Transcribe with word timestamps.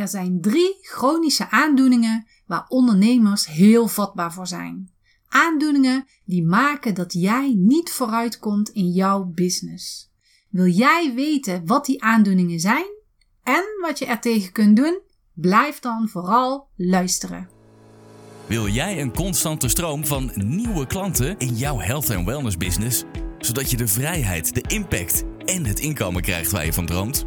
Er 0.00 0.08
zijn 0.08 0.40
drie 0.40 0.78
chronische 0.82 1.50
aandoeningen 1.50 2.26
waar 2.46 2.64
ondernemers 2.68 3.46
heel 3.46 3.88
vatbaar 3.88 4.32
voor 4.32 4.46
zijn. 4.46 4.90
Aandoeningen 5.28 6.06
die 6.24 6.44
maken 6.44 6.94
dat 6.94 7.12
jij 7.12 7.54
niet 7.56 7.90
vooruitkomt 7.90 8.68
in 8.68 8.90
jouw 8.90 9.24
business. 9.24 10.10
Wil 10.48 10.66
jij 10.66 11.12
weten 11.14 11.66
wat 11.66 11.86
die 11.86 12.02
aandoeningen 12.02 12.60
zijn 12.60 12.86
en 13.42 13.64
wat 13.80 13.98
je 13.98 14.06
er 14.06 14.20
tegen 14.20 14.52
kunt 14.52 14.76
doen? 14.76 15.00
Blijf 15.34 15.78
dan 15.78 16.08
vooral 16.08 16.68
luisteren. 16.76 17.48
Wil 18.46 18.68
jij 18.68 19.00
een 19.00 19.12
constante 19.12 19.68
stroom 19.68 20.06
van 20.06 20.30
nieuwe 20.34 20.86
klanten 20.86 21.38
in 21.38 21.54
jouw 21.54 21.78
health 21.78 22.10
en 22.10 22.24
wellness 22.24 22.56
business, 22.56 23.04
zodat 23.38 23.70
je 23.70 23.76
de 23.76 23.88
vrijheid, 23.88 24.54
de 24.54 24.74
impact 24.74 25.24
en 25.44 25.64
het 25.64 25.80
inkomen 25.80 26.22
krijgt 26.22 26.50
waar 26.50 26.64
je 26.64 26.72
van 26.72 26.86
droomt? 26.86 27.26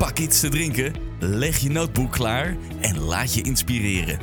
pak 0.00 0.18
iets 0.18 0.40
te 0.40 0.48
drinken, 0.48 0.92
leg 1.18 1.58
je 1.58 1.70
notebook 1.70 2.12
klaar 2.12 2.56
en 2.80 2.98
laat 2.98 3.34
je 3.34 3.42
inspireren. 3.42 4.18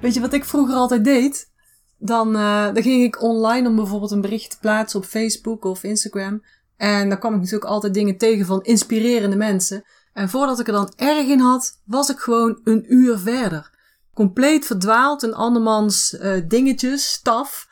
Weet 0.00 0.14
je 0.14 0.20
wat 0.20 0.32
ik 0.32 0.44
vroeger 0.44 0.74
altijd 0.74 1.04
deed? 1.04 1.50
Dan, 1.98 2.36
uh, 2.36 2.64
dan 2.64 2.82
ging 2.82 3.04
ik 3.04 3.22
online 3.22 3.68
om 3.68 3.76
bijvoorbeeld 3.76 4.10
een 4.10 4.20
bericht 4.20 4.50
te 4.50 4.58
plaatsen 4.60 5.00
op 5.00 5.06
Facebook 5.06 5.64
of 5.64 5.82
Instagram. 5.82 6.42
En 6.76 7.08
dan 7.08 7.18
kwam 7.18 7.32
ik 7.34 7.38
natuurlijk 7.38 7.70
altijd 7.70 7.94
dingen 7.94 8.18
tegen 8.18 8.46
van 8.46 8.62
inspirerende 8.62 9.36
mensen. 9.36 9.84
En 10.12 10.28
voordat 10.28 10.60
ik 10.60 10.66
er 10.66 10.72
dan 10.72 10.92
erg 10.96 11.26
in 11.26 11.40
had, 11.40 11.80
was 11.84 12.10
ik 12.10 12.18
gewoon 12.18 12.60
een 12.64 12.84
uur 12.94 13.18
verder. 13.18 13.70
Compleet 14.14 14.66
verdwaald 14.66 15.22
in 15.22 15.34
andermans 15.34 16.12
uh, 16.12 16.42
dingetjes, 16.48 17.12
staf. 17.12 17.68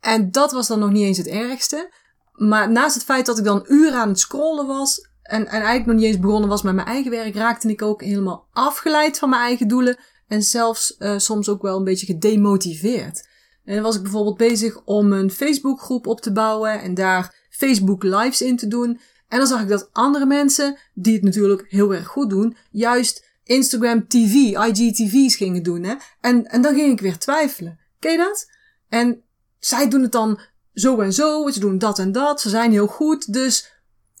En 0.00 0.30
dat 0.30 0.52
was 0.52 0.66
dan 0.66 0.78
nog 0.78 0.90
niet 0.90 1.04
eens 1.04 1.18
het 1.18 1.28
ergste. 1.28 1.92
Maar 2.32 2.70
naast 2.70 2.94
het 2.94 3.04
feit 3.04 3.26
dat 3.26 3.38
ik 3.38 3.44
dan 3.44 3.64
uren 3.68 4.00
aan 4.00 4.08
het 4.08 4.18
scrollen 4.18 4.66
was, 4.66 5.10
en, 5.22 5.46
en 5.46 5.60
eigenlijk 5.60 5.86
nog 5.86 5.96
niet 5.96 6.04
eens 6.04 6.18
begonnen 6.18 6.48
was 6.48 6.62
met 6.62 6.74
mijn 6.74 6.86
eigen 6.86 7.10
werk, 7.10 7.34
raakte 7.34 7.68
ik 7.68 7.82
ook 7.82 8.02
helemaal 8.02 8.48
afgeleid 8.52 9.18
van 9.18 9.28
mijn 9.30 9.42
eigen 9.42 9.68
doelen. 9.68 9.98
En 10.28 10.42
zelfs 10.42 10.96
uh, 10.98 11.18
soms 11.18 11.48
ook 11.48 11.62
wel 11.62 11.78
een 11.78 11.84
beetje 11.84 12.06
gedemotiveerd. 12.06 13.28
En 13.64 13.74
dan 13.74 13.82
was 13.82 13.96
ik 13.96 14.02
bijvoorbeeld 14.02 14.36
bezig 14.36 14.84
om 14.84 15.12
een 15.12 15.30
Facebookgroep 15.30 16.06
op 16.06 16.20
te 16.20 16.32
bouwen 16.32 16.80
en 16.80 16.94
daar 16.94 17.34
Facebook 17.50 18.02
lives 18.02 18.42
in 18.42 18.56
te 18.56 18.66
doen. 18.66 19.00
En 19.28 19.38
dan 19.38 19.46
zag 19.46 19.62
ik 19.62 19.68
dat 19.68 19.88
andere 19.92 20.26
mensen, 20.26 20.76
die 20.94 21.14
het 21.14 21.22
natuurlijk 21.22 21.64
heel 21.68 21.94
erg 21.94 22.06
goed 22.06 22.30
doen, 22.30 22.56
juist 22.70 23.26
Instagram 23.44 24.08
TV, 24.08 24.34
IGTV's 24.34 25.36
gingen 25.36 25.62
doen. 25.62 25.82
Hè? 25.82 25.94
En, 26.20 26.46
en 26.46 26.62
dan 26.62 26.74
ging 26.74 26.92
ik 26.92 27.00
weer 27.00 27.18
twijfelen. 27.18 27.78
Ken 27.98 28.12
je 28.12 28.18
dat? 28.18 28.50
En 28.88 29.22
zij 29.58 29.88
doen 29.88 30.02
het 30.02 30.12
dan 30.12 30.40
zo 30.74 31.00
en 31.00 31.12
zo, 31.12 31.50
ze 31.50 31.60
doen 31.60 31.78
dat 31.78 31.98
en 31.98 32.12
dat, 32.12 32.40
ze 32.40 32.48
zijn 32.48 32.72
heel 32.72 32.86
goed, 32.86 33.32
dus 33.32 33.71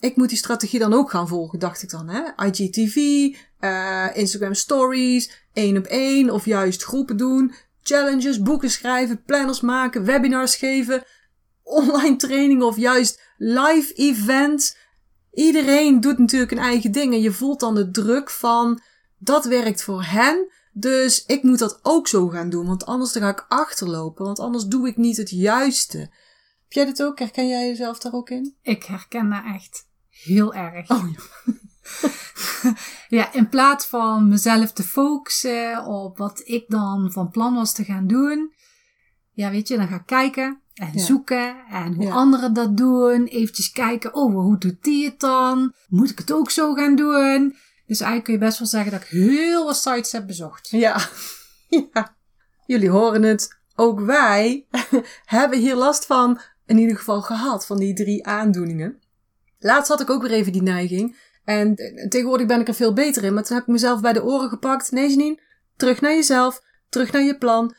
ik 0.02 0.16
moet 0.16 0.28
die 0.28 0.38
strategie 0.38 0.78
dan 0.78 0.92
ook 0.92 1.10
gaan 1.10 1.28
volgen, 1.28 1.58
dacht 1.58 1.82
ik 1.82 1.90
dan. 1.90 2.08
Hè? 2.08 2.46
IGTV, 2.46 2.96
uh, 3.60 4.06
Instagram 4.14 4.54
stories, 4.54 5.46
één 5.52 5.76
op 5.76 5.84
één 5.84 6.30
of 6.30 6.44
juist 6.44 6.82
groepen 6.82 7.16
doen, 7.16 7.54
challenges, 7.82 8.42
boeken 8.42 8.70
schrijven, 8.70 9.22
planners 9.22 9.60
maken, 9.60 10.04
webinars 10.04 10.56
geven, 10.56 11.04
online 11.62 12.16
trainingen 12.16 12.66
of 12.66 12.76
juist 12.76 13.20
live 13.38 13.92
events. 13.94 14.76
Iedereen 15.32 16.00
doet 16.00 16.18
natuurlijk 16.18 16.52
een 16.52 16.58
eigen 16.58 16.92
ding 16.92 17.12
en 17.12 17.20
je 17.20 17.32
voelt 17.32 17.60
dan 17.60 17.74
de 17.74 17.90
druk 17.90 18.30
van 18.30 18.80
dat 19.18 19.44
werkt 19.44 19.82
voor 19.82 20.04
hen. 20.04 20.50
Dus 20.72 21.24
ik 21.26 21.42
moet 21.42 21.58
dat 21.58 21.78
ook 21.82 22.08
zo 22.08 22.28
gaan 22.28 22.50
doen, 22.50 22.66
want 22.66 22.86
anders 22.86 23.12
ga 23.12 23.28
ik 23.28 23.46
achterlopen, 23.48 24.24
want 24.24 24.38
anders 24.38 24.64
doe 24.64 24.88
ik 24.88 24.96
niet 24.96 25.16
het 25.16 25.30
juiste. 25.30 25.98
Heb 25.98 26.72
jij 26.72 26.84
dit 26.84 27.02
ook? 27.02 27.18
Herken 27.18 27.48
jij 27.48 27.68
jezelf 27.68 27.98
daar 27.98 28.12
ook 28.12 28.30
in? 28.30 28.56
Ik 28.62 28.84
herken 28.84 29.30
dat 29.30 29.42
echt 29.54 29.90
heel 30.22 30.54
erg. 30.54 30.90
Oh 30.90 31.04
ja. 31.12 31.50
ja, 33.18 33.32
in 33.32 33.48
plaats 33.48 33.86
van 33.86 34.28
mezelf 34.28 34.72
te 34.72 34.82
focussen 34.82 35.84
op 35.84 36.18
wat 36.18 36.40
ik 36.44 36.64
dan 36.68 37.12
van 37.12 37.30
plan 37.30 37.54
was 37.54 37.72
te 37.72 37.84
gaan 37.84 38.06
doen. 38.06 38.52
Ja, 39.30 39.50
weet 39.50 39.68
je, 39.68 39.76
dan 39.76 39.88
ga 39.88 39.94
ik 39.94 40.06
kijken 40.06 40.60
en 40.74 40.90
ja. 40.92 41.04
zoeken 41.04 41.56
en 41.70 41.94
hoe 41.94 42.04
ja. 42.04 42.12
anderen 42.12 42.54
dat 42.54 42.76
doen. 42.76 43.24
Eventjes 43.24 43.72
kijken, 43.72 44.14
oh, 44.14 44.34
hoe 44.34 44.58
doet 44.58 44.82
die 44.82 45.04
het 45.04 45.20
dan? 45.20 45.72
Moet 45.88 46.10
ik 46.10 46.18
het 46.18 46.32
ook 46.32 46.50
zo 46.50 46.74
gaan 46.74 46.96
doen? 46.96 47.56
Dus 47.86 48.00
eigenlijk 48.00 48.24
kun 48.24 48.32
je 48.34 48.38
best 48.38 48.58
wel 48.58 48.68
zeggen 48.68 48.92
dat 48.92 49.02
ik 49.02 49.08
heel 49.08 49.64
wat 49.64 49.76
sites 49.76 50.12
heb 50.12 50.26
bezocht. 50.26 50.68
Ja, 50.70 51.08
ja. 51.92 52.16
jullie 52.66 52.90
horen 52.90 53.22
het. 53.22 53.60
Ook 53.74 54.00
wij 54.00 54.66
hebben 55.24 55.58
hier 55.58 55.74
last 55.74 56.06
van, 56.06 56.40
in 56.66 56.78
ieder 56.78 56.96
geval 56.96 57.22
gehad, 57.22 57.66
van 57.66 57.76
die 57.76 57.94
drie 57.94 58.26
aandoeningen. 58.26 59.01
Laatst 59.62 59.88
had 59.88 60.00
ik 60.00 60.10
ook 60.10 60.22
weer 60.22 60.30
even 60.30 60.52
die 60.52 60.62
neiging. 60.62 61.16
En 61.44 61.74
tegenwoordig 62.08 62.46
ben 62.46 62.60
ik 62.60 62.68
er 62.68 62.74
veel 62.74 62.92
beter 62.92 63.24
in. 63.24 63.34
Maar 63.34 63.42
toen 63.42 63.56
heb 63.56 63.66
ik 63.66 63.72
mezelf 63.72 64.00
bij 64.00 64.12
de 64.12 64.24
oren 64.24 64.48
gepakt. 64.48 64.90
Nee, 64.90 65.08
Janine, 65.08 65.40
terug 65.76 66.00
naar 66.00 66.14
jezelf. 66.14 66.62
Terug 66.88 67.12
naar 67.12 67.22
je 67.22 67.38
plan. 67.38 67.74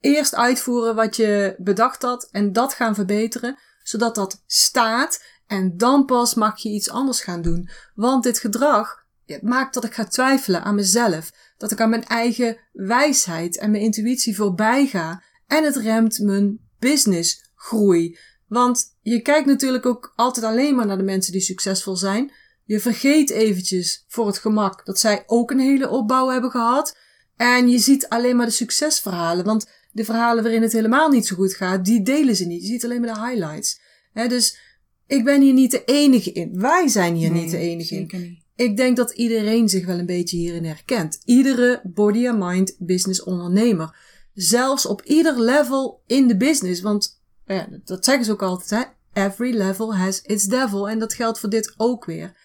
Eerst 0.00 0.34
uitvoeren 0.34 0.94
wat 0.94 1.16
je 1.16 1.54
bedacht 1.58 2.02
had. 2.02 2.28
En 2.30 2.52
dat 2.52 2.74
gaan 2.74 2.94
verbeteren. 2.94 3.58
Zodat 3.82 4.14
dat 4.14 4.42
staat. 4.46 5.22
En 5.46 5.76
dan 5.76 6.04
pas 6.04 6.34
mag 6.34 6.58
je 6.58 6.68
iets 6.68 6.90
anders 6.90 7.20
gaan 7.20 7.42
doen. 7.42 7.68
Want 7.94 8.22
dit 8.22 8.38
gedrag 8.38 9.00
maakt 9.40 9.74
dat 9.74 9.84
ik 9.84 9.94
ga 9.94 10.04
twijfelen 10.04 10.62
aan 10.62 10.74
mezelf. 10.74 11.32
Dat 11.56 11.70
ik 11.70 11.80
aan 11.80 11.90
mijn 11.90 12.06
eigen 12.06 12.56
wijsheid 12.72 13.58
en 13.58 13.70
mijn 13.70 13.82
intuïtie 13.82 14.36
voorbij 14.36 14.86
ga. 14.86 15.22
En 15.46 15.64
het 15.64 15.76
remt 15.76 16.18
mijn 16.18 16.58
businessgroei. 16.78 18.18
Want 18.52 18.96
je 19.02 19.20
kijkt 19.20 19.46
natuurlijk 19.46 19.86
ook 19.86 20.12
altijd 20.16 20.46
alleen 20.46 20.74
maar 20.74 20.86
naar 20.86 20.96
de 20.96 21.02
mensen 21.02 21.32
die 21.32 21.40
succesvol 21.40 21.96
zijn. 21.96 22.32
Je 22.64 22.80
vergeet 22.80 23.30
eventjes 23.30 24.04
voor 24.08 24.26
het 24.26 24.38
gemak 24.38 24.84
dat 24.84 24.98
zij 24.98 25.22
ook 25.26 25.50
een 25.50 25.58
hele 25.58 25.88
opbouw 25.88 26.28
hebben 26.28 26.50
gehad. 26.50 26.96
En 27.36 27.68
je 27.68 27.78
ziet 27.78 28.08
alleen 28.08 28.36
maar 28.36 28.46
de 28.46 28.52
succesverhalen. 28.52 29.44
Want 29.44 29.68
de 29.92 30.04
verhalen 30.04 30.42
waarin 30.42 30.62
het 30.62 30.72
helemaal 30.72 31.08
niet 31.08 31.26
zo 31.26 31.36
goed 31.36 31.54
gaat, 31.54 31.84
die 31.84 32.02
delen 32.02 32.36
ze 32.36 32.44
niet. 32.44 32.62
Je 32.62 32.66
ziet 32.66 32.84
alleen 32.84 33.00
maar 33.00 33.14
de 33.14 33.20
highlights. 33.20 33.80
He, 34.12 34.28
dus 34.28 34.58
ik 35.06 35.24
ben 35.24 35.40
hier 35.40 35.52
niet 35.52 35.70
de 35.70 35.84
enige 35.84 36.32
in. 36.32 36.60
Wij 36.60 36.88
zijn 36.88 37.14
hier 37.14 37.30
nee, 37.30 37.42
niet 37.42 37.50
de 37.50 37.56
enige 37.56 37.94
in. 37.94 38.08
Niet. 38.12 38.42
Ik 38.56 38.76
denk 38.76 38.96
dat 38.96 39.10
iedereen 39.10 39.68
zich 39.68 39.86
wel 39.86 39.98
een 39.98 40.06
beetje 40.06 40.36
hierin 40.36 40.64
herkent. 40.64 41.20
Iedere 41.24 41.80
body 41.84 42.28
and 42.28 42.38
mind 42.38 42.76
business 42.78 43.22
ondernemer. 43.22 43.96
Zelfs 44.34 44.86
op 44.86 45.02
ieder 45.02 45.40
level 45.40 46.02
in 46.06 46.28
de 46.28 46.36
business. 46.36 46.80
Want 46.80 47.20
ja, 47.46 47.68
dat 47.84 48.04
zeggen 48.04 48.24
ze 48.24 48.32
ook 48.32 48.42
altijd. 48.42 48.70
Hè? 48.70 49.22
Every 49.24 49.56
level 49.56 49.96
has 49.96 50.22
its 50.22 50.44
devil. 50.44 50.88
En 50.88 50.98
dat 50.98 51.14
geldt 51.14 51.38
voor 51.38 51.50
dit 51.50 51.74
ook 51.76 52.04
weer. 52.04 52.36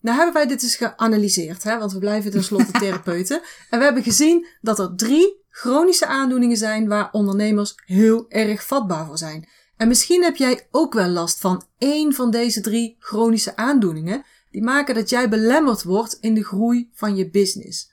Nou 0.00 0.16
hebben 0.16 0.34
wij 0.34 0.46
dit 0.46 0.62
eens 0.62 0.76
geanalyseerd, 0.76 1.62
hè? 1.62 1.78
want 1.78 1.92
we 1.92 1.98
blijven 1.98 2.30
tenslotte 2.30 2.72
therapeuten. 2.80 3.40
En 3.70 3.78
we 3.78 3.84
hebben 3.84 4.02
gezien 4.02 4.46
dat 4.60 4.78
er 4.78 4.94
drie 4.96 5.44
chronische 5.48 6.06
aandoeningen 6.06 6.56
zijn 6.56 6.88
waar 6.88 7.12
ondernemers 7.12 7.74
heel 7.84 8.24
erg 8.28 8.64
vatbaar 8.66 9.06
voor 9.06 9.18
zijn. 9.18 9.48
En 9.76 9.88
misschien 9.88 10.22
heb 10.22 10.36
jij 10.36 10.68
ook 10.70 10.92
wel 10.92 11.08
last 11.08 11.38
van 11.38 11.64
één 11.78 12.12
van 12.12 12.30
deze 12.30 12.60
drie 12.60 12.96
chronische 12.98 13.56
aandoeningen, 13.56 14.24
die 14.50 14.62
maken 14.62 14.94
dat 14.94 15.10
jij 15.10 15.28
belemmerd 15.28 15.82
wordt 15.82 16.18
in 16.20 16.34
de 16.34 16.44
groei 16.44 16.90
van 16.94 17.16
je 17.16 17.30
business. 17.30 17.90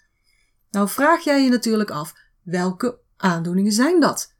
Nou 0.71 0.89
vraag 0.89 1.23
jij 1.23 1.43
je 1.43 1.49
natuurlijk 1.49 1.91
af, 1.91 2.13
welke 2.43 2.99
aandoeningen 3.17 3.71
zijn 3.71 3.99
dat? 3.99 4.33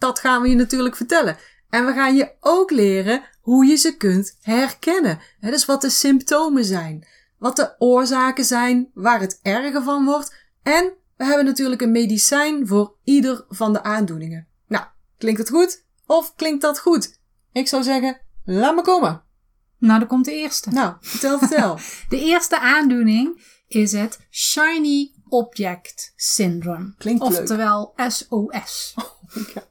Dat 0.00 0.18
gaan 0.18 0.42
we 0.42 0.48
je 0.48 0.54
natuurlijk 0.54 0.96
vertellen. 0.96 1.36
En 1.68 1.86
we 1.86 1.92
gaan 1.92 2.14
je 2.14 2.32
ook 2.40 2.70
leren 2.70 3.22
hoe 3.40 3.66
je 3.66 3.76
ze 3.76 3.96
kunt 3.96 4.36
herkennen. 4.40 5.20
He, 5.40 5.50
dus 5.50 5.64
wat 5.64 5.80
de 5.80 5.90
symptomen 5.90 6.64
zijn, 6.64 7.06
wat 7.38 7.56
de 7.56 7.74
oorzaken 7.78 8.44
zijn, 8.44 8.90
waar 8.94 9.20
het 9.20 9.38
erger 9.42 9.82
van 9.82 10.04
wordt. 10.04 10.34
En 10.62 10.92
we 11.16 11.24
hebben 11.24 11.44
natuurlijk 11.44 11.80
een 11.80 11.90
medicijn 11.90 12.66
voor 12.66 12.94
ieder 13.04 13.44
van 13.48 13.72
de 13.72 13.82
aandoeningen. 13.82 14.46
Nou, 14.66 14.84
klinkt 15.18 15.40
het 15.40 15.50
goed? 15.50 15.84
Of 16.06 16.34
klinkt 16.34 16.62
dat 16.62 16.78
goed? 16.78 17.18
Ik 17.52 17.68
zou 17.68 17.82
zeggen, 17.82 18.20
laat 18.44 18.74
me 18.74 18.82
komen. 18.82 19.22
Nou, 19.78 19.98
dan 19.98 20.08
komt 20.08 20.24
de 20.24 20.32
eerste. 20.32 20.70
Nou, 20.70 20.94
vertel, 21.00 21.38
vertel. 21.38 21.78
de 22.08 22.20
eerste 22.20 22.60
aandoening 22.60 23.42
is 23.68 23.92
het 23.92 24.18
Shiny 24.30 25.12
Object 25.28 26.12
Syndrome. 26.16 26.94
Klinkt 26.98 27.22
Oftewel 27.22 27.92
SOS. 27.96 28.94
Oh, 28.96 29.54
ja. 29.54 29.68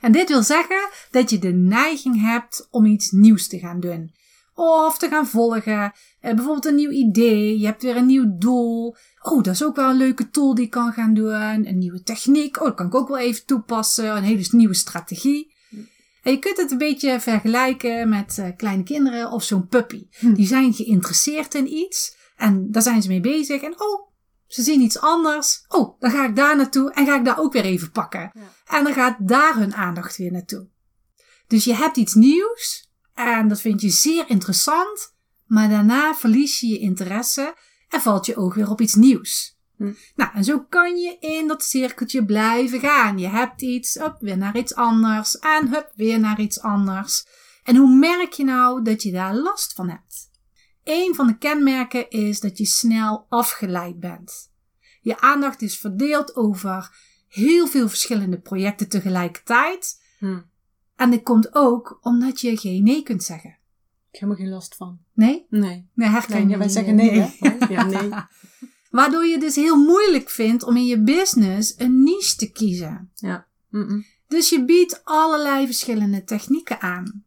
En 0.00 0.12
dit 0.12 0.28
wil 0.28 0.42
zeggen 0.42 0.88
dat 1.10 1.30
je 1.30 1.38
de 1.38 1.52
neiging 1.52 2.20
hebt 2.20 2.68
om 2.70 2.86
iets 2.86 3.10
nieuws 3.10 3.48
te 3.48 3.58
gaan 3.58 3.80
doen. 3.80 4.12
Of 4.54 4.98
te 4.98 5.08
gaan 5.08 5.26
volgen. 5.26 5.92
Eh, 6.20 6.34
bijvoorbeeld 6.34 6.66
een 6.66 6.74
nieuw 6.74 6.90
idee. 6.90 7.58
Je 7.58 7.66
hebt 7.66 7.82
weer 7.82 7.96
een 7.96 8.06
nieuw 8.06 8.38
doel. 8.38 8.96
oh, 9.22 9.42
dat 9.42 9.54
is 9.54 9.64
ook 9.64 9.76
wel 9.76 9.90
een 9.90 9.96
leuke 9.96 10.30
tool 10.30 10.54
die 10.54 10.64
ik 10.64 10.70
kan 10.70 10.92
gaan 10.92 11.14
doen. 11.14 11.66
Een 11.66 11.78
nieuwe 11.78 12.02
techniek. 12.02 12.60
Oh, 12.60 12.64
dat 12.64 12.74
kan 12.74 12.86
ik 12.86 12.94
ook 12.94 13.08
wel 13.08 13.18
even 13.18 13.46
toepassen. 13.46 14.16
Een 14.16 14.22
hele 14.22 14.46
nieuwe 14.50 14.74
strategie. 14.74 15.52
En 16.22 16.32
je 16.32 16.38
kunt 16.38 16.56
het 16.56 16.70
een 16.70 16.78
beetje 16.78 17.20
vergelijken 17.20 18.08
met 18.08 18.36
uh, 18.40 18.46
kleine 18.56 18.82
kinderen 18.82 19.30
of 19.30 19.42
zo'n 19.42 19.66
puppy. 19.66 20.06
Hm. 20.18 20.32
Die 20.32 20.46
zijn 20.46 20.72
geïnteresseerd 20.72 21.54
in 21.54 21.72
iets 21.72 22.16
en 22.36 22.70
daar 22.70 22.82
zijn 22.82 23.02
ze 23.02 23.08
mee 23.08 23.20
bezig. 23.20 23.62
En 23.62 23.80
oh, 23.80 24.09
ze 24.50 24.62
zien 24.62 24.80
iets 24.80 25.00
anders. 25.00 25.64
Oh, 25.68 26.00
dan 26.00 26.10
ga 26.10 26.26
ik 26.26 26.36
daar 26.36 26.56
naartoe 26.56 26.92
en 26.92 27.06
ga 27.06 27.16
ik 27.16 27.24
daar 27.24 27.38
ook 27.38 27.52
weer 27.52 27.64
even 27.64 27.90
pakken. 27.90 28.30
Ja. 28.34 28.76
En 28.76 28.84
dan 28.84 28.92
gaat 28.92 29.16
daar 29.20 29.54
hun 29.54 29.74
aandacht 29.74 30.16
weer 30.16 30.32
naartoe. 30.32 30.68
Dus 31.46 31.64
je 31.64 31.74
hebt 31.74 31.96
iets 31.96 32.14
nieuws 32.14 32.90
en 33.14 33.48
dat 33.48 33.60
vind 33.60 33.80
je 33.80 33.90
zeer 33.90 34.24
interessant, 34.28 35.14
maar 35.46 35.68
daarna 35.68 36.14
verlies 36.14 36.60
je 36.60 36.66
je 36.66 36.78
interesse 36.78 37.54
en 37.88 38.00
valt 38.00 38.26
je 38.26 38.36
oog 38.36 38.54
weer 38.54 38.70
op 38.70 38.80
iets 38.80 38.94
nieuws. 38.94 39.58
Hm. 39.76 39.92
Nou, 40.14 40.30
en 40.34 40.44
zo 40.44 40.60
kan 40.68 40.96
je 40.96 41.16
in 41.18 41.48
dat 41.48 41.64
cirkeltje 41.64 42.24
blijven 42.24 42.80
gaan. 42.80 43.18
Je 43.18 43.28
hebt 43.28 43.62
iets, 43.62 43.96
up, 43.96 44.16
weer 44.20 44.36
naar 44.36 44.56
iets 44.56 44.74
anders 44.74 45.38
en 45.38 45.68
hup, 45.68 45.92
weer 45.94 46.20
naar 46.20 46.40
iets 46.40 46.60
anders. 46.60 47.26
En 47.62 47.76
hoe 47.76 47.96
merk 47.96 48.32
je 48.32 48.44
nou 48.44 48.82
dat 48.82 49.02
je 49.02 49.12
daar 49.12 49.34
last 49.34 49.72
van 49.72 49.88
hebt? 49.88 50.29
Een 50.90 51.14
van 51.14 51.26
de 51.26 51.38
kenmerken 51.38 52.10
is 52.10 52.40
dat 52.40 52.58
je 52.58 52.66
snel 52.66 53.26
afgeleid 53.28 54.00
bent. 54.00 54.52
Je 55.00 55.20
aandacht 55.20 55.62
is 55.62 55.78
verdeeld 55.78 56.36
over 56.36 56.90
heel 57.28 57.66
veel 57.66 57.88
verschillende 57.88 58.40
projecten 58.40 58.88
tegelijkertijd. 58.88 60.02
Hm. 60.18 60.40
En 60.96 61.10
dit 61.10 61.22
komt 61.22 61.54
ook 61.54 61.98
omdat 62.02 62.40
je 62.40 62.56
geen 62.56 62.82
nee 62.82 63.02
kunt 63.02 63.22
zeggen. 63.22 63.58
Ik 64.10 64.20
heb 64.20 64.30
er 64.30 64.36
geen 64.36 64.48
last 64.48 64.74
van. 64.76 64.98
Nee? 65.12 65.46
Nee. 65.48 65.88
Nee, 65.94 66.08
herken 66.08 66.48
ja, 66.48 66.58
wij 66.58 66.68
zeggen 66.68 66.94
nee, 66.94 67.20
hè? 67.20 67.56
Ja, 67.68 67.84
nee. 67.84 68.10
Waardoor 69.00 69.24
je 69.24 69.38
dus 69.38 69.54
heel 69.54 69.76
moeilijk 69.76 70.30
vindt 70.30 70.62
om 70.62 70.76
in 70.76 70.86
je 70.86 71.02
business 71.02 71.74
een 71.76 72.02
niche 72.02 72.36
te 72.36 72.52
kiezen. 72.52 73.10
Ja. 73.14 73.46
Dus 74.26 74.48
je 74.48 74.64
biedt 74.64 75.00
allerlei 75.04 75.66
verschillende 75.66 76.24
technieken 76.24 76.80
aan. 76.80 77.24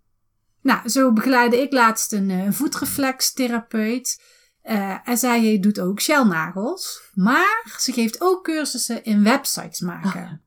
Nou, 0.63 0.89
zo 0.89 1.12
begeleidde 1.12 1.62
ik 1.62 1.71
laatst 1.71 2.13
een 2.13 2.30
uh, 2.30 2.51
voetreflextherapeut. 2.51 4.21
Uh, 4.69 5.07
en 5.07 5.18
zij 5.18 5.60
doet 5.60 5.80
ook 5.80 6.01
shelnagels. 6.01 7.01
Maar 7.13 7.75
ze 7.80 7.92
geeft 7.92 8.21
ook 8.21 8.44
cursussen 8.44 9.04
in 9.04 9.24
websites 9.24 9.80
maken. 9.80 10.42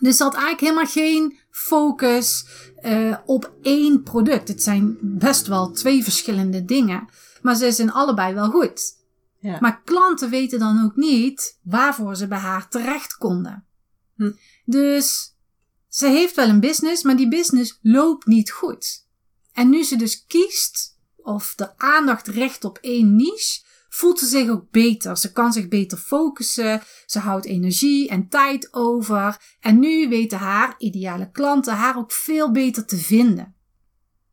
Dus 0.00 0.16
ze 0.16 0.22
had 0.22 0.34
eigenlijk 0.34 0.62
helemaal 0.62 0.86
geen 0.86 1.38
focus 1.50 2.46
uh, 2.82 3.16
op 3.24 3.52
één 3.62 4.02
product. 4.02 4.48
Het 4.48 4.62
zijn 4.62 4.96
best 5.00 5.46
wel 5.46 5.70
twee 5.70 6.02
verschillende 6.02 6.64
dingen. 6.64 7.08
Maar 7.42 7.56
ze 7.56 7.66
is 7.66 7.78
in 7.78 7.92
allebei 7.92 8.34
wel 8.34 8.50
goed. 8.50 9.00
Ja. 9.38 9.58
Maar 9.60 9.82
klanten 9.84 10.30
weten 10.30 10.58
dan 10.58 10.84
ook 10.84 10.96
niet 10.96 11.58
waarvoor 11.62 12.16
ze 12.16 12.26
bij 12.26 12.38
haar 12.38 12.68
terecht 12.68 13.16
konden. 13.16 13.64
Hm. 14.16 14.30
Dus 14.64 15.36
ze 15.88 16.06
heeft 16.06 16.34
wel 16.34 16.48
een 16.48 16.60
business, 16.60 17.02
maar 17.02 17.16
die 17.16 17.28
business 17.28 17.78
loopt 17.82 18.26
niet 18.26 18.50
goed. 18.50 19.06
En 19.52 19.68
nu 19.68 19.82
ze 19.84 19.96
dus 19.96 20.24
kiest 20.26 20.98
of 21.16 21.54
de 21.54 21.78
aandacht 21.78 22.26
richt 22.26 22.64
op 22.64 22.78
één 22.80 23.16
niche, 23.16 23.62
voelt 23.88 24.18
ze 24.18 24.26
zich 24.26 24.48
ook 24.48 24.70
beter. 24.70 25.16
Ze 25.16 25.32
kan 25.32 25.52
zich 25.52 25.68
beter 25.68 25.98
focussen. 25.98 26.82
Ze 27.06 27.18
houdt 27.18 27.46
energie 27.46 28.08
en 28.08 28.28
tijd 28.28 28.72
over. 28.74 29.40
En 29.60 29.78
nu 29.78 30.08
weten 30.08 30.38
haar 30.38 30.74
ideale 30.78 31.30
klanten 31.30 31.74
haar 31.74 31.96
ook 31.96 32.12
veel 32.12 32.50
beter 32.50 32.86
te 32.86 32.96
vinden. 32.96 33.54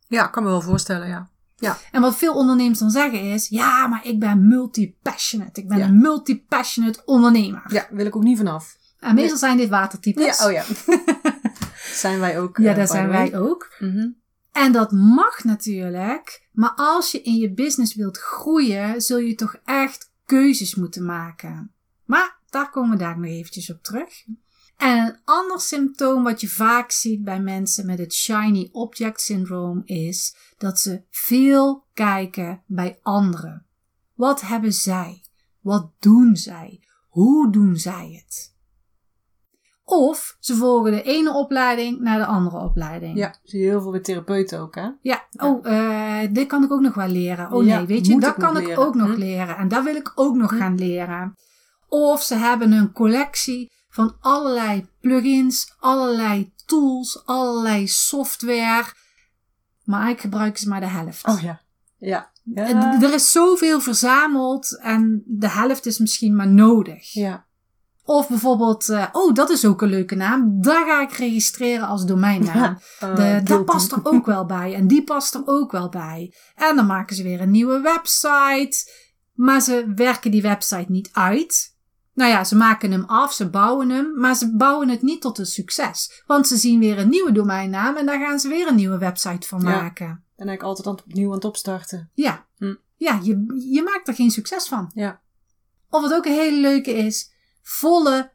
Ja, 0.07 0.27
kan 0.27 0.43
me 0.43 0.49
wel 0.49 0.61
voorstellen, 0.61 1.07
ja. 1.07 1.29
Ja. 1.55 1.77
En 1.91 2.01
wat 2.01 2.17
veel 2.17 2.33
ondernemers 2.33 2.79
dan 2.79 2.89
zeggen 2.89 3.21
is: 3.21 3.47
ja, 3.47 3.87
maar 3.87 4.05
ik 4.05 4.19
ben 4.19 4.47
multi-passionate. 4.47 5.61
Ik 5.61 5.67
ben 5.67 5.77
Ja. 5.77 5.85
een 5.85 5.99
multi-passionate 5.99 7.01
ondernemer. 7.05 7.63
Ja, 7.67 7.87
wil 7.91 8.05
ik 8.05 8.15
ook 8.15 8.23
niet 8.23 8.37
vanaf. 8.37 8.77
En 8.99 9.15
meestal 9.15 9.37
zijn 9.37 9.57
dit 9.57 9.69
watertypes. 9.69 10.37
Ja, 10.39 10.45
oh 10.45 10.51
ja. 10.51 10.63
zijn 12.03 12.19
wij 12.19 12.39
ook. 12.39 12.57
Ja, 12.57 12.69
eh, 12.71 12.75
dat 12.75 12.87
by 12.87 12.93
zijn 12.93 13.09
wij 13.09 13.37
ook. 13.39 13.75
Mhm. 13.79 14.07
En 14.59 14.71
dat 14.71 14.91
mag 14.91 15.43
natuurlijk. 15.43 16.47
Maar 16.51 16.73
als 16.75 17.11
je 17.11 17.21
in 17.21 17.35
je 17.35 17.53
business 17.53 17.95
wilt 17.95 18.17
groeien, 18.17 19.01
zul 19.01 19.17
je 19.17 19.35
toch 19.35 19.55
echt 19.63 20.11
keuzes 20.25 20.75
moeten 20.75 21.05
maken. 21.05 21.71
Maar 22.05 22.39
daar 22.49 22.69
komen 22.69 22.89
we 22.89 22.97
daar 22.97 23.19
nog 23.19 23.29
eventjes 23.29 23.71
op 23.71 23.83
terug. 23.83 24.25
En 24.77 25.05
een 25.05 25.17
ander 25.23 25.59
symptoom 25.59 26.23
wat 26.23 26.41
je 26.41 26.49
vaak 26.49 26.91
ziet 26.91 27.23
bij 27.23 27.41
mensen 27.41 27.85
met 27.85 27.99
het 27.99 28.13
shiny 28.13 28.69
object 28.71 29.21
syndroom 29.21 29.81
is 29.85 30.35
dat 30.57 30.79
ze 30.79 31.03
veel 31.09 31.85
kijken 31.93 32.63
bij 32.65 32.99
anderen. 33.01 33.65
Wat 34.13 34.41
hebben 34.41 34.73
zij? 34.73 35.23
Wat 35.59 35.91
doen 35.99 36.35
zij? 36.35 36.83
Hoe 37.09 37.51
doen 37.51 37.75
zij 37.77 38.21
het? 38.23 38.57
Of 39.91 40.35
ze 40.39 40.55
volgen 40.55 40.91
de 40.91 41.01
ene 41.03 41.33
opleiding 41.33 41.99
naar 41.99 42.17
de 42.19 42.25
andere 42.25 42.57
opleiding. 42.57 43.17
Ja, 43.17 43.35
zie 43.43 43.59
je 43.59 43.65
heel 43.67 43.81
veel 43.81 43.91
bij 43.91 43.99
therapeuten 43.99 44.59
ook, 44.59 44.75
hè? 44.75 44.89
Ja, 45.01 45.23
oh, 45.37 45.65
eh, 45.71 46.29
dit 46.33 46.47
kan 46.47 46.63
ik 46.63 46.71
ook 46.71 46.81
nog 46.81 46.93
wel 46.93 47.07
leren. 47.07 47.51
Oh 47.51 47.65
Ja, 47.65 47.77
nee, 47.77 47.85
weet 47.85 48.05
je, 48.05 48.19
dat 48.19 48.35
kan 48.35 48.57
ik 48.57 48.67
leren. 48.67 48.85
ook 48.85 48.95
nog 48.95 49.11
Hm. 49.13 49.17
leren. 49.19 49.57
En 49.57 49.67
dat 49.67 49.83
wil 49.83 49.95
ik 49.95 50.11
ook 50.15 50.35
nog 50.35 50.49
Hm. 50.49 50.57
gaan 50.57 50.75
leren. 50.77 51.35
Of 51.87 52.21
ze 52.23 52.35
hebben 52.35 52.71
een 52.71 52.91
collectie 52.91 53.71
van 53.89 54.15
allerlei 54.19 54.87
plugins, 55.01 55.73
allerlei 55.79 56.53
tools, 56.65 57.21
allerlei 57.25 57.87
software. 57.87 58.83
Maar 59.83 60.09
ik 60.09 60.19
gebruik 60.21 60.57
ze 60.57 60.67
maar 60.69 60.79
de 60.79 60.87
helft. 60.87 61.27
Oh 61.27 61.41
ja. 61.41 61.61
Ja. 61.97 62.31
Eh, 62.55 62.69
Ja. 62.69 63.01
Er 63.01 63.13
is 63.13 63.31
zoveel 63.31 63.79
verzameld 63.81 64.79
en 64.81 65.23
de 65.25 65.49
helft 65.49 65.85
is 65.85 65.97
misschien 65.99 66.35
maar 66.35 66.47
nodig. 66.51 67.13
ja. 67.13 67.47
Of 68.09 68.27
bijvoorbeeld, 68.27 68.89
eh, 68.89 69.05
oh, 69.11 69.33
dat 69.33 69.49
is 69.49 69.65
ook 69.65 69.81
een 69.81 69.89
leuke 69.89 70.15
naam. 70.15 70.61
Daar 70.61 70.85
ga 70.85 71.01
ik 71.01 71.11
registreren 71.11 71.87
als 71.87 72.05
domeinnaam. 72.05 72.77
Eh, 72.99 73.15
De, 73.15 73.41
dat 73.43 73.65
past 73.65 73.91
er 73.91 73.99
ook 74.03 74.25
wel 74.25 74.45
bij. 74.45 74.73
En 74.73 74.87
die 74.87 75.03
past 75.03 75.33
er 75.35 75.41
ook 75.45 75.71
wel 75.71 75.89
bij. 75.89 76.33
En 76.55 76.75
dan 76.75 76.85
maken 76.85 77.15
ze 77.15 77.23
weer 77.23 77.41
een 77.41 77.51
nieuwe 77.51 77.79
website. 77.81 78.91
Maar 79.33 79.61
ze 79.61 79.91
werken 79.95 80.31
die 80.31 80.41
website 80.41 80.91
niet 80.91 81.09
uit. 81.11 81.75
Nou 82.13 82.31
ja, 82.31 82.43
ze 82.43 82.55
maken 82.55 82.91
hem 82.91 83.03
af, 83.03 83.33
ze 83.33 83.49
bouwen 83.49 83.89
hem. 83.89 84.19
Maar 84.19 84.35
ze 84.35 84.55
bouwen 84.55 84.89
het 84.89 85.01
niet 85.01 85.21
tot 85.21 85.37
een 85.37 85.45
succes. 85.45 86.23
Want 86.27 86.47
ze 86.47 86.57
zien 86.57 86.79
weer 86.79 86.99
een 86.99 87.09
nieuwe 87.09 87.31
domeinnaam. 87.31 87.95
En 87.95 88.05
daar 88.05 88.19
gaan 88.19 88.39
ze 88.39 88.47
weer 88.47 88.67
een 88.67 88.75
nieuwe 88.75 88.97
website 88.97 89.47
van 89.47 89.61
Ja. 89.61 89.69
maken. 89.69 90.05
En 90.07 90.47
eigenlijk 90.47 90.63
altijd 90.63 90.87
aan 90.87 90.93
het 90.93 91.03
opnieuw 91.05 91.27
aan 91.29 91.35
het 91.35 91.45
opstarten. 91.45 92.09
Ja, 92.13 92.45
Hm. 92.57 92.75
ja 92.95 93.19
je, 93.23 93.29
je 93.71 93.81
maakt 93.83 94.07
er 94.07 94.13
geen 94.13 94.31
succes 94.31 94.67
van. 94.67 94.91
Ja. 94.93 95.21
Of 95.89 96.01
wat 96.01 96.13
ook 96.13 96.25
een 96.25 96.31
hele 96.33 96.59
leuke 96.59 96.91
is. 96.91 97.37
Volle, 97.71 98.31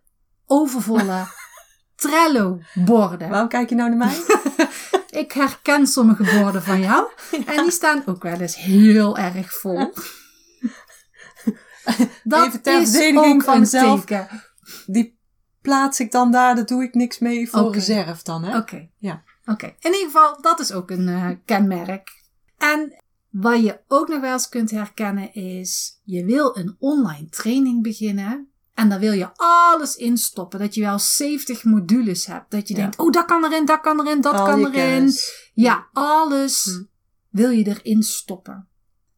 overvolle 0.47 1.27
Trello-borden. 2.03 3.29
Waarom 3.29 3.49
kijk 3.49 3.69
je 3.69 3.75
nou 3.75 3.89
naar 3.95 3.99
mij? 3.99 4.23
Ik 5.21 5.33
herken 5.33 5.87
sommige 5.87 6.39
borden 6.39 6.63
van 6.63 6.81
jou. 6.81 7.09
En 7.47 7.63
die 7.63 7.71
staan 7.71 8.03
ook 8.07 8.23
wel 8.23 8.41
eens 8.41 8.57
heel 8.57 9.19
erg 9.19 9.53
vol. 9.53 9.93
Dat 12.25 12.47
Even 12.47 12.63
ter 12.63 12.81
is 12.81 12.91
verdediging 12.91 13.35
ook 13.35 13.43
van 13.43 13.59
mezelf. 13.59 14.01
teken. 14.05 14.29
Die 14.87 15.19
plaats 15.61 16.01
ik 16.01 16.13
dan 16.13 16.31
daar, 16.31 16.55
daar 16.55 16.67
doe 16.67 16.83
ik 16.83 16.95
niks 16.95 17.19
mee 17.19 17.51
voor 17.51 17.61
Oké. 17.61 17.75
reserve 17.75 18.25
dan, 18.25 18.45
hè? 18.45 18.57
Oké. 18.57 18.89
Ja. 18.99 19.23
Oké. 19.45 19.67
In 19.67 19.93
ieder 19.93 20.07
geval, 20.07 20.41
dat 20.43 20.61
is 20.61 20.73
ook 20.73 20.91
een 20.91 21.09
eh, 21.09 21.31
kenmerk. 21.45 22.11
En 22.59 23.05
wat 23.31 23.63
je 23.63 23.81
ook 23.89 24.09
nog 24.09 24.21
wel 24.21 24.33
eens 24.33 24.49
kunt 24.49 24.71
herkennen 24.71 25.35
is, 25.35 26.01
je 26.05 26.25
wil 26.25 26.57
een 26.57 26.77
online 26.79 27.29
training 27.29 27.83
beginnen. 27.83 28.49
En 28.75 28.89
daar 28.89 28.99
wil 29.01 29.13
je 29.13 29.29
alles 29.37 29.97
in 29.97 30.17
stoppen. 30.17 30.59
Dat 30.59 30.75
je 30.75 30.81
wel 30.81 30.99
70 30.99 31.65
modules 31.65 32.27
hebt. 32.27 32.51
Dat 32.51 32.69
je 32.69 32.75
Ja. 32.75 32.81
denkt, 32.81 32.99
oh, 32.99 33.11
dat 33.13 33.25
kan 33.25 33.45
erin, 33.45 33.65
dat 33.67 33.81
kan 33.81 34.01
erin, 34.01 34.21
dat 34.21 34.35
kan 34.35 34.59
erin. 34.59 34.71
kennis. 34.73 35.51
Ja, 35.55 35.87
alles 35.93 36.65
Hm. 36.65 36.83
wil 37.31 37.51
je 37.51 37.65
erin 37.67 38.03
stoppen. 38.03 38.69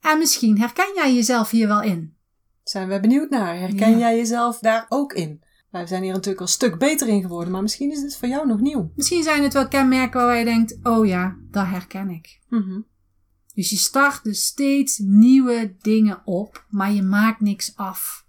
En 0.01 0.19
misschien 0.19 0.59
herken 0.59 0.93
jij 0.95 1.15
jezelf 1.15 1.51
hier 1.51 1.67
wel 1.67 1.83
in. 1.83 2.15
Zijn 2.63 2.89
we 2.89 3.01
benieuwd 3.01 3.31
naar. 3.31 3.59
Herken 3.59 3.91
Ja. 3.91 3.99
jij 3.99 4.17
jezelf 4.17 4.59
daar 4.59 4.87
ook 4.89 5.13
in? 5.13 5.45
Wij 5.71 5.87
zijn 5.87 6.03
hier 6.03 6.13
natuurlijk 6.13 6.41
al 6.41 6.47
een 6.47 6.53
stuk 6.53 6.79
beter 6.79 7.09
in 7.09 7.21
geworden, 7.23 7.53
maar 7.53 7.63
misschien 7.63 7.91
is 7.93 8.01
dit 8.01 8.17
voor 8.17 8.29
jou 8.29 8.47
nog 8.47 8.61
nieuw. 8.61 8.93
Misschien 8.97 9.23
zijn 9.23 9.43
het 9.43 9.53
wel 9.53 9.69
kenmerken 9.69 10.21
waar 10.21 10.37
je 10.39 10.45
denkt, 10.45 10.79
oh 10.83 11.07
ja, 11.07 11.37
dat 11.51 11.67
herken 11.67 12.11
ik. 12.11 12.41
Mhm. 12.49 12.81
Dus 13.55 13.71
je 13.71 13.77
start 13.77 14.25
dus 14.25 14.45
steeds 14.47 14.99
nieuwe 14.99 15.77
dingen 15.81 16.23
op, 16.25 16.65
maar 16.69 16.93
je 16.93 17.03
maakt 17.03 17.41
niks 17.41 17.73
af. 17.77 18.26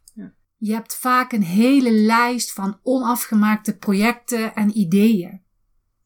Je 0.57 0.73
hebt 0.73 0.95
vaak 0.95 1.31
een 1.31 1.43
hele 1.43 1.91
lijst 1.91 2.53
van 2.53 2.79
onafgemaakte 2.83 3.77
projecten 3.77 4.55
en 4.55 4.77
ideeën. 4.77 5.41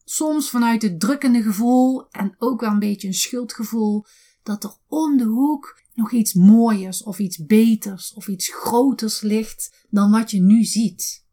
Soms 0.04 0.50
vanuit 0.50 0.82
het 0.82 1.00
drukkende 1.00 1.42
gevoel 1.42 2.08
en 2.10 2.34
ook 2.38 2.60
wel 2.60 2.70
een 2.70 2.78
beetje 2.78 3.08
een 3.08 3.14
schuldgevoel 3.14 4.04
dat 4.42 4.64
er 4.64 4.74
om 4.86 5.16
de 5.16 5.24
hoek 5.24 5.80
nog 5.94 6.12
iets 6.12 6.34
mooiers 6.34 7.02
of 7.02 7.18
iets 7.18 7.44
beters 7.44 8.14
of 8.14 8.28
iets 8.28 8.48
groters 8.54 9.20
ligt 9.20 9.86
dan 9.90 10.10
wat 10.10 10.30
je 10.30 10.40
nu 10.40 10.64
ziet. 10.64 11.26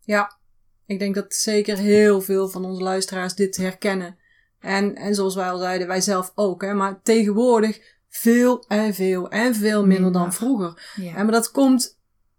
Ja, 0.00 0.38
ik 0.86 0.98
denk 0.98 1.14
dat 1.14 1.34
zeker 1.34 1.76
heel 1.76 2.20
veel 2.20 2.48
van 2.48 2.64
onze 2.64 2.82
luisteraars 2.82 3.34
dit 3.34 3.56
herkennen. 3.56 4.18
En, 4.58 4.94
en 4.94 5.14
zoals 5.14 5.34
wij 5.34 5.50
al 5.50 5.58
zeiden, 5.58 5.86
wij 5.86 6.00
zelf 6.00 6.32
ook. 6.34 6.62
Hè? 6.62 6.74
Maar 6.74 7.02
tegenwoordig 7.02 7.98
veel 8.08 8.64
en 8.66 8.94
veel 8.94 9.30
en 9.30 9.54
veel 9.54 9.86
minder 9.86 10.12
dan 10.12 10.32
vroeger. 10.32 10.92
Ja. 10.96 11.14
En 11.14 11.24
maar 11.24 11.34
dat 11.34 11.50
komt 11.50 11.95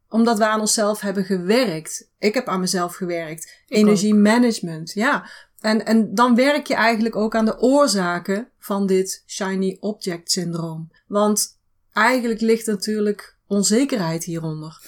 Omdat 0.09 0.37
we 0.37 0.45
aan 0.45 0.59
onszelf 0.59 0.99
hebben 0.99 1.25
gewerkt. 1.25 2.11
Ik 2.19 2.33
heb 2.33 2.47
aan 2.47 2.59
mezelf 2.59 2.95
gewerkt. 2.95 3.63
Energiemanagement, 3.67 4.93
ja. 4.93 5.29
En, 5.59 5.85
en 5.85 6.13
dan 6.13 6.35
werk 6.35 6.67
je 6.67 6.75
eigenlijk 6.75 7.15
ook 7.15 7.35
aan 7.35 7.45
de 7.45 7.59
oorzaken 7.59 8.49
van 8.59 8.85
dit 8.85 9.23
shiny 9.27 9.77
object 9.79 10.31
syndroom. 10.31 10.91
Want 11.07 11.59
eigenlijk 11.93 12.41
ligt 12.41 12.65
natuurlijk 12.65 13.37
onzekerheid 13.47 14.23
hieronder. 14.23 14.81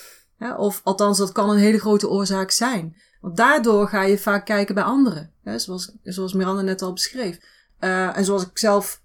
of 0.57 0.81
althans, 0.83 1.17
dat 1.17 1.31
kan 1.31 1.49
een 1.49 1.57
hele 1.57 1.79
grote 1.79 2.09
oorzaak 2.09 2.51
zijn. 2.51 2.95
Want 3.21 3.37
daardoor 3.37 3.87
ga 3.87 4.03
je 4.03 4.17
vaak 4.17 4.45
kijken 4.45 4.75
bij 4.75 4.83
anderen. 4.83 5.33
zoals, 5.43 5.91
zoals 6.03 6.33
Miranda 6.33 6.61
net 6.61 6.81
al 6.81 6.93
beschreef. 6.93 7.39
Uh, 7.79 8.17
en 8.17 8.25
zoals 8.25 8.43
ik 8.43 8.57
zelf 8.57 9.01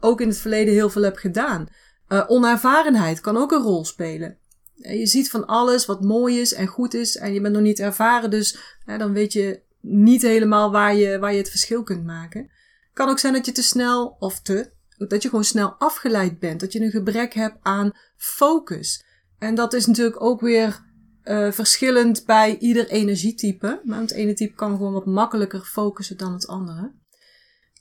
ook 0.00 0.20
in 0.20 0.28
het 0.28 0.38
verleden 0.38 0.74
heel 0.74 0.90
veel 0.90 1.02
heb 1.02 1.16
gedaan. 1.16 1.68
Uh, 2.08 2.24
onervarenheid 2.26 3.20
kan 3.20 3.36
ook 3.36 3.52
een 3.52 3.62
rol 3.62 3.84
spelen. 3.84 4.38
Je 4.74 5.06
ziet 5.06 5.30
van 5.30 5.46
alles 5.46 5.86
wat 5.86 6.02
mooi 6.02 6.40
is 6.40 6.54
en 6.54 6.66
goed 6.66 6.94
is 6.94 7.16
en 7.16 7.32
je 7.32 7.40
bent 7.40 7.54
nog 7.54 7.62
niet 7.62 7.78
ervaren, 7.78 8.30
dus 8.30 8.58
dan 8.84 9.12
weet 9.12 9.32
je 9.32 9.62
niet 9.80 10.22
helemaal 10.22 10.70
waar 10.70 10.94
je, 10.94 11.18
waar 11.18 11.32
je 11.32 11.38
het 11.38 11.50
verschil 11.50 11.82
kunt 11.82 12.04
maken. 12.04 12.50
Kan 12.92 13.08
ook 13.08 13.18
zijn 13.18 13.32
dat 13.32 13.46
je 13.46 13.52
te 13.52 13.62
snel 13.62 14.16
of 14.18 14.40
te, 14.40 14.70
dat 14.96 15.22
je 15.22 15.28
gewoon 15.28 15.44
snel 15.44 15.74
afgeleid 15.78 16.38
bent, 16.38 16.60
dat 16.60 16.72
je 16.72 16.80
een 16.80 16.90
gebrek 16.90 17.34
hebt 17.34 17.56
aan 17.62 17.92
focus. 18.16 19.04
En 19.38 19.54
dat 19.54 19.72
is 19.72 19.86
natuurlijk 19.86 20.22
ook 20.22 20.40
weer 20.40 20.82
uh, 21.24 21.52
verschillend 21.52 22.24
bij 22.26 22.58
ieder 22.58 22.88
energietype. 22.88 23.80
Maar 23.84 24.00
het 24.00 24.12
ene 24.12 24.34
type 24.34 24.54
kan 24.54 24.76
gewoon 24.76 24.92
wat 24.92 25.06
makkelijker 25.06 25.60
focussen 25.60 26.16
dan 26.16 26.32
het 26.32 26.46
andere. 26.46 26.92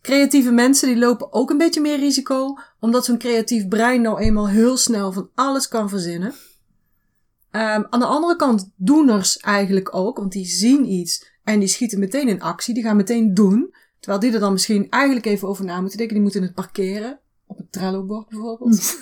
Creatieve 0.02 0.52
mensen 0.52 0.88
die 0.88 0.98
lopen 0.98 1.34
ook 1.34 1.50
een 1.50 1.58
beetje 1.58 1.82
meer 1.82 2.00
risico, 2.00 2.58
omdat 2.80 3.06
zo'n 3.06 3.18
creatief 3.18 3.68
brein 3.68 4.02
nou 4.02 4.20
eenmaal 4.20 4.48
heel 4.48 4.78
snel 4.78 5.12
van 5.12 5.30
alles 5.36 5.68
kan 5.68 5.90
verzinnen. 5.90 6.34
Um, 7.56 7.88
aan 7.90 8.00
de 8.00 8.06
andere 8.06 8.36
kant 8.36 8.72
doeners 8.76 9.38
eigenlijk 9.38 9.96
ook, 9.96 10.18
want 10.18 10.32
die 10.32 10.46
zien 10.46 10.92
iets 10.92 11.32
en 11.44 11.60
die 11.60 11.68
schieten 11.68 12.00
meteen 12.00 12.28
in 12.28 12.42
actie, 12.42 12.74
die 12.74 12.84
gaan 12.84 12.96
meteen 12.96 13.34
doen. 13.34 13.74
Terwijl 14.00 14.22
die 14.22 14.34
er 14.34 14.40
dan 14.40 14.52
misschien 14.54 14.90
eigenlijk 14.90 15.26
even 15.26 15.48
over 15.48 15.66
na 15.66 15.80
moeten 15.80 15.98
denken, 15.98 16.16
die 16.16 16.24
moeten 16.24 16.42
het 16.42 16.54
parkeren. 16.54 17.20
Op 17.46 17.58
het 17.58 17.72
Trello-bord 17.72 18.30
bijvoorbeeld. 18.30 18.98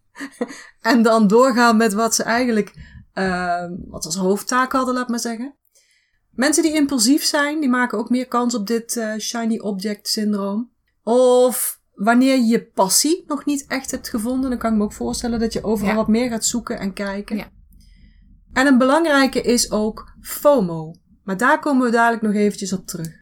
en 0.80 1.02
dan 1.02 1.26
doorgaan 1.26 1.76
met 1.76 1.92
wat 1.92 2.14
ze 2.14 2.22
eigenlijk, 2.22 2.74
uh, 3.14 3.64
wat 3.86 4.04
als 4.04 4.16
hoofdtaak 4.16 4.72
hadden, 4.72 4.94
laat 4.94 5.08
maar 5.08 5.18
zeggen. 5.18 5.54
Mensen 6.30 6.62
die 6.62 6.74
impulsief 6.74 7.24
zijn, 7.24 7.60
die 7.60 7.68
maken 7.68 7.98
ook 7.98 8.10
meer 8.10 8.28
kans 8.28 8.54
op 8.54 8.66
dit 8.66 8.96
uh, 8.96 9.16
shiny 9.16 9.58
object 9.58 10.08
syndroom. 10.08 10.70
Of 11.02 11.80
wanneer 11.94 12.36
je 12.36 12.46
je 12.46 12.64
passie 12.64 13.24
nog 13.26 13.44
niet 13.44 13.64
echt 13.66 13.90
hebt 13.90 14.08
gevonden, 14.08 14.50
dan 14.50 14.58
kan 14.58 14.72
ik 14.72 14.78
me 14.78 14.84
ook 14.84 14.92
voorstellen 14.92 15.40
dat 15.40 15.52
je 15.52 15.64
overal 15.64 15.94
wat 15.94 16.08
meer 16.08 16.28
gaat 16.28 16.44
zoeken 16.44 16.78
en 16.78 16.92
kijken. 16.92 17.36
Ja. 17.36 17.50
En 18.58 18.66
een 18.66 18.78
belangrijke 18.78 19.42
is 19.42 19.70
ook 19.70 20.12
FOMO. 20.20 20.94
Maar 21.24 21.36
daar 21.36 21.60
komen 21.60 21.86
we 21.86 21.92
dadelijk 21.92 22.22
nog 22.22 22.34
eventjes 22.34 22.72
op 22.72 22.86
terug. 22.86 23.20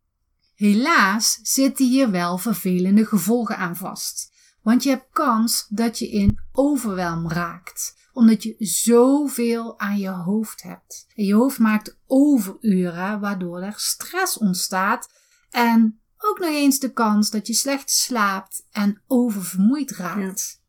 Helaas 0.55 1.39
zitten 1.43 1.87
hier 1.87 2.11
wel 2.11 2.39
vervelende 2.39 3.07
gevolgen 3.07 3.57
aan 3.57 3.77
vast. 3.77 4.33
Want 4.63 4.83
je 4.83 4.89
hebt 4.89 5.07
kans 5.11 5.67
dat 5.69 5.99
je 5.99 6.11
in 6.11 6.39
overwelm 6.53 7.31
raakt 7.31 7.95
omdat 8.13 8.43
je 8.43 8.55
zoveel 8.59 9.79
aan 9.79 9.99
je 9.99 10.09
hoofd 10.09 10.63
hebt. 10.63 11.07
En 11.15 11.25
je 11.25 11.35
hoofd 11.35 11.59
maakt 11.59 11.99
overuren, 12.07 13.21
waardoor 13.21 13.61
er 13.61 13.75
stress 13.77 14.39
ontstaat 14.39 15.09
en 15.51 16.01
ook 16.19 16.39
nog 16.39 16.51
eens 16.51 16.79
de 16.79 16.93
kans 16.93 17.31
dat 17.31 17.47
je 17.47 17.55
slecht 17.55 17.91
slaapt 17.91 18.67
en 18.71 19.03
oververmoeid 19.07 19.91
raakt. 19.91 20.61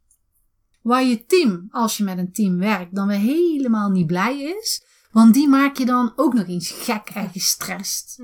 Waar 0.88 1.04
je 1.04 1.26
team, 1.26 1.68
als 1.70 1.98
je 1.98 2.04
met 2.04 2.18
een 2.18 2.32
team 2.32 2.58
werkt, 2.58 2.96
dan 2.96 3.08
weer 3.08 3.18
helemaal 3.18 3.90
niet 3.90 4.08
blij 4.08 4.40
is, 4.40 4.84
want 5.12 5.34
die 5.34 5.48
maak 5.48 5.78
je 5.78 5.86
dan 5.86 6.14
ook 6.16 6.34
nog 6.34 6.48
eens 6.48 6.72
gek 6.72 7.10
en 7.14 7.30
gestrest. 7.30 8.22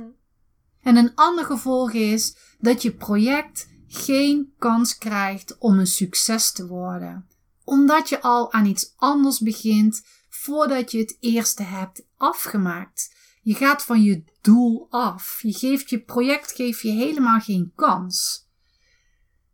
En 0.82 0.96
een 0.96 1.16
ander 1.16 1.46
gevolg 1.46 1.92
is 1.92 2.36
dat 2.60 2.82
je 2.82 2.96
project 2.96 3.68
geen 3.88 4.54
kans 4.58 4.98
krijgt 4.98 5.58
om 5.58 5.80
een 5.80 5.88
succes 5.88 6.52
te 6.52 6.68
worden 6.68 7.28
omdat 7.64 8.10
je 8.10 8.22
al 8.22 8.54
aan 8.54 8.66
iets 8.66 8.94
anders 8.96 9.40
begint 9.40 10.06
voordat 10.30 10.92
je 10.92 10.98
het 10.98 11.18
eerste 11.20 11.64
hebt 11.64 12.06
afgemaakt. 12.18 13.16
Je 13.42 13.54
gaat 13.54 13.84
van 13.84 14.04
je 14.04 14.24
doel 14.42 14.88
af. 14.90 15.40
Je 15.42 15.54
geeft 15.54 15.90
je 15.90 16.04
project 16.04 16.52
geef 16.52 16.82
je 16.82 16.92
helemaal 16.92 17.40
geen 17.40 17.72
kans. 17.76 18.48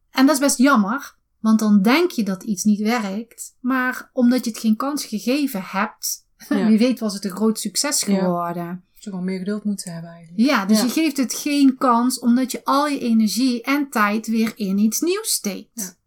En 0.10 0.26
dat 0.26 0.36
is 0.36 0.42
best 0.42 0.58
jammer, 0.58 1.18
want 1.40 1.60
dan 1.60 1.82
denk 1.82 2.12
je 2.12 2.24
dat 2.24 2.44
iets 2.44 2.64
niet 2.64 2.80
werkt, 2.80 3.56
maar 3.60 4.10
omdat 4.14 4.46
je 4.46 4.52
het 4.52 4.60
geen 4.60 4.76
kans 4.76 5.06
gegeven 5.06 5.62
hebt, 5.64 6.26
wie 6.68 6.78
weet 6.78 7.00
was 7.00 7.14
het 7.14 7.26
een 7.26 7.32
groot 7.36 7.60
succes 7.60 8.04
geworden. 8.04 8.64
Ja. 8.64 8.82
Je 8.94 9.10
gewoon 9.10 9.26
meer 9.26 9.38
geduld 9.38 9.64
moeten 9.64 9.94
hebben 9.94 10.12
eigenlijk. 10.12 10.50
Ja, 10.50 10.66
dus 10.66 10.82
je 10.82 10.90
geeft 10.90 11.18
het 11.18 11.34
geen 11.34 11.78
kans 11.78 12.20
omdat 12.20 12.52
je 12.52 12.66
al 12.66 12.88
je 12.88 13.00
energie 13.00 13.62
en 13.62 13.90
tijd 13.90 14.28
weer 14.28 14.52
in 14.56 14.78
iets 14.78 15.00
nieuws 15.00 15.32
steekt. 15.32 15.98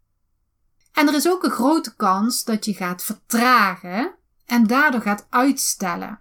En 0.92 1.08
er 1.08 1.14
is 1.14 1.28
ook 1.28 1.44
een 1.44 1.50
grote 1.50 1.96
kans 1.96 2.44
dat 2.44 2.64
je 2.64 2.74
gaat 2.74 3.02
vertragen 3.02 4.14
en 4.46 4.66
daardoor 4.66 5.00
gaat 5.00 5.26
uitstellen. 5.30 6.20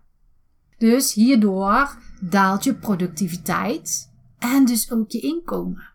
Dus 0.77 1.13
hierdoor 1.13 1.97
daalt 2.21 2.63
je 2.63 2.75
productiviteit 2.75 4.11
en 4.39 4.65
dus 4.65 4.91
ook 4.91 5.11
je 5.11 5.19
inkomen. 5.19 5.90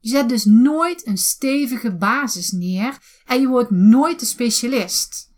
Je 0.00 0.08
zet 0.08 0.28
dus 0.28 0.44
nooit 0.44 1.06
een 1.06 1.18
stevige 1.18 1.96
basis 1.96 2.50
neer 2.50 2.98
en 3.24 3.40
je 3.40 3.48
wordt 3.48 3.70
nooit 3.70 4.20
de 4.20 4.26
specialist. 4.26 5.32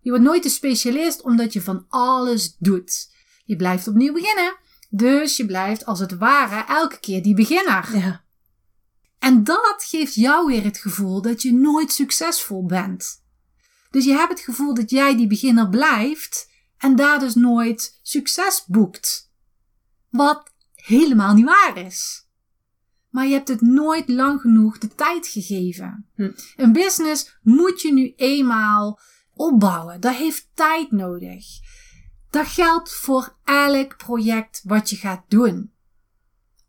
Je 0.00 0.10
wordt 0.10 0.24
nooit 0.24 0.42
de 0.42 0.48
specialist 0.48 1.22
omdat 1.22 1.52
je 1.52 1.62
van 1.62 1.86
alles 1.88 2.56
doet. 2.58 3.12
Je 3.44 3.56
blijft 3.56 3.88
opnieuw 3.88 4.12
beginnen. 4.12 4.56
Dus 4.90 5.36
je 5.36 5.46
blijft 5.46 5.86
als 5.86 6.00
het 6.00 6.16
ware 6.16 6.64
elke 6.72 7.00
keer 7.00 7.22
die 7.22 7.34
beginner. 7.34 7.96
Ja. 7.96 8.24
En 9.18 9.44
dat 9.44 9.84
geeft 9.88 10.14
jou 10.14 10.46
weer 10.46 10.64
het 10.64 10.78
gevoel 10.78 11.22
dat 11.22 11.42
je 11.42 11.52
nooit 11.52 11.92
succesvol 11.92 12.66
bent. 12.66 13.22
Dus 13.90 14.04
je 14.04 14.12
hebt 14.12 14.30
het 14.30 14.40
gevoel 14.40 14.74
dat 14.74 14.90
jij 14.90 15.16
die 15.16 15.26
beginner 15.26 15.68
blijft 15.68 16.50
en 16.78 16.96
daar 16.96 17.18
dus 17.18 17.34
nooit 17.34 17.98
succes 18.02 18.64
boekt. 18.66 19.30
Wat 20.10 20.52
helemaal 20.74 21.34
niet 21.34 21.44
waar 21.44 21.76
is. 21.76 22.23
Maar 23.14 23.26
je 23.26 23.32
hebt 23.32 23.48
het 23.48 23.60
nooit 23.60 24.08
lang 24.08 24.40
genoeg 24.40 24.78
de 24.78 24.88
tijd 24.94 25.26
gegeven. 25.26 26.06
Hm. 26.14 26.30
Een 26.56 26.72
business 26.72 27.38
moet 27.42 27.80
je 27.80 27.92
nu 27.92 28.12
eenmaal 28.16 29.00
opbouwen. 29.34 30.00
Dat 30.00 30.14
heeft 30.14 30.48
tijd 30.54 30.90
nodig. 30.90 31.44
Dat 32.30 32.46
geldt 32.46 32.94
voor 32.94 33.36
elk 33.44 33.96
project 33.96 34.60
wat 34.64 34.90
je 34.90 34.96
gaat 34.96 35.24
doen 35.28 35.72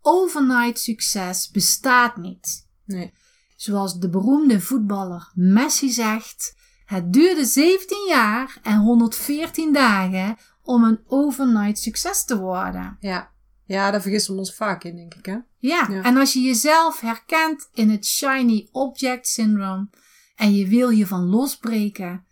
overnight 0.06 0.80
succes 0.80 1.50
bestaat 1.52 2.18
niet. 2.18 2.68
Nee. 2.86 3.14
Zoals 3.56 4.00
de 4.00 4.10
beroemde 4.10 4.62
voetballer 4.62 5.32
Messi 5.34 5.90
zegt, 5.90 6.56
het 6.86 7.14
duurde 7.14 7.46
17 7.46 8.08
jaar 8.08 8.60
en 8.64 8.78
114 8.78 9.74
dagen 9.74 10.38
om 10.62 10.84
een 10.84 11.00
overnight 11.08 11.80
succes 11.80 12.26
te 12.26 12.38
worden. 12.38 12.98
Ja. 13.00 13.34
Ja, 13.66 13.92
daar 13.92 14.02
vergissen 14.02 14.34
we 14.34 14.40
ons 14.40 14.56
vaak 14.56 14.84
in, 14.84 14.96
denk 14.96 15.14
ik, 15.14 15.26
hè? 15.26 15.38
Ja, 15.58 15.88
ja. 15.90 16.04
en 16.04 16.18
als 16.18 16.34
je 16.34 16.42
jezelf 16.42 17.00
herkent 17.00 17.70
in 17.74 17.90
het 17.90 18.06
shiny 18.06 18.68
object 18.72 19.28
syndrome 19.28 19.88
en 20.36 20.56
je 20.56 20.68
wil 20.68 20.90
je 20.90 21.08
van 21.08 21.26
losbreken, 21.26 22.26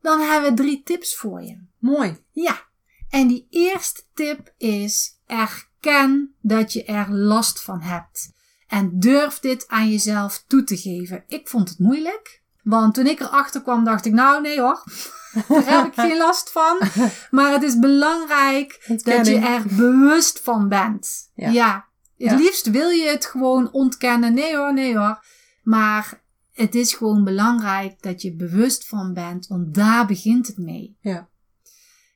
dan 0.00 0.20
hebben 0.20 0.50
we 0.50 0.56
drie 0.56 0.82
tips 0.82 1.16
voor 1.16 1.42
je. 1.42 1.66
Mooi. 1.78 2.16
Ja. 2.30 2.66
En 3.08 3.28
die 3.28 3.46
eerste 3.50 4.02
tip 4.14 4.54
is 4.56 5.20
er 5.26 5.68
Ken 5.80 6.34
dat 6.40 6.72
je 6.72 6.84
er 6.84 7.12
last 7.12 7.62
van 7.62 7.80
hebt. 7.80 8.32
En 8.66 8.98
durf 8.98 9.38
dit 9.38 9.68
aan 9.68 9.90
jezelf 9.90 10.44
toe 10.46 10.64
te 10.64 10.76
geven. 10.76 11.24
Ik 11.26 11.48
vond 11.48 11.68
het 11.68 11.78
moeilijk. 11.78 12.42
Want 12.62 12.94
toen 12.94 13.06
ik 13.06 13.20
erachter 13.20 13.62
kwam, 13.62 13.84
dacht 13.84 14.04
ik, 14.04 14.12
nou 14.12 14.40
nee 14.40 14.60
hoor, 14.60 14.82
daar 15.48 15.66
heb 15.66 15.86
ik 15.86 15.94
geen 15.94 16.16
last 16.16 16.50
van. 16.50 16.78
Maar 17.30 17.52
het 17.52 17.62
is 17.62 17.78
belangrijk 17.78 18.84
dat 19.04 19.26
je 19.26 19.36
er 19.36 19.62
bewust 19.76 20.40
van 20.40 20.68
bent. 20.68 21.30
Ja. 21.34 21.50
ja. 21.50 21.86
Het 22.16 22.40
liefst 22.40 22.70
wil 22.70 22.88
je 22.88 23.08
het 23.08 23.26
gewoon 23.26 23.72
ontkennen. 23.72 24.34
Nee 24.34 24.56
hoor, 24.56 24.72
nee 24.72 24.96
hoor. 24.98 25.24
Maar 25.62 26.22
het 26.52 26.74
is 26.74 26.94
gewoon 26.94 27.24
belangrijk 27.24 28.02
dat 28.02 28.22
je 28.22 28.34
bewust 28.34 28.86
van 28.86 29.14
bent, 29.14 29.46
want 29.46 29.74
daar 29.74 30.06
begint 30.06 30.46
het 30.46 30.58
mee. 30.58 30.96
Ja. 31.00 31.28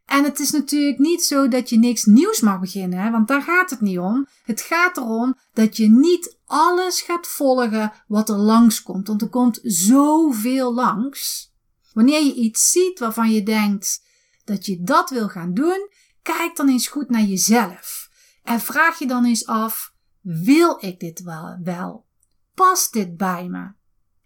En 0.07 0.25
het 0.25 0.39
is 0.39 0.51
natuurlijk 0.51 0.99
niet 0.99 1.25
zo 1.25 1.49
dat 1.49 1.69
je 1.69 1.79
niks 1.79 2.05
nieuws 2.05 2.41
mag 2.41 2.61
beginnen, 2.61 3.13
want 3.13 3.29
daar 3.29 3.43
gaat 3.43 3.71
het 3.71 3.81
niet 3.81 3.99
om. 3.99 4.27
Het 4.45 4.61
gaat 4.61 4.97
erom 4.97 5.35
dat 5.53 5.77
je 5.77 5.91
niet 5.91 6.39
alles 6.53 7.01
gaat 7.01 7.27
volgen 7.27 7.93
wat 8.07 8.29
er 8.29 8.37
langskomt, 8.37 9.07
want 9.09 9.23
er 9.23 9.29
komt 9.29 9.61
zoveel 9.63 10.75
langs. 10.75 11.53
Wanneer 11.93 12.25
je 12.25 12.35
iets 12.35 12.71
ziet 12.71 12.99
waarvan 12.99 13.31
je 13.31 13.43
denkt 13.43 14.05
dat 14.45 14.67
je 14.67 14.83
dat 14.83 15.11
wil 15.11 15.29
gaan 15.29 15.55
doen, 15.55 15.91
kijk 16.23 16.57
dan 16.57 16.69
eens 16.69 16.87
goed 16.87 17.11
naar 17.11 17.23
jezelf. 17.23 18.09
En 18.43 18.61
vraag 18.61 18.99
je 18.99 19.07
dan 19.07 19.25
eens 19.25 19.47
af, 19.47 19.95
wil 20.21 20.77
ik 20.81 21.01
dit 21.01 21.23
wel? 21.23 21.59
wel? 21.63 22.07
Past 22.55 22.93
dit 22.93 23.17
bij 23.17 23.49
me? 23.49 23.73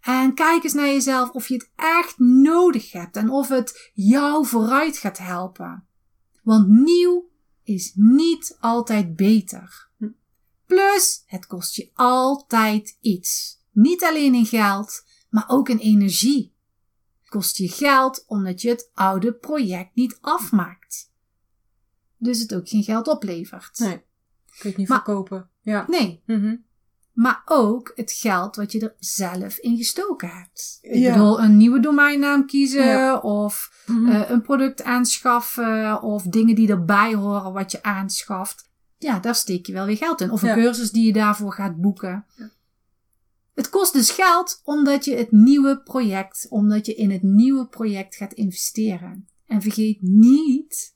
En 0.01 0.35
kijk 0.35 0.65
eens 0.65 0.73
naar 0.73 0.87
jezelf 0.87 1.31
of 1.31 1.49
je 1.49 1.55
het 1.55 1.71
echt 1.77 2.19
nodig 2.19 2.93
hebt 2.93 3.17
en 3.17 3.31
of 3.31 3.49
het 3.49 3.91
jou 3.95 4.47
vooruit 4.47 4.97
gaat 4.97 5.19
helpen. 5.19 5.87
Want 6.43 6.69
nieuw 6.69 7.31
is 7.63 7.93
niet 7.95 8.57
altijd 8.61 9.17
beter. 9.17 9.86
Plus, 10.67 11.23
het 11.27 11.47
kost 11.47 11.75
je 11.77 11.91
altijd 11.95 12.97
iets. 13.01 13.61
Niet 13.73 14.05
alleen 14.05 14.35
in 14.35 14.47
geld, 14.47 15.05
maar 15.31 15.45
ook 15.47 15.69
in 15.69 15.79
energie. 15.79 16.55
Het 17.21 17.29
kost 17.29 17.57
je 17.57 17.69
geld 17.69 18.25
omdat 18.27 18.61
je 18.63 18.69
het 18.69 18.91
oude 18.95 19.33
project 19.35 19.95
niet 19.95 20.19
afmaakt. 20.21 21.11
Dus 22.17 22.41
het 22.41 22.55
ook 22.55 22.69
geen 22.69 22.83
geld 22.83 23.09
oplevert. 23.09 23.79
Nee, 23.79 23.97
kun 23.97 24.03
je 24.63 24.69
het 24.69 24.77
niet 24.77 24.89
Maar- 24.89 25.03
verkopen. 25.05 25.51
Ja. 25.61 25.85
Nee, 25.89 26.23
Mhm. 26.27 26.57
maar 27.13 27.43
ook 27.45 27.93
het 27.95 28.13
geld 28.13 28.57
wat 28.57 28.73
je 28.73 28.81
er 28.81 28.95
zelf 28.99 29.57
in 29.59 29.77
gestoken 29.77 30.29
hebt. 30.29 30.79
Ik 30.81 30.95
Ja. 30.95 31.13
bedoel, 31.13 31.41
een 31.41 31.57
nieuwe 31.57 31.81
domeinnaam 31.81 32.47
kiezen 32.47 32.87
Ja. 32.87 33.19
of 33.19 33.83
Mhm. 33.87 34.07
eh, 34.07 34.31
een 34.31 34.43
product 34.43 34.83
aanschaffen 34.83 36.03
of 36.03 36.23
dingen 36.23 36.55
die 36.55 36.69
erbij 36.69 37.15
horen 37.15 37.53
wat 37.53 37.71
je 37.73 37.83
aanschaft. 37.83 38.66
Ja, 38.99 39.19
daar 39.19 39.35
steek 39.35 39.67
je 39.67 39.73
wel 39.73 39.87
weer 39.87 39.97
geld 39.97 40.21
in. 40.21 40.31
Of 40.31 40.43
een 40.43 40.49
Ja. 40.49 40.55
cursus 40.55 40.91
die 40.91 41.07
je 41.07 41.13
daarvoor 41.13 41.53
gaat 41.53 41.77
boeken. 41.81 42.27
Het 43.55 43.69
kost 43.69 43.93
dus 43.93 44.11
geld 44.11 44.61
omdat 44.65 45.05
je 45.05 45.15
het 45.17 45.33
nieuwe 45.33 45.81
project, 45.83 46.47
omdat 46.49 46.87
je 46.87 46.95
in 46.95 47.11
het 47.11 47.23
nieuwe 47.23 47.67
project 47.69 48.17
gaat 48.17 48.33
investeren. 48.33 49.29
En 49.47 49.63
vergeet 49.63 50.03
niet 50.03 50.95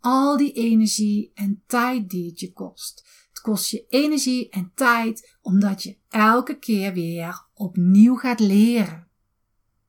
al 0.00 0.36
die 0.36 0.52
energie 0.52 1.30
en 1.34 1.62
tijd 1.66 2.08
die 2.10 2.26
het 2.30 2.40
je 2.40 2.52
kost. 2.52 3.04
Het 3.28 3.40
kost 3.40 3.70
je 3.70 3.86
energie 3.88 4.48
en 4.48 4.72
tijd 4.74 5.36
omdat 5.42 5.82
je 5.82 5.96
elke 6.08 6.58
keer 6.58 6.92
weer 6.92 7.46
opnieuw 7.54 8.14
gaat 8.16 8.40
leren. 8.40 9.08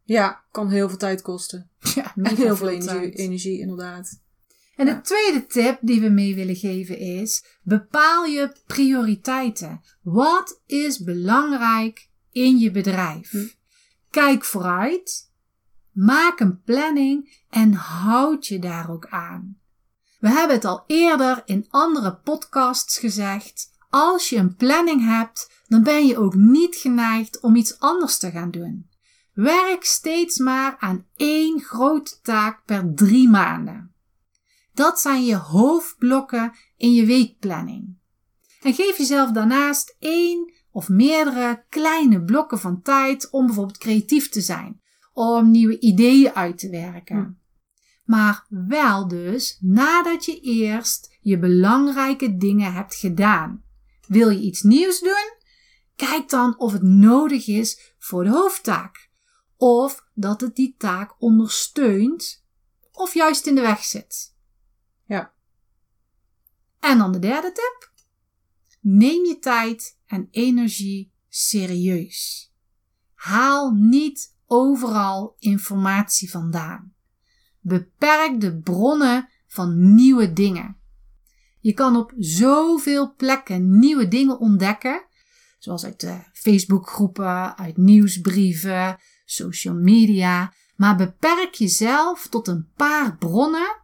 ja, 0.03 0.43
kan 0.51 0.69
heel 0.69 0.89
veel 0.89 0.97
tijd 0.97 1.21
kosten. 1.21 1.69
Ja, 1.95 2.15
En 2.15 2.35
heel 2.35 2.55
veel 2.55 2.69
energie 2.69 3.59
inderdaad. 3.59 4.21
En 4.77 4.85
de 4.85 5.01
tweede 5.01 5.45
tip 5.45 5.77
die 5.81 6.01
we 6.01 6.09
mee 6.09 6.35
willen 6.35 6.55
geven 6.55 6.97
is: 6.97 7.43
bepaal 7.63 8.25
je 8.25 8.51
prioriteiten. 8.67 9.81
Wat 10.01 10.61
is 10.65 11.03
belangrijk 11.03 12.09
in 12.31 12.57
je 12.57 12.71
bedrijf? 12.71 13.31
Hm. 13.31 13.47
Kijk 14.09 14.43
vooruit, 14.43 15.31
maak 15.91 16.39
een 16.39 16.61
planning 16.61 17.43
en 17.49 17.73
houd 17.73 18.47
je 18.47 18.59
daar 18.59 18.89
ook 18.91 19.07
aan. 19.07 19.57
We 20.19 20.29
hebben 20.29 20.55
het 20.55 20.65
al 20.65 20.83
eerder 20.87 21.41
in 21.45 21.65
andere 21.69 22.15
podcasts 22.15 22.97
gezegd. 22.97 23.75
Als 23.89 24.29
je 24.29 24.37
een 24.37 24.55
planning 24.55 25.05
hebt, 25.05 25.63
dan 25.67 25.83
ben 25.83 26.05
je 26.05 26.17
ook 26.17 26.35
niet 26.35 26.75
geneigd 26.75 27.39
om 27.39 27.55
iets 27.55 27.79
anders 27.79 28.17
te 28.17 28.31
gaan 28.31 28.51
doen. 28.51 28.89
Werk 29.33 29.83
steeds 29.83 30.37
maar 30.37 30.75
aan 30.79 31.05
één 31.15 31.61
grote 31.61 32.19
taak 32.21 32.65
per 32.65 32.93
drie 32.95 33.29
maanden. 33.29 33.95
Dat 34.77 34.99
zijn 34.99 35.25
je 35.25 35.35
hoofdblokken 35.35 36.53
in 36.75 36.93
je 36.93 37.05
weekplanning. 37.05 37.97
En 38.61 38.73
geef 38.73 38.97
jezelf 38.97 39.31
daarnaast 39.31 39.95
één 39.99 40.53
of 40.71 40.89
meerdere 40.89 41.65
kleine 41.69 42.23
blokken 42.23 42.59
van 42.59 42.81
tijd 42.81 43.29
om 43.29 43.45
bijvoorbeeld 43.45 43.77
creatief 43.77 44.29
te 44.29 44.41
zijn, 44.41 44.81
om 45.13 45.51
nieuwe 45.51 45.79
ideeën 45.79 46.33
uit 46.33 46.57
te 46.57 46.69
werken. 46.69 47.17
Hm. 47.17 47.31
Maar 48.03 48.45
wel 48.49 49.07
dus 49.07 49.57
nadat 49.61 50.25
je 50.25 50.39
eerst 50.39 51.17
je 51.21 51.39
belangrijke 51.39 52.37
dingen 52.37 52.73
hebt 52.73 52.95
gedaan. 52.95 53.63
Wil 54.07 54.29
je 54.29 54.39
iets 54.39 54.61
nieuws 54.61 54.99
doen? 54.99 55.33
Kijk 55.95 56.29
dan 56.29 56.59
of 56.59 56.71
het 56.73 56.83
nodig 56.83 57.47
is 57.47 57.95
voor 57.99 58.23
de 58.23 58.29
hoofdtaak. 58.29 59.09
Of 59.55 60.05
dat 60.13 60.41
het 60.41 60.55
die 60.55 60.75
taak 60.77 61.15
ondersteunt 61.19 62.45
of 62.91 63.13
juist 63.13 63.47
in 63.47 63.55
de 63.55 63.61
weg 63.61 63.83
zit. 63.83 64.35
En 66.79 66.97
dan 66.97 67.11
de 67.11 67.19
derde 67.19 67.51
tip. 67.51 67.91
Neem 68.81 69.25
je 69.25 69.37
tijd 69.39 69.99
en 70.05 70.27
energie 70.31 71.11
serieus. 71.29 72.51
Haal 73.13 73.71
niet 73.71 74.35
overal 74.45 75.35
informatie 75.39 76.29
vandaan. 76.29 76.93
Beperk 77.59 78.41
de 78.41 78.57
bronnen 78.59 79.29
van 79.47 79.95
nieuwe 79.95 80.33
dingen. 80.33 80.77
Je 81.59 81.73
kan 81.73 81.95
op 81.95 82.13
zoveel 82.17 83.15
plekken 83.15 83.79
nieuwe 83.79 84.07
dingen 84.07 84.39
ontdekken, 84.39 85.05
zoals 85.59 85.85
uit 85.85 85.99
de 85.99 86.19
Facebookgroepen, 86.33 87.57
uit 87.57 87.77
nieuwsbrieven, 87.77 88.97
social 89.25 89.75
media, 89.75 90.53
maar 90.75 90.95
beperk 90.95 91.53
jezelf 91.53 92.27
tot 92.27 92.47
een 92.47 92.69
paar 92.75 93.17
bronnen 93.17 93.81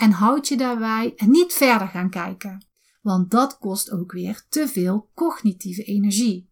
en 0.00 0.10
houd 0.10 0.48
je 0.48 0.56
daarbij 0.56 1.12
en 1.16 1.30
niet 1.30 1.52
verder 1.52 1.88
gaan 1.88 2.10
kijken, 2.10 2.66
want 3.02 3.30
dat 3.30 3.58
kost 3.58 3.90
ook 3.90 4.12
weer 4.12 4.44
te 4.48 4.68
veel 4.68 5.10
cognitieve 5.14 5.82
energie. 5.82 6.50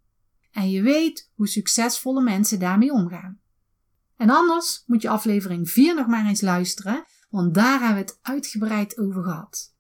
En 0.51 0.71
je 0.71 0.83
weet 0.83 1.31
hoe 1.35 1.49
succesvolle 1.49 2.23
mensen 2.23 2.59
daarmee 2.59 2.93
omgaan. 2.93 3.41
En 4.17 4.31
anders 4.31 4.83
moet 4.87 5.03
je 5.03 5.09
aflevering 5.09 5.71
4 5.71 5.95
nog 5.95 6.07
maar 6.07 6.27
eens 6.27 6.41
luisteren, 6.41 7.05
want 7.31 7.55
daar 7.55 7.81
hebben 7.81 8.05
we 8.05 8.11
het 8.11 8.19
uitgebreid 8.23 8.99
over 8.99 9.23
gehad. 9.23 9.75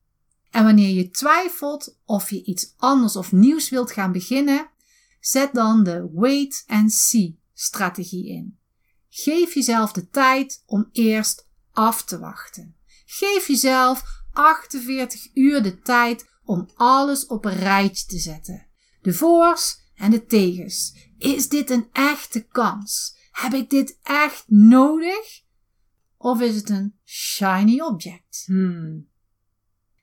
En 0.51 0.65
wanneer 0.65 0.95
je 0.95 1.11
twijfelt 1.11 1.99
of 2.05 2.31
je 2.31 2.45
iets 2.45 2.75
anders 2.77 3.17
of 3.17 3.33
nieuws 3.33 3.69
wilt 3.69 3.93
gaan 3.93 4.13
beginnen, 4.13 4.71
zet 5.21 5.55
dan 5.55 5.85
de 5.85 6.11
wait 6.13 6.65
and 6.67 6.93
see 6.93 7.41
strategie 7.53 8.29
in. 8.29 8.59
Geef 9.09 9.55
jezelf 9.55 9.93
de 9.93 10.09
tijd 10.09 10.63
om 10.67 10.89
eerst 10.93 11.49
af 11.73 12.05
te 12.05 12.19
wachten. 12.19 12.78
Geef 13.11 13.47
jezelf 13.47 14.05
48 14.33 15.31
uur 15.35 15.63
de 15.63 15.81
tijd 15.81 16.27
om 16.45 16.69
alles 16.75 17.27
op 17.27 17.45
een 17.45 17.57
rijtje 17.57 18.07
te 18.07 18.19
zetten. 18.19 18.67
De 19.03 19.13
voors 19.13 19.79
en 19.95 20.11
de 20.11 20.25
tegens. 20.25 20.95
Is 21.19 21.49
dit 21.49 21.71
een 21.71 21.89
echte 21.93 22.47
kans? 22.47 23.17
Heb 23.31 23.55
ik 23.55 23.71
dit 23.71 23.99
echt 24.03 24.45
nodig? 24.47 25.43
Of 26.17 26.41
is 26.41 26.55
het 26.55 26.71
een 26.71 26.95
shiny 27.05 27.81
object? 27.81 28.43
Hmm. 28.47 29.09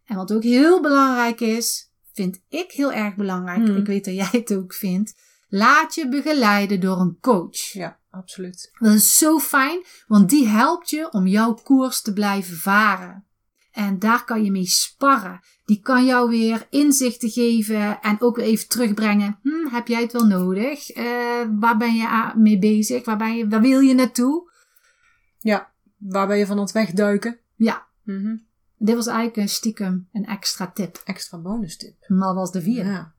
En 0.05 0.15
wat 0.15 0.33
ook 0.33 0.43
heel 0.43 0.81
belangrijk 0.81 1.39
is, 1.39 1.91
vind 2.13 2.41
ik 2.49 2.71
heel 2.71 2.93
erg 2.93 3.15
belangrijk. 3.15 3.67
Hmm. 3.67 3.77
Ik 3.77 3.85
weet 3.85 4.05
dat 4.05 4.15
jij 4.15 4.29
het 4.31 4.53
ook 4.53 4.73
vindt. 4.73 5.15
Laat 5.47 5.95
je 5.95 6.09
begeleiden 6.09 6.79
door 6.79 6.99
een 6.99 7.17
coach. 7.21 7.57
Ja, 7.71 7.99
absoluut. 8.09 8.71
Dat 8.79 8.93
is 8.93 9.17
zo 9.17 9.39
fijn, 9.39 9.83
want 10.07 10.29
die 10.29 10.47
helpt 10.47 10.89
je 10.89 11.11
om 11.11 11.27
jouw 11.27 11.53
koers 11.53 12.01
te 12.01 12.13
blijven 12.13 12.57
varen. 12.57 13.23
En 13.71 13.99
daar 13.99 14.25
kan 14.25 14.43
je 14.43 14.51
mee 14.51 14.65
sparren. 14.65 15.39
Die 15.65 15.79
kan 15.81 16.05
jou 16.05 16.29
weer 16.29 16.67
inzichten 16.69 17.29
geven 17.29 18.01
en 18.01 18.21
ook 18.21 18.35
weer 18.35 18.45
even 18.45 18.67
terugbrengen. 18.67 19.39
Hm, 19.41 19.67
heb 19.75 19.87
jij 19.87 20.01
het 20.01 20.11
wel 20.11 20.25
nodig? 20.27 20.89
Eh, 20.89 21.03
waar 21.59 21.77
ben 21.77 21.93
je 21.95 22.31
mee 22.35 22.59
bezig? 22.59 23.05
Waar, 23.05 23.17
ben 23.17 23.35
je, 23.37 23.47
waar 23.47 23.61
wil 23.61 23.79
je 23.79 23.93
naartoe? 23.93 24.51
Ja, 25.39 25.71
waar 25.97 26.27
ben 26.27 26.37
je 26.37 26.45
van 26.45 26.57
het 26.57 26.71
wegduiken? 26.71 27.39
Ja, 27.55 27.85
Mhm. 28.03 28.35
dit 28.77 28.95
was 28.95 29.07
eigenlijk 29.07 29.37
een 29.37 29.49
stiekem 29.49 30.09
een 30.13 30.25
extra 30.25 30.71
tip. 30.71 31.01
Extra 31.05 31.37
bonus 31.37 31.77
tip. 31.77 31.95
Maar 32.07 32.33
was 32.33 32.51
de 32.51 32.61
vierde. 32.61 32.89
Ja. 32.89 33.13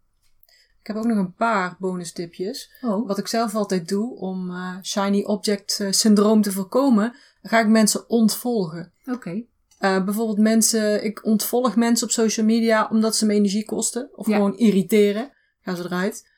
Ik 0.86 0.94
heb 0.94 1.02
ook 1.04 1.10
nog 1.10 1.18
een 1.18 1.34
paar 1.34 1.76
bonus 1.78 2.12
tipjes. 2.12 2.70
Oh, 2.80 3.06
Wat 3.06 3.18
ik 3.18 3.26
zelf 3.26 3.54
altijd 3.54 3.88
doe 3.88 4.16
om 4.16 4.50
eh, 4.50 4.76
shiny 4.82 5.22
object 5.22 5.80
eh, 5.80 5.90
syndroom 5.90 6.42
te 6.42 6.52
voorkomen, 6.52 7.14
ga 7.42 7.60
ik 7.60 7.66
mensen 7.68 8.08
ontvolgen. 8.10 8.92
oké. 9.12 9.44
Eh, 9.78 10.04
bijvoorbeeld 10.04 10.38
mensen, 10.38 11.04
ik 11.04 11.24
ontvolg 11.24 11.76
mensen 11.76 12.06
op 12.06 12.12
social 12.12 12.46
media 12.46 12.88
omdat 12.90 13.16
ze 13.16 13.26
me 13.26 13.32
energie 13.34 13.64
kosten. 13.64 14.08
Of 14.12 14.26
Ja. 14.26 14.36
gewoon 14.36 14.56
irriteren. 14.56 15.30
Gaan 15.60 15.76
ze 15.76 15.82
eruit. 15.84 16.28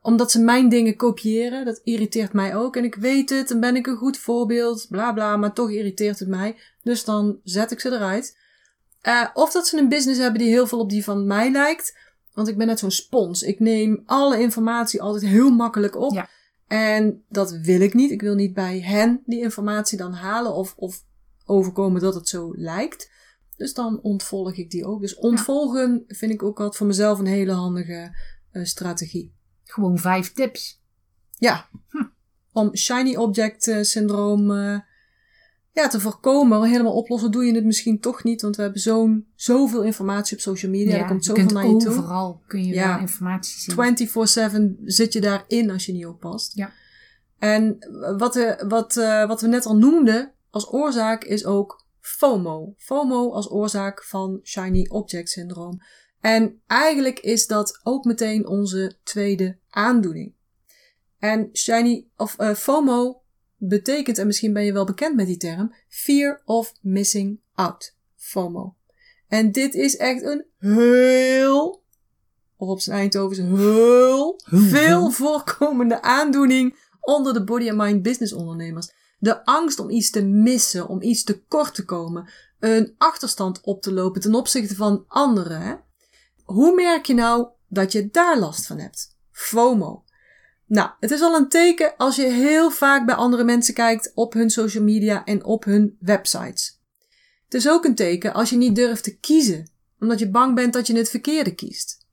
Omdat 0.00 0.30
ze 0.30 0.40
mijn 0.40 0.68
dingen 0.68 0.96
kopiëren. 0.96 1.64
Dat 1.64 1.80
irriteert 1.84 2.32
mij 2.32 2.56
ook. 2.56 2.76
En 2.76 2.84
ik 2.84 2.94
weet 2.94 3.30
het. 3.30 3.50
En 3.50 3.60
ben 3.60 3.76
ik 3.76 3.86
een 3.86 3.96
goed 3.96 4.18
voorbeeld. 4.18 4.86
Bla 4.88 5.12
bla. 5.12 5.36
Maar 5.36 5.52
toch 5.52 5.70
irriteert 5.70 6.18
het 6.18 6.28
mij. 6.28 6.56
Dus 6.82 7.04
dan 7.04 7.40
zet 7.44 7.70
ik 7.70 7.80
ze 7.80 7.90
eruit. 7.90 8.38
Of 9.34 9.52
dat 9.52 9.66
ze 9.66 9.78
een 9.78 9.88
business 9.88 10.20
hebben 10.20 10.40
die 10.40 10.48
heel 10.50 10.66
veel 10.66 10.78
op 10.80 10.90
die 10.90 11.04
van 11.04 11.26
mij 11.26 11.50
lijkt. 11.50 12.00
Want 12.32 12.48
ik 12.48 12.56
ben 12.56 12.66
net 12.66 12.78
zo'n 12.78 12.90
spons. 12.90 13.42
Ik 13.42 13.60
neem 13.60 14.02
alle 14.06 14.40
informatie 14.40 15.02
altijd 15.02 15.26
heel 15.26 15.50
makkelijk 15.50 15.96
op. 15.96 16.12
Ja. 16.12 16.28
En 16.66 17.24
dat 17.28 17.50
wil 17.50 17.80
ik 17.80 17.94
niet. 17.94 18.10
Ik 18.10 18.20
wil 18.20 18.34
niet 18.34 18.54
bij 18.54 18.80
hen 18.80 19.22
die 19.26 19.40
informatie 19.40 19.98
dan 19.98 20.12
halen. 20.12 20.54
Of, 20.54 20.74
of 20.76 21.04
overkomen 21.44 22.00
dat 22.00 22.14
het 22.14 22.28
zo 22.28 22.52
lijkt. 22.54 23.10
Dus 23.56 23.74
dan 23.74 24.00
ontvolg 24.02 24.56
ik 24.56 24.70
die 24.70 24.86
ook. 24.86 25.00
Dus 25.00 25.14
ontvolgen 25.14 26.04
vind 26.06 26.32
ik 26.32 26.42
ook 26.42 26.58
altijd 26.58 26.76
voor 26.76 26.86
mezelf 26.86 27.18
een 27.18 27.26
hele 27.26 27.52
handige 27.52 28.16
eh, 28.50 28.64
strategie. 28.64 29.34
Gewoon 29.64 29.98
vijf 29.98 30.32
tips. 30.32 30.80
Ja, 31.38 31.68
om 32.52 32.76
shiny 32.76 33.16
object 33.16 33.68
eh, 33.68 33.82
syndroom 33.82 34.50
eh, 34.50 34.78
ja, 35.72 35.88
te 35.88 36.00
voorkomen. 36.00 36.58
Maar 36.60 36.68
helemaal 36.68 36.94
oplossen 36.96 37.30
doe 37.30 37.44
je 37.44 37.54
het 37.54 37.64
misschien 37.64 38.00
toch 38.00 38.24
niet. 38.24 38.42
Want 38.42 38.56
we 38.56 38.62
hebben 38.62 38.80
zo'n, 38.80 39.26
zoveel 39.34 39.82
informatie 39.82 40.36
op 40.36 40.42
social 40.42 40.70
media. 40.70 40.96
er 40.98 41.06
komt 41.06 41.24
zoveel 41.24 41.46
naar 41.46 41.66
je 41.66 41.76
toe. 41.76 41.90
overal 41.90 42.42
kun 42.46 42.64
je 42.64 42.74
Ja. 42.74 42.88
wel 42.88 42.98
informatie 43.00 43.58
zien. 43.60 43.74
24-7 43.74 44.78
zit 44.84 45.12
je 45.12 45.20
daarin 45.20 45.70
als 45.70 45.86
je 45.86 45.92
niet 45.92 46.06
oppast. 46.06 46.54
Ja. 46.56 46.72
En 47.38 47.76
wat, 48.18 48.34
we, 48.34 48.64
wat, 48.68 48.96
uh, 48.96 49.26
wat 49.26 49.40
we 49.40 49.46
net 49.46 49.66
al 49.66 49.76
noemden 49.76 50.32
als 50.50 50.72
oorzaak 50.72 51.24
is 51.24 51.44
ook 51.44 51.84
FOMO. 52.00 52.74
FOMO 52.76 53.32
als 53.32 53.50
oorzaak 53.50 54.04
van 54.04 54.40
Shiny 54.42 54.86
Object 54.90 55.28
Syndroom. 55.30 55.80
En 56.20 56.60
eigenlijk 56.66 57.18
is 57.18 57.46
dat 57.46 57.80
ook 57.82 58.04
meteen 58.04 58.46
onze 58.46 58.96
tweede 59.02 59.58
aandoening. 59.70 60.34
En 61.18 61.48
shiny 61.52 62.06
of 62.16 62.40
uh, 62.40 62.54
FOMO 62.54 63.21
betekent, 63.68 64.18
en 64.18 64.26
misschien 64.26 64.52
ben 64.52 64.64
je 64.64 64.72
wel 64.72 64.84
bekend 64.84 65.16
met 65.16 65.26
die 65.26 65.36
term, 65.36 65.74
fear 65.88 66.42
of 66.44 66.72
missing 66.80 67.40
out. 67.54 67.96
FOMO. 68.16 68.74
En 69.28 69.52
dit 69.52 69.74
is 69.74 69.96
echt 69.96 70.22
een 70.22 70.44
heel, 70.58 71.82
of 72.56 72.68
op 72.68 72.80
zijn 72.80 72.98
Eindhovens, 72.98 73.38
heel 73.38 74.40
veel 74.50 75.10
voorkomende 75.10 76.02
aandoening 76.02 76.76
onder 77.00 77.32
de 77.32 77.44
body 77.44 77.68
and 77.68 77.78
mind 77.78 78.02
business 78.02 78.32
ondernemers. 78.32 78.92
De 79.18 79.44
angst 79.44 79.78
om 79.78 79.90
iets 79.90 80.10
te 80.10 80.22
missen, 80.24 80.88
om 80.88 81.02
iets 81.02 81.24
te 81.24 81.42
kort 81.42 81.74
te 81.74 81.84
komen, 81.84 82.30
een 82.58 82.94
achterstand 82.98 83.60
op 83.60 83.82
te 83.82 83.92
lopen 83.92 84.20
ten 84.20 84.34
opzichte 84.34 84.74
van 84.74 85.04
anderen. 85.08 85.60
Hè? 85.60 85.74
Hoe 86.44 86.74
merk 86.74 87.06
je 87.06 87.14
nou 87.14 87.48
dat 87.68 87.92
je 87.92 88.08
daar 88.10 88.38
last 88.38 88.66
van 88.66 88.78
hebt? 88.78 89.16
FOMO. 89.30 90.04
Nou, 90.72 90.90
het 91.00 91.10
is 91.10 91.20
al 91.20 91.36
een 91.36 91.48
teken 91.48 91.96
als 91.96 92.16
je 92.16 92.26
heel 92.26 92.70
vaak 92.70 93.06
bij 93.06 93.14
andere 93.14 93.44
mensen 93.44 93.74
kijkt 93.74 94.12
op 94.14 94.32
hun 94.32 94.50
social 94.50 94.84
media 94.84 95.24
en 95.24 95.44
op 95.44 95.64
hun 95.64 95.96
websites. 96.00 96.80
Het 97.44 97.54
is 97.54 97.68
ook 97.68 97.84
een 97.84 97.94
teken 97.94 98.34
als 98.34 98.50
je 98.50 98.56
niet 98.56 98.76
durft 98.76 99.04
te 99.04 99.18
kiezen, 99.18 99.70
omdat 100.00 100.18
je 100.18 100.30
bang 100.30 100.54
bent 100.54 100.72
dat 100.72 100.86
je 100.86 100.96
het 100.96 101.10
verkeerde 101.10 101.54
kiest. 101.54 102.06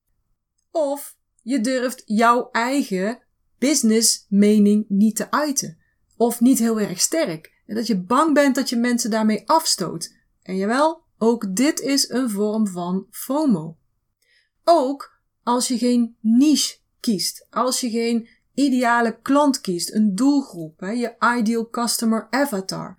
Of 0.71 1.17
je 1.41 1.61
durft 1.61 2.01
jouw 2.05 2.49
eigen 2.51 3.19
business 3.57 4.25
mening 4.29 4.85
niet 4.87 5.15
te 5.15 5.31
uiten. 5.31 5.77
Of 6.17 6.39
niet 6.39 6.59
heel 6.59 6.79
erg 6.79 7.01
sterk. 7.01 7.53
En 7.65 7.75
dat 7.75 7.87
je 7.87 8.01
bang 8.01 8.33
bent 8.33 8.55
dat 8.55 8.69
je 8.69 8.75
mensen 8.75 9.09
daarmee 9.09 9.49
afstoot. 9.49 10.15
En 10.41 10.55
jawel, 10.57 11.01
ook 11.17 11.55
dit 11.55 11.79
is 11.79 12.09
een 12.09 12.29
vorm 12.29 12.67
van 12.67 13.07
FOMO. 13.11 13.77
Ook 14.63 15.19
als 15.43 15.67
je 15.67 15.77
geen 15.77 16.17
niche 16.21 16.77
kiest, 16.99 17.47
als 17.49 17.79
je 17.79 17.89
geen 17.89 18.27
ideale 18.59 19.19
klant 19.21 19.61
kiest, 19.61 19.93
een 19.93 20.15
doelgroep, 20.15 20.79
hè, 20.79 20.91
je 20.91 21.15
ideal 21.37 21.69
customer 21.69 22.27
avatar. 22.29 22.97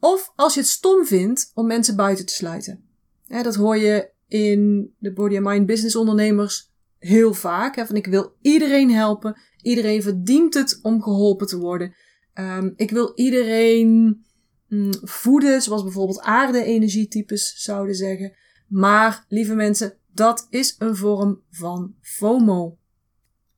Of 0.00 0.32
als 0.36 0.54
je 0.54 0.60
het 0.60 0.68
stom 0.68 1.06
vindt 1.06 1.50
om 1.54 1.66
mensen 1.66 1.96
buiten 1.96 2.26
te 2.26 2.34
sluiten. 2.34 2.84
Dat 3.26 3.54
hoor 3.54 3.76
je 3.76 4.10
in 4.28 4.92
de 4.98 5.12
body 5.12 5.36
and 5.36 5.46
mind 5.46 5.66
business 5.66 5.96
ondernemers 5.96 6.70
heel 6.98 7.34
vaak. 7.34 7.76
Hè, 7.76 7.86
van 7.86 7.96
ik 7.96 8.06
wil 8.06 8.36
iedereen 8.40 8.90
helpen. 8.90 9.36
Iedereen 9.62 10.02
verdient 10.02 10.54
het 10.54 10.78
om 10.82 11.02
geholpen 11.02 11.46
te 11.46 11.58
worden. 11.58 11.94
Um, 12.34 12.72
ik 12.76 12.90
wil 12.90 13.12
iedereen 13.14 14.22
mm, 14.68 14.92
voeden, 15.02 15.62
zoals 15.62 15.82
bijvoorbeeld 15.82 16.20
aarde-energietypes 16.20 17.54
zouden 17.56 17.94
zeggen. 17.94 18.32
Maar, 18.68 19.24
lieve 19.28 19.54
mensen, 19.54 19.96
dat 20.14 20.46
is 20.50 20.74
een 20.78 20.96
vorm 20.96 21.42
van 21.50 21.94
FOMO. 22.00 22.78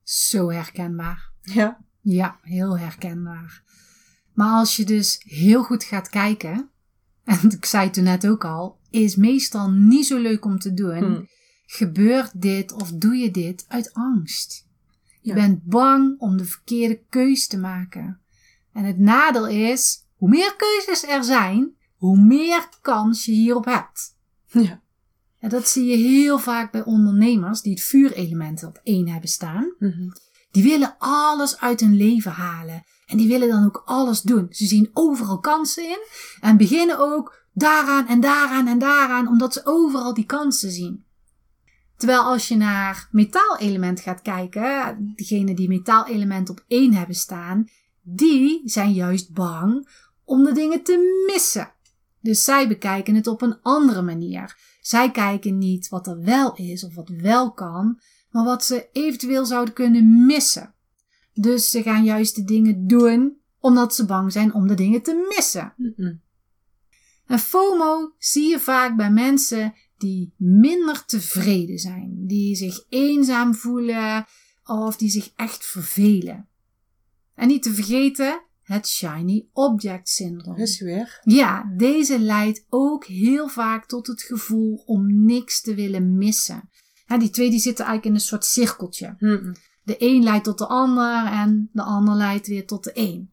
Zo 0.05 0.51
herkenbaar. 0.51 1.31
Ja. 1.41 1.83
Ja, 2.01 2.39
heel 2.41 2.79
herkenbaar. 2.79 3.63
Maar 4.33 4.51
als 4.51 4.75
je 4.75 4.85
dus 4.85 5.21
heel 5.23 5.63
goed 5.63 5.83
gaat 5.83 6.09
kijken, 6.09 6.69
en 7.23 7.51
ik 7.51 7.65
zei 7.65 7.83
het 7.83 7.93
toen 7.93 8.03
net 8.03 8.27
ook 8.27 8.45
al, 8.45 8.79
is 8.89 9.15
meestal 9.15 9.71
niet 9.71 10.05
zo 10.05 10.17
leuk 10.17 10.45
om 10.45 10.59
te 10.59 10.73
doen. 10.73 10.97
Hmm. 10.97 11.27
Gebeurt 11.65 12.41
dit 12.41 12.71
of 12.71 12.91
doe 12.91 13.15
je 13.15 13.31
dit 13.31 13.65
uit 13.67 13.93
angst? 13.93 14.67
Je 15.21 15.33
bent 15.33 15.63
bang 15.63 16.19
om 16.19 16.37
de 16.37 16.45
verkeerde 16.45 17.01
keus 17.09 17.47
te 17.47 17.57
maken. 17.57 18.21
En 18.73 18.83
het 18.83 18.99
nadeel 18.99 19.47
is, 19.47 20.05
hoe 20.15 20.29
meer 20.29 20.55
keuzes 20.55 21.09
er 21.09 21.23
zijn, 21.23 21.75
hoe 21.95 22.17
meer 22.17 22.69
kans 22.81 23.25
je 23.25 23.31
hierop 23.31 23.65
hebt. 23.65 24.17
Ja. 24.45 24.81
En 25.45 25.51
dat 25.51 25.67
zie 25.67 25.85
je 25.85 25.95
heel 25.95 26.39
vaak 26.39 26.71
bij 26.71 26.83
ondernemers 26.83 27.61
die 27.61 27.73
het 27.73 27.81
vuurelement 27.81 28.63
op 28.63 28.79
één 28.83 29.07
hebben 29.07 29.29
staan. 29.29 29.73
Mhm. 29.79 30.09
Die 30.51 30.63
willen 30.63 30.95
alles 30.97 31.59
uit 31.59 31.79
hun 31.79 31.97
leven 31.97 32.31
halen. 32.31 32.83
En 33.05 33.17
die 33.17 33.27
willen 33.27 33.47
dan 33.47 33.65
ook 33.65 33.81
alles 33.85 34.21
doen. 34.21 34.47
Ze 34.49 34.65
zien 34.65 34.89
overal 34.93 35.39
kansen 35.39 35.83
in. 35.83 35.99
En 36.39 36.57
beginnen 36.57 36.99
ook 36.99 37.45
daaraan 37.53 38.07
en 38.07 38.19
daaraan 38.19 38.67
en 38.67 38.79
daaraan, 38.79 39.27
omdat 39.27 39.53
ze 39.53 39.61
overal 39.63 40.13
die 40.13 40.25
kansen 40.25 40.71
zien. 40.71 41.05
Terwijl 41.97 42.21
als 42.21 42.47
je 42.47 42.55
naar 42.55 43.07
metaalelement 43.11 43.99
gaat 43.99 44.21
kijken, 44.21 44.97
diegenen 45.15 45.55
die 45.55 45.67
metaalelement 45.67 46.49
op 46.49 46.63
één 46.67 46.93
hebben 46.93 47.15
staan, 47.15 47.69
die 48.01 48.61
zijn 48.63 48.93
juist 48.93 49.33
bang 49.33 49.89
om 50.23 50.43
de 50.43 50.51
dingen 50.51 50.83
te 50.83 51.23
missen. 51.27 51.73
Dus 52.21 52.43
zij 52.43 52.67
bekijken 52.67 53.15
het 53.15 53.27
op 53.27 53.41
een 53.41 53.61
andere 53.61 54.01
manier. 54.01 54.55
Zij 54.85 55.11
kijken 55.11 55.57
niet 55.57 55.89
wat 55.89 56.07
er 56.07 56.23
wel 56.23 56.55
is 56.55 56.83
of 56.83 56.95
wat 56.95 57.09
wel 57.09 57.53
kan, 57.53 57.99
maar 58.29 58.43
wat 58.43 58.65
ze 58.65 58.89
eventueel 58.91 59.45
zouden 59.45 59.73
kunnen 59.73 60.25
missen. 60.25 60.73
Dus 61.33 61.69
ze 61.69 61.83
gaan 61.83 62.03
juist 62.03 62.35
de 62.35 62.43
dingen 62.43 62.87
doen 62.87 63.37
omdat 63.59 63.95
ze 63.95 64.05
bang 64.05 64.31
zijn 64.31 64.53
om 64.53 64.67
de 64.67 64.73
dingen 64.73 65.01
te 65.01 65.33
missen. 65.35 65.73
En 67.25 67.39
FOMO 67.39 68.13
zie 68.17 68.49
je 68.49 68.59
vaak 68.59 68.95
bij 68.95 69.11
mensen 69.11 69.73
die 69.97 70.33
minder 70.37 71.05
tevreden 71.05 71.79
zijn, 71.79 72.13
die 72.27 72.55
zich 72.55 72.85
eenzaam 72.89 73.55
voelen 73.55 74.25
of 74.63 74.95
die 74.97 75.09
zich 75.09 75.31
echt 75.35 75.65
vervelen. 75.65 76.47
En 77.35 77.47
niet 77.47 77.63
te 77.63 77.73
vergeten, 77.73 78.41
het 78.65 78.87
shiny 78.87 79.47
object 79.53 80.09
syndroom. 80.09 80.57
Is 80.57 80.79
weer. 80.79 81.19
Ja, 81.23 81.73
deze 81.77 82.19
leidt 82.19 82.65
ook 82.69 83.05
heel 83.05 83.47
vaak 83.47 83.85
tot 83.85 84.07
het 84.07 84.21
gevoel 84.21 84.83
om 84.85 85.25
niks 85.25 85.61
te 85.61 85.75
willen 85.75 86.17
missen. 86.17 86.69
Ja, 87.07 87.17
die 87.17 87.29
twee 87.29 87.49
die 87.49 87.59
zitten 87.59 87.85
eigenlijk 87.85 88.15
in 88.15 88.21
een 88.21 88.27
soort 88.27 88.45
cirkeltje. 88.45 89.15
De 89.83 89.95
een 89.97 90.23
leidt 90.23 90.43
tot 90.43 90.57
de 90.57 90.67
ander 90.67 91.25
en 91.25 91.69
de 91.73 91.83
ander 91.83 92.15
leidt 92.15 92.47
weer 92.47 92.67
tot 92.67 92.83
de 92.83 92.91
een. 92.93 93.31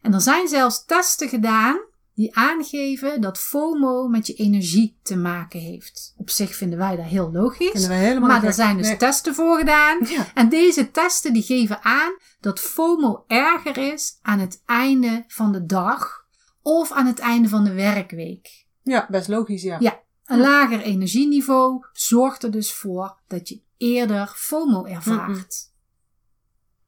En 0.00 0.14
er 0.14 0.20
zijn 0.20 0.48
zelfs 0.48 0.84
testen 0.84 1.28
gedaan 1.28 1.78
die 2.16 2.36
aangeven 2.36 3.20
dat 3.20 3.38
FOMO 3.38 4.08
met 4.08 4.26
je 4.26 4.34
energie 4.34 4.98
te 5.02 5.16
maken 5.16 5.60
heeft. 5.60 6.14
Op 6.16 6.30
zich 6.30 6.54
vinden 6.56 6.78
wij 6.78 6.96
dat 6.96 7.04
heel 7.04 7.32
logisch. 7.32 7.88
maar 7.88 8.44
er 8.44 8.52
zijn 8.52 8.76
dus 8.76 8.98
testen 8.98 9.34
voor 9.34 9.58
gedaan. 9.58 9.98
En 10.34 10.48
deze 10.48 10.90
testen 10.90 11.32
die 11.32 11.42
geven 11.42 11.82
aan 11.82 12.16
dat 12.40 12.60
FOMO 12.60 13.24
erger 13.26 13.92
is 13.92 14.18
aan 14.22 14.38
het 14.38 14.62
einde 14.66 15.24
van 15.26 15.52
de 15.52 15.66
dag 15.66 16.24
of 16.62 16.92
aan 16.92 17.06
het 17.06 17.18
einde 17.18 17.48
van 17.48 17.64
de 17.64 17.72
werkweek. 17.72 18.66
Ja, 18.82 19.06
best 19.10 19.28
logisch, 19.28 19.62
ja. 19.62 19.76
Ja, 19.80 20.00
een 20.24 20.40
lager 20.40 20.80
energieniveau 20.80 21.84
zorgt 21.92 22.42
er 22.42 22.50
dus 22.50 22.72
voor 22.72 23.16
dat 23.26 23.48
je 23.48 23.60
eerder 23.76 24.32
FOMO 24.36 24.84
ervaart. 24.84 25.72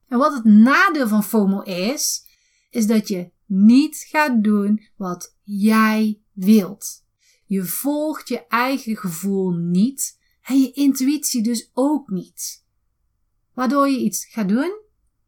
En 0.08 0.18
wat 0.18 0.34
het 0.34 0.44
nadeel 0.44 1.08
van 1.08 1.24
FOMO 1.24 1.60
is, 1.60 2.24
is 2.70 2.86
dat 2.86 3.08
je 3.08 3.30
niet 3.48 3.96
gaat 3.96 4.42
doen 4.44 4.88
wat 4.96 5.36
jij 5.42 6.20
wilt. 6.32 7.04
Je 7.44 7.64
volgt 7.64 8.28
je 8.28 8.46
eigen 8.46 8.96
gevoel 8.96 9.50
niet 9.50 10.18
en 10.42 10.60
je 10.60 10.72
intuïtie 10.72 11.42
dus 11.42 11.70
ook 11.72 12.10
niet. 12.10 12.64
Waardoor 13.54 13.88
je 13.88 13.98
iets 13.98 14.24
gaat 14.24 14.48
doen 14.48 14.80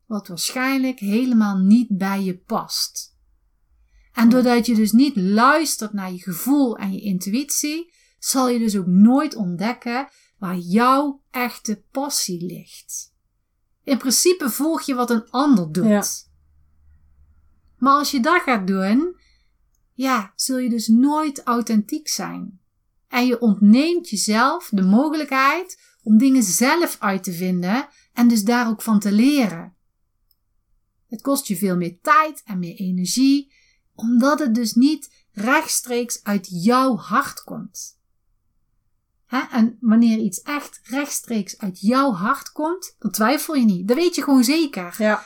wat 0.07 0.29
waarschijnlijk 0.29 0.99
helemaal 0.99 1.59
niet 1.59 1.97
bij 1.97 2.23
je 2.23 2.39
past. 2.39 3.17
En 4.13 4.29
doordat 4.29 4.67
je 4.67 4.75
dus 4.75 4.93
niet 4.93 5.17
luistert 5.17 5.93
naar 5.93 6.13
je 6.13 6.19
gevoel 6.19 6.77
en 6.77 6.93
je 6.93 7.01
intuïtie, 7.01 7.93
zal 8.19 8.49
je 8.49 8.59
dus 8.59 8.77
ook 8.77 8.87
nooit 8.87 9.35
ontdekken 9.35 10.09
waar 10.39 10.57
jouw 10.57 11.23
echte 11.31 11.83
passie 11.91 12.47
ligt. 12.47 13.13
In 13.85 13.99
principe 13.99 14.51
volg 14.51 14.83
je 14.83 14.95
wat 14.95 15.11
een 15.11 15.31
ander 15.31 15.73
doet. 15.73 16.30
Maar 17.81 17.93
als 17.93 18.11
je 18.11 18.21
dat 18.21 18.43
gaat 18.43 18.67
doen, 18.67 19.17
ja, 19.95 20.33
zul 20.37 20.59
je 20.59 20.69
dus 20.69 20.89
nooit 20.89 21.43
authentiek 21.43 22.09
zijn. 22.09 22.61
En 23.09 23.27
je 23.27 23.41
ontneemt 23.41 24.09
jezelf 24.09 24.69
de 24.73 24.83
mogelijkheid 24.83 25.81
om 26.03 26.19
dingen 26.19 26.43
zelf 26.43 26.97
uit 26.99 27.25
te 27.25 27.33
vinden 27.33 27.89
en 28.13 28.29
dus 28.29 28.45
daar 28.45 28.69
ook 28.69 28.83
van 28.83 29.01
te 29.01 29.13
leren. 29.13 29.75
Het 31.07 31.23
kost 31.23 31.47
je 31.47 31.57
veel 31.57 31.77
meer 31.77 31.99
tijd 32.03 32.43
en 32.45 32.59
meer 32.59 32.75
energie, 32.77 33.53
omdat 33.95 34.39
het 34.39 34.55
dus 34.55 34.75
niet 34.75 35.27
rechtstreeks 35.33 36.25
uit 36.25 36.49
jouw 36.51 36.97
hart 36.97 37.43
komt. 37.43 37.99
En 39.51 39.77
wanneer 39.81 40.19
iets 40.19 40.43
echt 40.43 40.81
rechtstreeks 40.83 41.59
uit 41.59 41.81
jouw 41.81 42.13
hart 42.13 42.53
komt, 42.53 42.97
dan 42.99 43.11
twijfel 43.11 43.55
je 43.55 43.65
niet. 43.65 43.89
Dat 43.89 43.97
weet 43.97 44.15
je 44.15 44.23
gewoon 44.23 44.45
zeker. 44.45 44.95
Ja. 44.99 45.25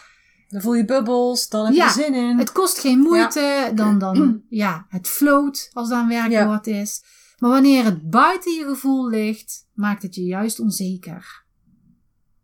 Dan 0.55 0.63
voel 0.63 0.75
je 0.75 0.85
bubbels, 0.85 1.49
dan 1.49 1.65
heb 1.65 1.75
je 1.75 1.91
zin 1.91 2.15
in. 2.15 2.39
Het 2.39 2.53
kost 2.53 2.79
geen 2.79 2.99
moeite, 2.99 3.73
dan, 3.75 3.99
dan, 3.99 4.43
ja, 4.49 4.87
het 4.89 5.09
float 5.09 5.71
als 5.73 5.89
dat 5.89 5.99
een 5.99 6.09
werkwoord 6.09 6.67
is. 6.67 7.03
Maar 7.39 7.51
wanneer 7.51 7.85
het 7.85 8.11
buiten 8.11 8.53
je 8.53 8.65
gevoel 8.65 9.09
ligt, 9.09 9.67
maakt 9.73 10.03
het 10.03 10.15
je 10.15 10.23
juist 10.23 10.61
onzeker. 10.61 11.45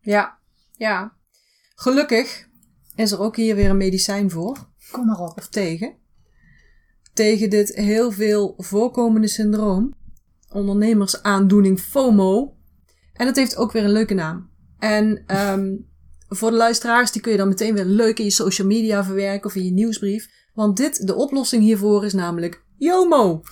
Ja, 0.01 0.39
ja. 0.73 1.17
Gelukkig 1.75 2.49
is 2.95 3.13
er 3.13 3.21
ook 3.21 3.37
hier 3.37 3.55
weer 3.55 3.71
een 3.71 3.77
medicijn 3.77 4.31
voor. 4.31 4.69
Kom 4.91 5.07
maar 5.07 5.21
op. 5.21 5.39
Of 5.39 5.49
tegen. 5.49 5.97
Tegen 7.13 7.51
dit 7.51 7.75
heel 7.75 8.13
veel 8.13 8.55
voorkomende 8.57 9.29
syndroom. 9.29 9.95
Ondernemersaandoening 10.49 11.81
FOMO. 11.81 12.57
En 13.13 13.27
het 13.27 13.37
heeft 13.37 13.57
ook 13.57 13.73
weer 13.73 13.85
een 13.85 13.93
leuke 13.93 14.15
naam. 14.15 14.51
En 14.79 15.23
ehm, 15.27 15.77
voor 16.33 16.51
de 16.51 16.57
luisteraars, 16.57 17.13
die 17.13 17.23
kun 17.23 17.33
je 17.33 17.39
dan 17.39 17.49
meteen 17.49 17.75
weer 17.75 17.85
leuk 17.85 18.19
in 18.19 18.25
je 18.25 18.31
social 18.31 18.67
media 18.67 19.05
verwerken 19.05 19.47
of 19.47 19.55
in 19.55 19.65
je 19.65 19.71
nieuwsbrief. 19.71 20.29
Want 20.55 20.77
dit, 20.77 21.07
de 21.07 21.15
oplossing 21.15 21.63
hiervoor 21.63 22.05
is 22.05 22.13
namelijk 22.13 22.63
YOMO. 22.77 23.43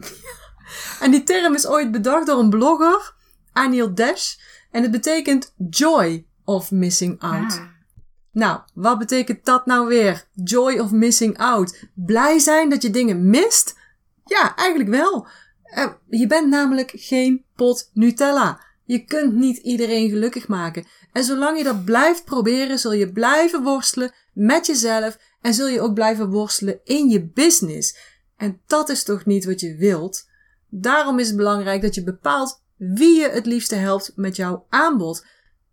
en 1.00 1.10
die 1.10 1.22
term 1.22 1.54
is 1.54 1.66
ooit 1.66 1.90
bedacht 1.90 2.26
door 2.26 2.38
een 2.38 2.50
blogger, 2.50 3.14
Anil 3.52 3.94
Dash. 3.94 4.36
En 4.70 4.82
het 4.82 4.90
betekent 4.90 5.54
joy 5.70 6.26
of 6.44 6.70
missing 6.70 7.20
out. 7.20 7.52
Ah. 7.52 7.70
Nou, 8.32 8.60
wat 8.74 8.98
betekent 8.98 9.44
dat 9.44 9.66
nou 9.66 9.88
weer? 9.88 10.24
Joy 10.44 10.78
of 10.78 10.90
missing 10.90 11.38
out. 11.38 11.84
Blij 11.94 12.38
zijn 12.38 12.68
dat 12.68 12.82
je 12.82 12.90
dingen 12.90 13.30
mist? 13.30 13.78
Ja, 14.24 14.56
eigenlijk 14.56 14.90
wel. 14.90 15.26
Eh, 15.62 15.92
je 16.08 16.26
bent 16.26 16.48
namelijk 16.48 16.92
geen 16.94 17.44
pot 17.56 17.90
Nutella. 17.94 18.60
Je 18.84 19.04
kunt 19.04 19.34
niet 19.34 19.56
iedereen 19.56 20.10
gelukkig 20.10 20.48
maken. 20.48 20.86
En 21.12 21.24
zolang 21.24 21.58
je 21.58 21.64
dat 21.64 21.84
blijft 21.84 22.24
proberen, 22.24 22.78
zul 22.78 22.92
je 22.92 23.12
blijven 23.12 23.62
worstelen 23.62 24.12
met 24.32 24.66
jezelf 24.66 25.18
en 25.40 25.54
zul 25.54 25.68
je 25.68 25.80
ook 25.80 25.94
blijven 25.94 26.30
worstelen 26.30 26.80
in 26.84 27.08
je 27.08 27.24
business. 27.24 27.96
En 28.36 28.60
dat 28.66 28.88
is 28.88 29.02
toch 29.02 29.26
niet 29.26 29.44
wat 29.44 29.60
je 29.60 29.76
wilt? 29.76 30.28
Daarom 30.68 31.18
is 31.18 31.26
het 31.26 31.36
belangrijk 31.36 31.82
dat 31.82 31.94
je 31.94 32.04
bepaalt 32.04 32.62
wie 32.76 33.20
je 33.20 33.28
het 33.28 33.46
liefste 33.46 33.74
helpt 33.74 34.12
met 34.14 34.36
jouw 34.36 34.66
aanbod. 34.68 35.26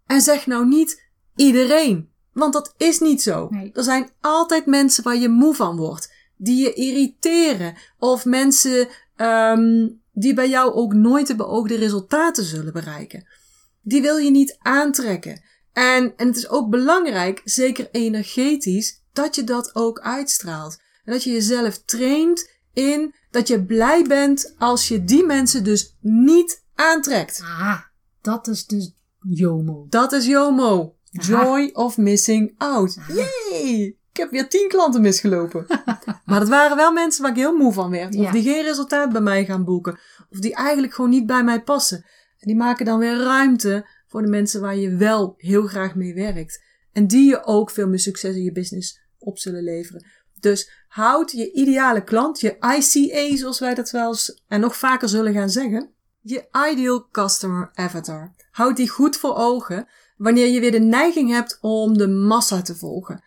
En 0.05 0.21
zeg 0.21 0.45
nou 0.45 0.67
niet 0.67 1.03
iedereen, 1.35 2.09
want 2.33 2.53
dat 2.53 2.73
is 2.77 2.99
niet 2.99 3.21
zo. 3.21 3.47
Nee. 3.49 3.71
Er 3.73 3.83
zijn 3.83 4.09
altijd 4.21 4.65
mensen 4.65 5.03
waar 5.03 5.17
je 5.17 5.29
moe 5.29 5.55
van 5.55 5.77
wordt, 5.77 6.13
die 6.37 6.63
je 6.63 6.73
irriteren, 6.73 7.75
of 7.97 8.25
mensen 8.25 8.87
ehm, 9.15 9.87
die 10.13 10.33
bij 10.33 10.49
jou 10.49 10.73
ook 10.73 10.93
nooit 10.93 11.27
de 11.27 11.35
beoogde 11.35 11.75
resultaten 11.75 12.43
zullen 12.43 12.73
bereiken. 12.73 13.27
Die 13.81 14.01
wil 14.01 14.17
je 14.17 14.31
niet 14.31 14.57
aantrekken. 14.59 15.41
En, 15.73 16.13
en 16.17 16.27
het 16.27 16.35
is 16.35 16.49
ook 16.49 16.69
belangrijk, 16.69 17.41
zeker 17.43 17.87
energetisch, 17.91 19.01
dat 19.13 19.35
je 19.35 19.43
dat 19.43 19.75
ook 19.75 19.99
uitstraalt. 19.99 20.77
En 21.03 21.13
dat 21.13 21.23
je 21.23 21.31
jezelf 21.31 21.81
traint 21.85 22.49
in 22.73 23.13
dat 23.31 23.47
je 23.47 23.65
blij 23.65 24.03
bent 24.07 24.53
als 24.57 24.87
je 24.87 25.03
die 25.03 25.25
mensen 25.25 25.63
dus 25.63 25.95
niet 26.01 26.63
aantrekt. 26.75 27.41
Ah, 27.43 27.79
dat 28.21 28.47
is 28.47 28.65
dus 28.65 28.93
JOMO. 29.29 29.85
Dat 29.89 30.11
is 30.11 30.25
JOMO. 30.25 30.95
Joy 31.11 31.69
of 31.73 31.97
missing 31.97 32.53
out. 32.57 32.97
Yay! 33.07 33.97
Ik 34.11 34.17
heb 34.17 34.31
weer 34.31 34.49
tien 34.49 34.67
klanten 34.67 35.01
misgelopen. 35.01 35.65
maar 36.25 36.39
dat 36.39 36.49
waren 36.49 36.77
wel 36.77 36.91
mensen 36.91 37.21
waar 37.21 37.31
ik 37.31 37.37
heel 37.37 37.55
moe 37.57 37.73
van 37.73 37.89
werd. 37.89 38.15
Of 38.15 38.21
Ja. 38.21 38.31
die 38.31 38.43
geen 38.43 38.63
resultaat 38.63 39.11
bij 39.11 39.21
mij 39.21 39.45
gaan 39.45 39.63
boeken. 39.63 39.99
Of 40.29 40.39
die 40.39 40.55
eigenlijk 40.55 40.93
gewoon 40.93 41.09
niet 41.09 41.25
bij 41.25 41.43
mij 41.43 41.61
passen. 41.61 42.05
En 42.39 42.47
die 42.47 42.55
maken 42.55 42.85
dan 42.85 42.99
weer 42.99 43.17
ruimte 43.17 43.87
voor 44.07 44.21
de 44.21 44.27
mensen 44.27 44.61
waar 44.61 44.75
je 44.75 44.95
wel 44.95 45.33
heel 45.37 45.67
graag 45.67 45.95
mee 45.95 46.13
werkt. 46.13 46.63
En 46.91 47.07
die 47.07 47.29
je 47.29 47.43
ook 47.43 47.69
veel 47.69 47.87
meer 47.87 47.99
succes 47.99 48.35
in 48.35 48.43
je 48.43 48.51
business 48.51 48.99
op 49.17 49.37
zullen 49.37 49.63
leveren. 49.63 50.05
Dus 50.39 50.71
houd 50.87 51.31
je 51.31 51.51
ideale 51.51 52.03
klant, 52.03 52.39
je 52.39 52.57
ICA 52.77 53.35
zoals 53.35 53.59
wij 53.59 53.73
dat 53.73 53.91
wel 53.91 54.07
eens 54.07 54.43
en 54.47 54.59
nog 54.59 54.75
vaker 54.75 55.09
zullen 55.09 55.33
gaan 55.33 55.49
zeggen. 55.49 55.93
Je 56.21 56.47
ideal 56.71 57.09
customer 57.11 57.69
avatar. 57.73 58.33
Houd 58.51 58.77
die 58.77 58.89
goed 58.89 59.17
voor 59.17 59.35
ogen 59.35 59.87
wanneer 60.17 60.47
je 60.47 60.59
weer 60.59 60.71
de 60.71 60.79
neiging 60.79 61.29
hebt 61.29 61.57
om 61.61 61.97
de 61.97 62.07
massa 62.07 62.61
te 62.61 62.75
volgen. 62.75 63.23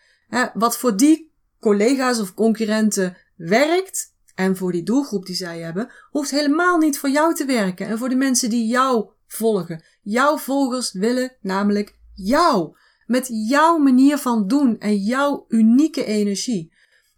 Wat 0.55 0.79
voor 0.79 0.97
die 0.97 1.33
collega's 1.61 2.21
of 2.21 2.35
concurrenten 2.35 3.17
werkt 3.37 4.12
en 4.35 4.57
voor 4.57 4.73
die 4.73 4.83
doelgroep 4.83 5.27
die 5.27 5.35
zij 5.35 5.61
hebben, 5.61 5.91
hoeft 6.11 6.31
helemaal 6.31 6.79
niet 6.79 6.99
voor 6.99 7.11
jou 7.11 7.35
te 7.35 7.45
werken. 7.45 7.87
En 7.87 7.99
voor 7.99 8.09
de 8.09 8.15
mensen 8.15 8.51
die 8.51 8.67
jou 8.67 9.11
volgen. 9.27 9.85
Jouw 10.03 10.39
volgers 10.39 10.93
willen 10.93 11.37
namelijk 11.41 11.99
jou. 12.15 12.77
Met 13.07 13.29
jouw 13.49 13.79
manier 13.79 14.19
van 14.19 14.49
doen 14.49 14.79
en 14.79 14.97
jouw 14.97 15.45
unieke 15.49 16.05
energie. 16.05 16.73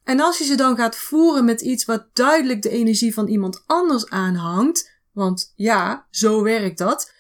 En 0.05 0.21
als 0.21 0.39
je 0.39 0.45
ze 0.45 0.55
dan 0.55 0.77
gaat 0.77 0.97
voeren 0.97 1.45
met 1.45 1.61
iets 1.61 1.85
wat 1.85 2.07
duidelijk 2.13 2.63
de 2.63 2.69
energie 2.69 3.15
van 3.15 3.29
iemand 3.29 3.63
anders 3.67 4.09
aanhangt, 4.09 4.91
want 5.13 5.53
ja, 5.57 6.07
zo 6.11 6.43
werkt 6.43 6.79
dat, 6.79 7.13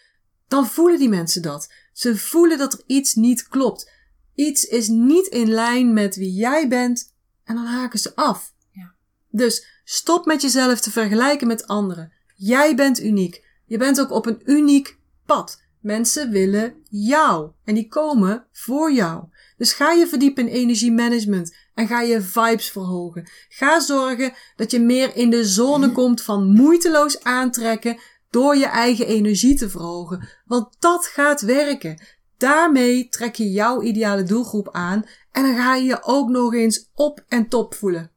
dan 0.48 0.66
voelen 0.66 0.98
die 0.98 1.08
mensen 1.08 1.42
dat. 1.42 1.72
Ze 1.92 2.16
voelen 2.16 2.58
dat 2.58 2.72
er 2.72 2.82
iets 2.86 3.14
niet 3.14 3.48
klopt. 3.48 3.90
Iets 4.34 4.64
is 4.64 4.88
niet 4.88 5.26
in 5.26 5.48
lijn 5.48 5.92
met 5.92 6.16
wie 6.16 6.32
jij 6.32 6.68
bent 6.68 7.12
en 7.44 7.54
dan 7.54 7.64
haken 7.64 7.98
ze 7.98 8.16
af. 8.16 8.52
Ja. 8.70 8.94
Dus 9.30 9.73
stop 9.84 10.26
met 10.26 10.42
jezelf 10.42 10.80
te 10.80 10.90
vergelijken 10.90 11.46
met 11.46 11.66
anderen. 11.66 12.12
Jij 12.34 12.74
bent 12.74 13.02
uniek. 13.02 13.44
Je 13.66 13.78
bent 13.78 14.00
ook 14.00 14.10
op 14.10 14.26
een 14.26 14.40
uniek 14.44 14.98
pad. 15.26 15.62
Mensen 15.80 16.30
willen 16.30 16.74
jou 16.88 17.50
en 17.64 17.74
die 17.74 17.88
komen 17.88 18.46
voor 18.52 18.92
jou. 18.92 19.24
Dus 19.56 19.72
ga 19.72 19.92
je 19.92 20.06
verdiepen 20.06 20.48
in 20.48 20.54
energiemanagement 20.54 21.56
en 21.74 21.86
ga 21.86 22.00
je 22.00 22.20
vibes 22.20 22.70
verhogen. 22.70 23.28
Ga 23.48 23.80
zorgen 23.80 24.32
dat 24.56 24.70
je 24.70 24.80
meer 24.80 25.16
in 25.16 25.30
de 25.30 25.44
zone 25.44 25.92
komt 25.92 26.22
van 26.22 26.46
moeiteloos 26.46 27.22
aantrekken 27.22 27.98
door 28.30 28.56
je 28.56 28.66
eigen 28.66 29.06
energie 29.06 29.54
te 29.54 29.70
verhogen. 29.70 30.28
Want 30.44 30.76
dat 30.78 31.06
gaat 31.06 31.40
werken. 31.40 32.02
Daarmee 32.36 33.08
trek 33.08 33.34
je 33.34 33.50
jouw 33.50 33.82
ideale 33.82 34.22
doelgroep 34.22 34.68
aan 34.72 35.04
en 35.32 35.42
dan 35.42 35.56
ga 35.56 35.74
je 35.74 35.84
je 35.84 36.02
ook 36.02 36.28
nog 36.28 36.54
eens 36.54 36.90
op 36.94 37.24
en 37.28 37.48
top 37.48 37.74
voelen. 37.74 38.13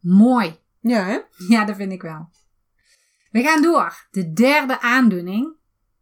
Mooi. 0.00 0.58
Ja, 0.80 1.04
hè? 1.04 1.18
Ja, 1.48 1.64
dat 1.64 1.76
vind 1.76 1.92
ik 1.92 2.02
wel. 2.02 2.28
We 3.30 3.42
gaan 3.42 3.62
door. 3.62 4.06
De 4.10 4.32
derde 4.32 4.80
aandoening 4.80 5.56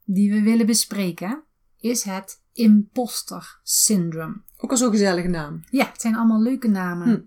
die 0.04 0.32
we 0.32 0.42
willen 0.42 0.66
bespreken 0.66 1.42
is 1.78 2.02
het 2.02 2.42
imposter 2.52 3.60
syndroom. 3.62 4.44
Ook 4.56 4.70
al 4.70 4.76
zo'n 4.76 4.90
gezellige 4.90 5.28
naam. 5.28 5.64
Ja, 5.70 5.86
het 5.86 6.00
zijn 6.00 6.16
allemaal 6.16 6.40
leuke 6.40 6.68
namen. 6.68 7.08
Hm. 7.08 7.20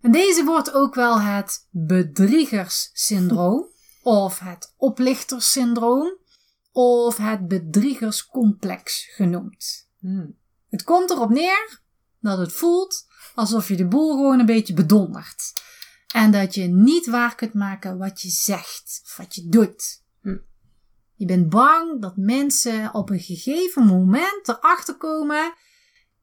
En 0.00 0.12
deze 0.12 0.44
wordt 0.44 0.72
ook 0.72 0.94
wel 0.94 1.20
het 1.20 1.66
bedriegerssyndroom, 1.70 3.66
of 4.02 4.38
het 4.38 4.74
oplichterssyndroom, 4.76 6.16
of 6.72 7.16
het 7.16 7.48
bedriegerscomplex 7.48 9.08
genoemd. 9.14 9.88
Hmm. 9.98 10.36
Het 10.68 10.84
komt 10.84 11.10
erop 11.10 11.30
neer 11.30 11.80
dat 12.20 12.38
het 12.38 12.52
voelt 12.52 13.06
alsof 13.34 13.68
je 13.68 13.76
de 13.76 13.86
boel 13.86 14.10
gewoon 14.10 14.38
een 14.38 14.46
beetje 14.46 14.74
bedondert. 14.74 15.52
En 16.14 16.30
dat 16.30 16.54
je 16.54 16.62
niet 16.62 17.06
waar 17.06 17.34
kunt 17.34 17.54
maken 17.54 17.98
wat 17.98 18.22
je 18.22 18.28
zegt 18.28 19.00
of 19.04 19.16
wat 19.16 19.34
je 19.34 19.48
doet. 19.48 20.02
Hm. 20.20 20.36
Je 21.14 21.26
bent 21.26 21.48
bang 21.48 22.00
dat 22.00 22.16
mensen 22.16 22.94
op 22.94 23.10
een 23.10 23.20
gegeven 23.20 23.86
moment 23.86 24.48
erachter 24.48 24.96
komen 24.96 25.54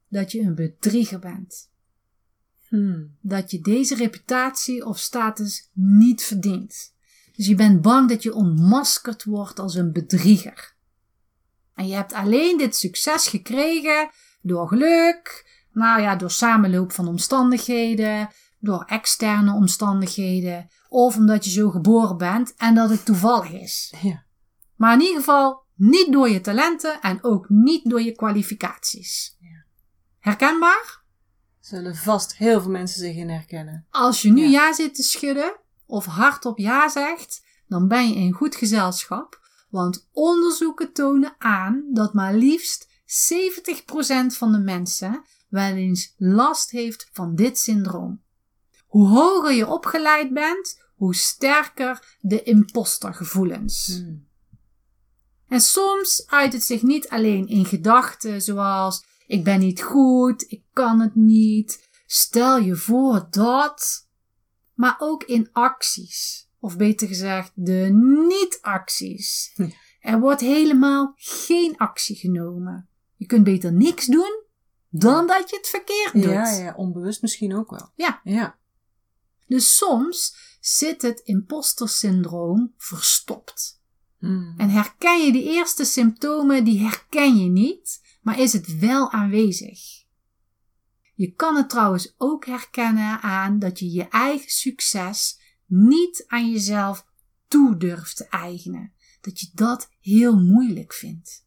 dat 0.08 0.32
je 0.32 0.41
een 0.41 0.56
bedrieger 0.56 1.19
bent. 1.19 1.72
Hmm. 2.67 3.17
Dat 3.22 3.52
je 3.52 3.62
deze 3.62 3.96
reputatie 3.96 4.86
of 4.86 5.00
status 5.00 5.69
niet 5.74 6.24
verdient. 6.24 6.93
Dus 7.36 7.48
je 7.48 7.56
bent 7.56 7.82
bang 7.82 8.10
dat 8.10 8.24
je 8.24 8.34
ontmaskerd 8.34 9.24
wordt 9.24 9.60
als 9.60 9.76
een 9.76 9.91
bedrieger. 9.91 10.74
En 11.76 11.88
je 11.88 11.96
hebt 11.96 12.13
alleen 12.13 12.58
dit 12.58 12.76
succes 12.76 13.28
gekregen 13.28 14.10
door 14.41 14.67
geluk, 14.67 15.52
nou 15.72 16.02
ja, 16.02 16.15
door 16.15 16.32
samenloop 16.32 16.91
van 16.91 17.08
omstandigheden, 17.08 18.30
door 18.63 18.84
externe 18.84 19.54
omstandigheden, 19.54 20.67
of 20.89 21.17
omdat 21.17 21.45
je 21.45 21.52
zo 21.52 21.69
geboren 21.69 22.17
bent 22.17 22.54
en 22.56 22.76
dat 22.76 22.89
het 22.89 23.06
toevallig 23.06 23.52
is. 23.52 23.93
Ja. 24.02 24.26
Maar 24.76 24.93
in 24.93 25.02
ieder 25.02 25.17
geval 25.17 25.65
niet 25.76 26.12
door 26.12 26.30
je 26.30 26.41
talenten 26.41 27.02
en 27.02 27.23
ook 27.23 27.49
niet 27.49 27.89
door 27.89 28.02
je 28.02 28.12
kwalificaties. 28.12 29.38
Herkenbaar? 30.19 31.04
Zullen 31.60 31.95
vast 31.95 32.38
heel 32.38 32.62
veel 32.62 32.71
mensen 32.71 32.99
zich 32.99 33.15
in 33.15 33.30
herkennen. 33.30 33.88
Als 33.89 34.21
je 34.21 34.32
nu 34.32 34.41
Ja. 34.41 34.49
ja. 34.49 34.73
zit 34.73 34.95
te 34.95 35.04
schudden 35.04 35.56
of 35.86 36.06
hardop 36.06 36.58
ja 36.58 36.89
zegt, 36.89 37.45
dan 37.67 37.88
ben 37.88 38.10
je 38.10 38.15
in 38.15 38.32
goed 38.32 38.56
gezelschap. 38.56 39.41
Want 39.69 40.10
onderzoeken 40.12 40.93
tonen 40.93 41.36
aan 41.38 41.84
dat 41.91 42.13
maar 42.13 42.34
liefst 42.34 42.88
70% 42.88 44.38
van 44.38 44.52
de 44.52 44.60
mensen 44.60 45.23
wel 45.49 45.73
eens 45.73 46.13
last 46.17 46.71
heeft 46.71 47.10
van 47.12 47.36
dit 47.36 47.60
syndroom. 47.60 48.23
Hoe 48.93 49.08
hoger 49.08 49.53
je 49.53 49.67
opgeleid 49.67 50.34
bent, 50.34 50.82
hoe 50.95 51.15
sterker 51.15 52.17
de 52.19 52.43
impostergevoelens. 52.43 53.88
Hmm. 53.88 54.27
En 55.47 55.62
soms 55.62 56.23
uit 56.27 56.53
het 56.53 56.63
zich 56.63 56.82
niet 56.82 57.10
alleen 57.10 57.47
in 57.47 57.65
gedachten 57.65 58.41
zoals 58.41 59.06
ik 59.27 59.43
ben 59.43 59.60
niet 59.60 59.82
goed, 59.82 60.45
ik 60.47 60.62
kan 60.73 60.99
het 60.99 61.15
niet, 61.15 61.89
stel 62.06 62.60
je 62.60 62.75
voor 62.75 63.27
dat, 63.29 64.08
maar 64.73 64.95
ook 64.97 65.23
in 65.23 65.49
acties. 65.51 66.49
Of 66.60 66.77
beter 66.77 67.08
gezegd, 67.08 67.51
de 67.56 67.89
niet-acties. 68.27 69.51
Hm. 69.56 69.69
Er 69.99 70.19
wordt 70.19 70.41
helemaal 70.41 71.13
geen 71.15 71.77
actie 71.77 72.15
genomen. 72.15 72.88
Je 73.15 73.25
kunt 73.25 73.43
beter 73.43 73.73
niks 73.73 74.06
doen 74.06 74.43
dan 74.89 75.27
dat 75.27 75.49
je 75.49 75.56
het 75.56 75.67
verkeerd 75.67 76.13
doet. 76.13 76.23
Ja, 76.23 76.49
ja, 76.49 76.73
onbewust 76.75 77.21
misschien 77.21 77.56
ook 77.56 77.69
wel. 77.69 77.89
Ja. 77.95 78.21
Ja. 78.23 78.62
Dus 79.47 79.77
soms 79.77 80.36
zit 80.60 81.01
het 81.01 81.19
imposter-syndroom 81.19 82.73
verstopt. 82.77 83.82
Hmm. 84.19 84.53
En 84.58 84.69
herken 84.69 85.25
je 85.25 85.32
de 85.32 85.43
eerste 85.43 85.86
symptomen, 85.86 86.63
die 86.63 86.79
herken 86.79 87.38
je 87.38 87.49
niet, 87.49 88.01
maar 88.21 88.39
is 88.39 88.53
het 88.53 88.79
wel 88.79 89.12
aanwezig. 89.12 89.79
Je 91.15 91.34
kan 91.34 91.56
het 91.56 91.69
trouwens 91.69 92.13
ook 92.17 92.45
herkennen 92.45 93.21
aan 93.21 93.60
dat 93.60 93.79
je 93.79 93.91
je 93.91 94.08
eigen 94.08 94.51
succes 94.51 95.39
niet 95.65 96.23
aan 96.27 96.51
jezelf 96.51 97.06
toe 97.47 97.77
durft 97.77 98.15
te 98.15 98.27
eigenen. 98.27 98.93
Dat 99.21 99.39
je 99.39 99.49
dat 99.53 99.89
heel 99.99 100.36
moeilijk 100.36 100.93
vindt. 100.93 101.45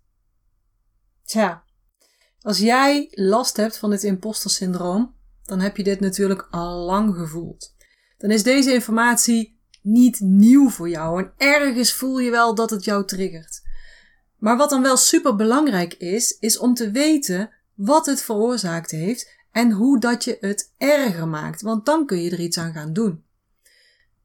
Tja, 1.25 1.65
als 2.41 2.59
jij 2.59 3.09
last 3.11 3.57
hebt 3.57 3.79
van 3.79 3.91
dit 3.91 4.03
imposter-syndroom, 4.03 5.15
dan 5.43 5.61
heb 5.61 5.77
je 5.77 5.85
dit 5.85 6.01
natuurlijk 6.01 6.49
al 6.51 6.85
lang 6.85 7.15
gevoeld. 7.17 7.76
Dan 8.19 8.31
is 8.31 8.43
deze 8.43 8.73
informatie 8.73 9.59
niet 9.83 10.21
nieuw 10.21 10.71
voor 10.71 10.89
jou 10.89 11.23
en 11.23 11.33
ergens 11.37 11.93
voel 11.93 12.19
je 12.19 12.31
wel 12.31 12.55
dat 12.55 12.71
het 12.71 12.85
jou 12.85 13.07
triggert. 13.07 13.63
Maar 14.39 14.57
wat 14.57 14.71
dan 14.71 14.83
wel 14.83 14.97
super 14.97 15.37
belangrijk 15.37 15.95
is, 15.95 16.37
is 16.41 16.59
om 16.59 16.75
te 16.75 16.91
weten 16.91 17.51
wat 17.75 18.07
het 18.07 18.23
veroorzaakt 18.23 18.91
heeft 18.91 19.35
en 19.53 19.71
hoe 19.71 20.01
dat 20.01 20.25
je 20.25 20.37
het 20.41 20.73
erger 20.79 21.29
maakt, 21.29 21.63
want 21.63 21.87
dan 21.87 22.07
kun 22.07 22.23
je 22.23 22.31
er 22.31 22.41
iets 22.41 22.59
aan 22.59 22.73
gaan 22.73 22.93
doen. 22.93 23.25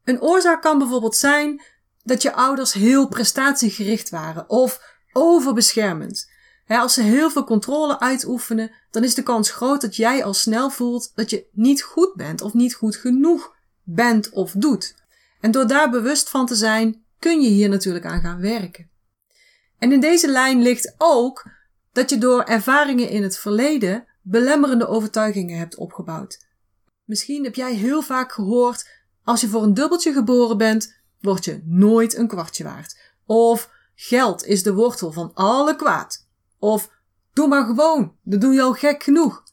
Een 0.03 0.21
oorzaak 0.21 0.61
kan 0.61 0.77
bijvoorbeeld 0.77 1.15
zijn 1.15 1.61
dat 2.03 2.21
je 2.21 2.33
ouders 2.33 2.73
heel 2.73 3.07
prestatiegericht 3.07 4.09
waren 4.09 4.49
of 4.49 4.97
overbeschermend. 5.13 6.29
als 6.67 6.93
ze 6.93 7.01
heel 7.01 7.29
veel 7.29 7.43
controle 7.43 7.99
uitoefenen, 7.99 8.71
dan 8.91 9.03
is 9.03 9.15
de 9.15 9.23
kans 9.23 9.51
groot 9.51 9.81
dat 9.81 9.95
jij 9.95 10.23
al 10.23 10.33
snel 10.33 10.69
voelt 10.69 11.11
dat 11.15 11.29
je 11.29 11.45
niet 11.51 11.83
goed 11.83 12.13
bent 12.15 12.41
of 12.41 12.53
niet 12.53 12.73
goed 12.73 12.95
genoeg 12.95 13.55
bent 13.83 14.29
of 14.29 14.51
doet. 14.51 14.95
En 15.39 15.51
door 15.51 15.67
daar 15.67 15.89
bewust 15.89 16.29
van 16.29 16.45
te 16.45 16.55
zijn, 16.55 17.03
kun 17.19 17.41
je 17.41 17.49
hier 17.49 17.69
natuurlijk 17.69 18.05
aan 18.05 18.21
gaan 18.21 18.41
werken. 18.41 18.89
En 19.77 19.91
in 19.91 19.99
deze 19.99 20.27
lijn 20.27 20.61
ligt 20.61 20.95
ook 20.97 21.49
dat 21.91 22.09
je 22.09 22.17
door 22.17 22.43
ervaringen 22.43 23.09
in 23.09 23.23
het 23.23 23.37
verleden 23.37 24.05
belemmerende 24.21 24.87
overtuigingen 24.87 25.57
hebt 25.57 25.75
opgebouwd. 25.75 26.45
Misschien 27.05 27.43
heb 27.43 27.55
jij 27.55 27.73
heel 27.73 28.01
vaak 28.01 28.31
gehoord: 28.31 28.89
als 29.23 29.41
je 29.41 29.47
voor 29.47 29.63
een 29.63 29.73
dubbeltje 29.73 30.13
geboren 30.13 30.57
bent, 30.57 30.95
word 31.19 31.45
je 31.45 31.61
nooit 31.65 32.17
een 32.17 32.27
kwartje 32.27 32.63
waard. 32.63 32.99
Of 33.25 33.69
geld 33.95 34.45
is 34.45 34.63
de 34.63 34.73
wortel 34.73 35.11
van 35.11 35.31
alle 35.33 35.75
kwaad. 35.75 36.27
Of 36.59 36.89
doe 37.33 37.47
maar 37.47 37.65
gewoon, 37.65 38.15
dat 38.23 38.41
doe 38.41 38.53
je 38.53 38.61
al 38.61 38.73
gek 38.73 39.03
genoeg. 39.03 39.43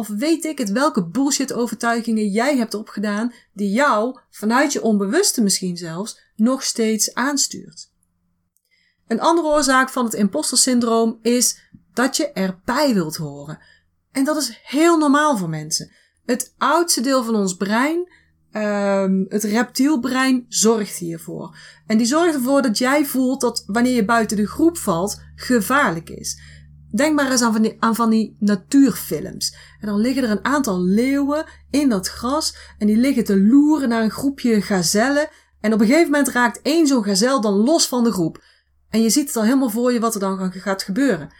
Of 0.00 0.08
weet 0.08 0.44
ik 0.44 0.58
het 0.58 0.70
welke 0.70 1.06
bullshit 1.06 1.52
overtuigingen 1.52 2.28
jij 2.28 2.56
hebt 2.56 2.74
opgedaan 2.74 3.32
die 3.52 3.70
jou, 3.70 4.18
vanuit 4.30 4.72
je 4.72 4.82
onbewuste 4.82 5.42
misschien 5.42 5.76
zelfs, 5.76 6.20
nog 6.36 6.62
steeds 6.62 7.14
aanstuurt. 7.14 7.92
Een 9.06 9.20
andere 9.20 9.48
oorzaak 9.48 9.88
van 9.88 10.04
het 10.04 10.14
imposter 10.14 10.58
syndroom 10.58 11.18
is 11.22 11.58
dat 11.94 12.16
je 12.16 12.32
erbij 12.32 12.94
wilt 12.94 13.16
horen. 13.16 13.58
En 14.12 14.24
dat 14.24 14.36
is 14.36 14.60
heel 14.62 14.98
normaal 14.98 15.36
voor 15.36 15.48
mensen. 15.48 15.90
Het 16.24 16.54
oudste 16.58 17.00
deel 17.00 17.24
van 17.24 17.34
ons 17.34 17.56
brein, 17.56 18.12
um, 18.52 19.26
het 19.28 19.44
reptielbrein, 19.44 20.44
zorgt 20.48 20.96
hiervoor. 20.96 21.56
En 21.86 21.98
die 21.98 22.06
zorgt 22.06 22.34
ervoor 22.34 22.62
dat 22.62 22.78
jij 22.78 23.04
voelt 23.04 23.40
dat 23.40 23.64
wanneer 23.66 23.94
je 23.94 24.04
buiten 24.04 24.36
de 24.36 24.46
groep 24.46 24.76
valt, 24.76 25.22
gevaarlijk 25.34 26.10
is. 26.10 26.40
Denk 26.92 27.14
maar 27.14 27.30
eens 27.30 27.42
aan 27.42 27.52
van, 27.52 27.62
die, 27.62 27.76
van 27.80 28.10
die 28.10 28.36
natuurfilms. 28.38 29.56
En 29.80 29.86
dan 29.86 30.00
liggen 30.00 30.22
er 30.22 30.30
een 30.30 30.44
aantal 30.44 30.82
leeuwen 30.82 31.44
in 31.70 31.88
dat 31.88 32.08
gras 32.08 32.56
en 32.78 32.86
die 32.86 32.96
liggen 32.96 33.24
te 33.24 33.40
loeren 33.40 33.88
naar 33.88 34.02
een 34.02 34.10
groepje 34.10 34.62
gazellen. 34.62 35.28
En 35.60 35.72
op 35.72 35.80
een 35.80 35.86
gegeven 35.86 36.10
moment 36.10 36.28
raakt 36.28 36.60
één 36.62 36.86
zo'n 36.86 37.04
gazel 37.04 37.40
dan 37.40 37.52
los 37.52 37.88
van 37.88 38.04
de 38.04 38.12
groep. 38.12 38.42
En 38.88 39.02
je 39.02 39.10
ziet 39.10 39.26
het 39.26 39.36
al 39.36 39.44
helemaal 39.44 39.70
voor 39.70 39.92
je 39.92 40.00
wat 40.00 40.14
er 40.14 40.20
dan 40.20 40.52
gaat 40.52 40.82
gebeuren. 40.82 41.34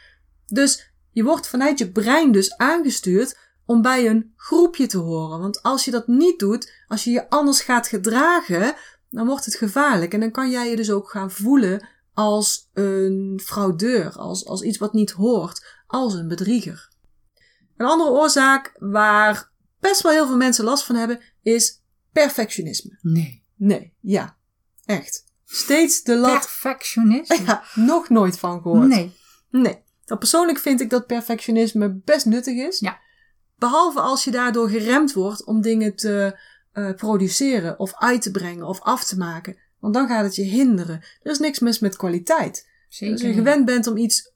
Dus 0.46 0.92
je 1.10 1.24
wordt 1.24 1.48
vanuit 1.48 1.78
je 1.78 1.90
brein 1.90 2.32
dus 2.32 2.56
aangestuurd 2.56 3.38
om 3.64 3.82
bij 3.82 4.08
een 4.08 4.32
groepje 4.36 4.86
te 4.86 4.98
horen. 4.98 5.40
Want 5.40 5.62
als 5.62 5.84
je 5.84 5.90
dat 5.90 6.06
niet 6.06 6.38
doet, 6.38 6.72
als 6.86 7.04
je 7.04 7.10
je 7.10 7.30
anders 7.30 7.60
gaat 7.60 7.88
gedragen, 7.88 8.74
dan 9.10 9.26
wordt 9.26 9.44
het 9.44 9.54
gevaarlijk. 9.54 10.14
En 10.14 10.20
dan 10.20 10.30
kan 10.30 10.50
jij 10.50 10.70
je 10.70 10.76
dus 10.76 10.90
ook 10.90 11.10
gaan 11.10 11.30
voelen 11.30 11.88
als 12.14 12.68
een 12.72 13.40
fraudeur, 13.44 14.12
als, 14.12 14.46
als 14.46 14.62
iets 14.62 14.78
wat 14.78 14.92
niet 14.92 15.10
hoort, 15.10 15.66
als 15.86 16.14
een 16.14 16.28
bedrieger. 16.28 16.88
Een 17.76 17.86
andere 17.86 18.10
oorzaak 18.10 18.74
waar 18.78 19.52
best 19.80 20.02
wel 20.02 20.12
heel 20.12 20.26
veel 20.26 20.36
mensen 20.36 20.64
last 20.64 20.84
van 20.84 20.96
hebben, 20.96 21.20
is 21.42 21.82
perfectionisme. 22.12 22.98
Nee. 23.02 23.44
Nee, 23.56 23.94
ja. 24.00 24.36
Echt. 24.84 25.24
Steeds 25.44 26.02
de 26.02 26.16
lat. 26.16 26.40
Perfectionisme? 26.40 27.38
Ja, 27.46 27.62
nog 27.74 28.08
nooit 28.08 28.38
van 28.38 28.62
gehoord. 28.62 28.88
Nee. 28.88 29.12
Nee. 29.50 29.82
Nou, 30.04 30.18
persoonlijk 30.18 30.58
vind 30.58 30.80
ik 30.80 30.90
dat 30.90 31.06
perfectionisme 31.06 32.00
best 32.04 32.26
nuttig 32.26 32.56
is. 32.56 32.78
Ja. 32.78 33.00
Behalve 33.56 34.00
als 34.00 34.24
je 34.24 34.30
daardoor 34.30 34.68
geremd 34.68 35.12
wordt 35.12 35.44
om 35.44 35.60
dingen 35.60 35.94
te 35.94 36.38
uh, 36.72 36.94
produceren 36.94 37.78
of 37.78 37.94
uit 37.94 38.22
te 38.22 38.30
brengen 38.30 38.66
of 38.66 38.80
af 38.80 39.04
te 39.04 39.16
maken. 39.16 39.56
Want 39.80 39.94
dan 39.94 40.08
gaat 40.08 40.24
het 40.24 40.34
je 40.34 40.42
hinderen. 40.42 41.00
Er 41.22 41.30
is 41.30 41.38
niks 41.38 41.58
mis 41.58 41.78
met 41.78 41.96
kwaliteit. 41.96 42.68
Zeker. 42.88 43.12
Als 43.12 43.22
je 43.22 43.32
gewend 43.32 43.64
bent 43.64 43.86
om 43.86 43.96
iets 43.96 44.32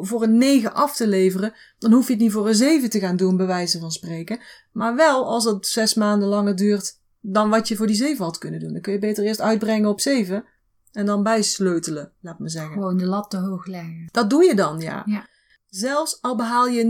voor 0.00 0.22
een 0.22 0.38
9 0.38 0.74
af 0.74 0.96
te 0.96 1.06
leveren, 1.06 1.54
dan 1.78 1.92
hoef 1.92 2.06
je 2.06 2.12
het 2.12 2.22
niet 2.22 2.32
voor 2.32 2.48
een 2.48 2.54
7 2.54 2.90
te 2.90 2.98
gaan 2.98 3.16
doen, 3.16 3.36
bij 3.36 3.46
wijze 3.46 3.78
van 3.78 3.90
spreken. 3.90 4.38
Maar 4.72 4.96
wel 4.96 5.26
als 5.26 5.44
het 5.44 5.66
zes 5.66 5.94
maanden 5.94 6.28
langer 6.28 6.56
duurt 6.56 6.98
dan 7.20 7.50
wat 7.50 7.68
je 7.68 7.76
voor 7.76 7.86
die 7.86 7.96
7 7.96 8.24
had 8.24 8.38
kunnen 8.38 8.60
doen. 8.60 8.72
Dan 8.72 8.80
kun 8.80 8.92
je 8.92 8.98
beter 8.98 9.24
eerst 9.24 9.40
uitbrengen 9.40 9.88
op 9.88 10.00
7 10.00 10.44
en 10.92 11.06
dan 11.06 11.22
bijsleutelen, 11.22 12.12
laat 12.20 12.38
me 12.38 12.48
zeggen. 12.48 12.72
Gewoon 12.72 12.96
de 12.96 13.06
lat 13.06 13.30
te 13.30 13.36
hoog 13.36 13.66
leggen. 13.66 14.08
Dat 14.10 14.30
doe 14.30 14.44
je 14.44 14.54
dan, 14.54 14.80
ja. 14.80 15.02
Ja. 15.06 15.28
Zelfs 15.68 16.18
al 16.20 16.36
behaal 16.36 16.68
je 16.68 16.84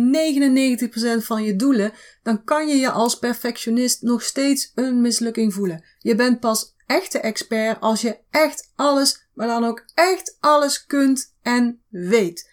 99% 1.20 1.24
van 1.24 1.42
je 1.42 1.56
doelen, 1.56 1.92
dan 2.22 2.44
kan 2.44 2.68
je 2.68 2.76
je 2.76 2.90
als 2.90 3.18
perfectionist 3.18 4.02
nog 4.02 4.22
steeds 4.22 4.72
een 4.74 5.00
mislukking 5.00 5.54
voelen. 5.54 5.84
Je 5.98 6.14
bent 6.14 6.40
pas 6.40 6.74
echte 6.88 7.20
expert 7.20 7.80
als 7.80 8.00
je 8.00 8.18
echt 8.30 8.72
alles, 8.74 9.26
maar 9.34 9.46
dan 9.46 9.64
ook 9.64 9.84
echt 9.94 10.36
alles 10.40 10.86
kunt 10.86 11.34
en 11.42 11.80
weet. 11.88 12.50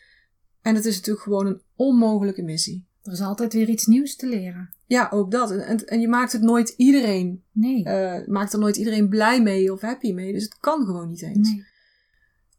En 0.62 0.76
het 0.76 0.86
is 0.86 0.96
natuurlijk 0.96 1.24
gewoon 1.24 1.46
een 1.46 1.62
onmogelijke 1.76 2.42
missie. 2.42 2.88
Er 3.04 3.12
is 3.12 3.22
altijd 3.22 3.54
weer 3.54 3.70
iets 3.70 3.86
nieuws 3.86 4.16
te 4.16 4.28
leren. 4.28 4.74
Ja, 4.86 5.10
ook 5.12 5.32
dat. 5.32 5.52
En, 5.52 5.88
en, 5.88 6.00
je 6.02 6.08
maakt 6.08 6.32
het 6.32 6.42
nooit 6.42 6.70
iedereen, 6.78 7.44
Nee. 7.52 7.86
uh, 7.86 8.28
maakt 8.28 8.54
er 8.54 8.60
nooit 8.60 8.76
iedereen 8.76 9.10
blij 9.10 9.42
mee 9.42 9.74
of 9.74 9.82
happy 9.82 10.12
mee. 10.12 10.34
Dus 10.34 10.44
het 10.44 10.58
kan 10.60 10.86
gewoon 10.86 11.10
niet 11.10 11.22
eens. 11.22 11.50
nee. 11.50 11.66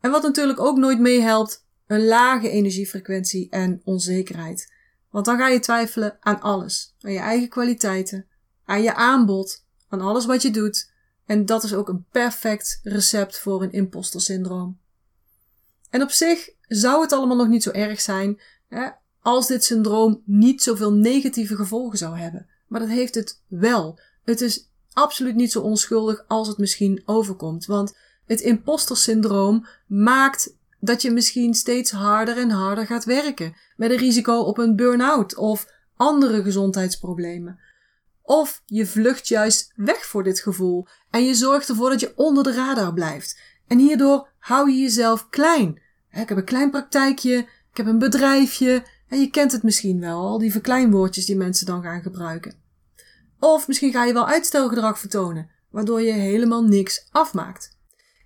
En 0.00 0.10
wat 0.10 0.22
natuurlijk 0.22 0.60
ook 0.60 0.76
nooit 0.76 0.98
meehelpt, 1.00 1.64
een 1.86 2.04
lage 2.04 2.50
energiefrequentie 2.50 3.50
en 3.50 3.80
onzekerheid. 3.84 4.72
Want 5.10 5.24
dan 5.24 5.38
ga 5.38 5.48
je 5.48 5.58
twijfelen 5.58 6.16
aan 6.20 6.40
alles. 6.40 6.94
Aan 7.00 7.12
je 7.12 7.18
eigen 7.18 7.48
kwaliteiten, 7.48 8.26
aan 8.64 8.82
je 8.82 8.94
aanbod, 8.94 9.64
aan 9.88 10.00
alles 10.00 10.26
wat 10.26 10.42
je 10.42 10.50
doet. 10.50 10.90
En 11.26 11.46
dat 11.46 11.64
is 11.64 11.74
ook 11.74 11.88
een 11.88 12.04
perfect 12.10 12.80
recept 12.82 13.38
voor 13.38 13.62
een 13.62 13.72
imposter 13.72 14.20
syndroom. 14.20 14.78
En 15.90 16.02
op 16.02 16.10
zich 16.10 16.50
zou 16.60 17.02
het 17.02 17.12
allemaal 17.12 17.36
nog 17.36 17.48
niet 17.48 17.62
zo 17.62 17.70
erg 17.70 18.00
zijn 18.00 18.40
hè, 18.68 18.88
als 19.20 19.46
dit 19.46 19.64
syndroom 19.64 20.22
niet 20.24 20.62
zoveel 20.62 20.92
negatieve 20.92 21.56
gevolgen 21.56 21.98
zou 21.98 22.18
hebben. 22.18 22.46
Maar 22.66 22.80
dat 22.80 22.88
heeft 22.88 23.14
het 23.14 23.42
wel. 23.46 23.98
Het 24.24 24.40
is 24.40 24.70
absoluut 24.92 25.34
niet 25.34 25.52
zo 25.52 25.60
onschuldig 25.60 26.24
als 26.26 26.48
het 26.48 26.58
misschien 26.58 27.02
overkomt. 27.04 27.66
Want 27.66 27.96
het 28.26 28.40
imposter 28.40 28.96
syndroom 28.96 29.66
maakt 29.86 30.54
dat 30.80 31.02
je 31.02 31.10
misschien 31.10 31.54
steeds 31.54 31.90
harder 31.90 32.38
en 32.38 32.50
harder 32.50 32.86
gaat 32.86 33.04
werken. 33.04 33.54
Met 33.76 33.90
een 33.90 33.96
risico 33.96 34.40
op 34.40 34.58
een 34.58 34.76
burn-out 34.76 35.36
of 35.36 35.66
andere 35.96 36.42
gezondheidsproblemen. 36.42 37.59
Of 38.27 38.62
je 38.64 38.87
vlucht 38.87 39.29
juist 39.29 39.72
weg 39.77 40.07
voor 40.07 40.22
dit 40.22 40.41
gevoel 40.41 40.87
en 41.11 41.24
je 41.24 41.35
zorgt 41.35 41.68
ervoor 41.68 41.91
dat 41.91 42.01
je 42.01 42.12
onder 42.16 42.45
de 42.45 42.53
radar 42.53 42.93
blijft. 42.93 43.41
En 43.66 43.79
hierdoor 43.79 44.29
hou 44.39 44.70
je 44.70 44.81
jezelf 44.81 45.29
klein. 45.29 45.83
Ik 46.11 46.29
heb 46.29 46.39
een 46.39 46.45
klein 46.45 46.70
praktijkje, 46.70 47.37
ik 47.70 47.77
heb 47.77 47.87
een 47.87 47.99
bedrijfje 47.99 48.85
en 49.09 49.20
je 49.20 49.31
kent 49.31 49.53
het 49.53 49.62
misschien 49.62 50.01
wel, 50.01 50.20
al 50.20 50.39
die 50.39 50.53
verkleinwoordjes 50.53 51.27
die 51.27 51.37
mensen 51.37 51.66
dan 51.66 51.83
gaan 51.83 52.03
gebruiken. 52.03 52.55
Of 53.41 53.68
misschien 53.68 53.93
ga 53.93 54.05
je 54.05 54.12
wel 54.12 54.27
uitstelgedrag 54.29 54.99
vertonen, 54.99 55.51
waardoor 55.70 56.01
je 56.03 56.12
helemaal 56.12 56.62
niks 56.62 57.09
afmaakt. 57.11 57.77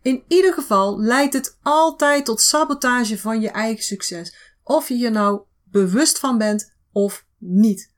In 0.03 0.23
ieder 0.29 0.53
geval 0.53 1.01
leidt 1.01 1.35
het 1.35 1.59
altijd 1.63 2.25
tot 2.25 2.41
sabotage 2.41 3.19
van 3.19 3.41
je 3.41 3.51
eigen 3.51 3.85
succes, 3.85 4.55
of 4.63 4.89
je 4.89 4.95
hier 4.95 5.11
nou 5.11 5.41
bewust 5.65 6.19
van 6.19 6.39
bent 6.39 6.73
of 6.93 7.27
niet. 7.39 7.93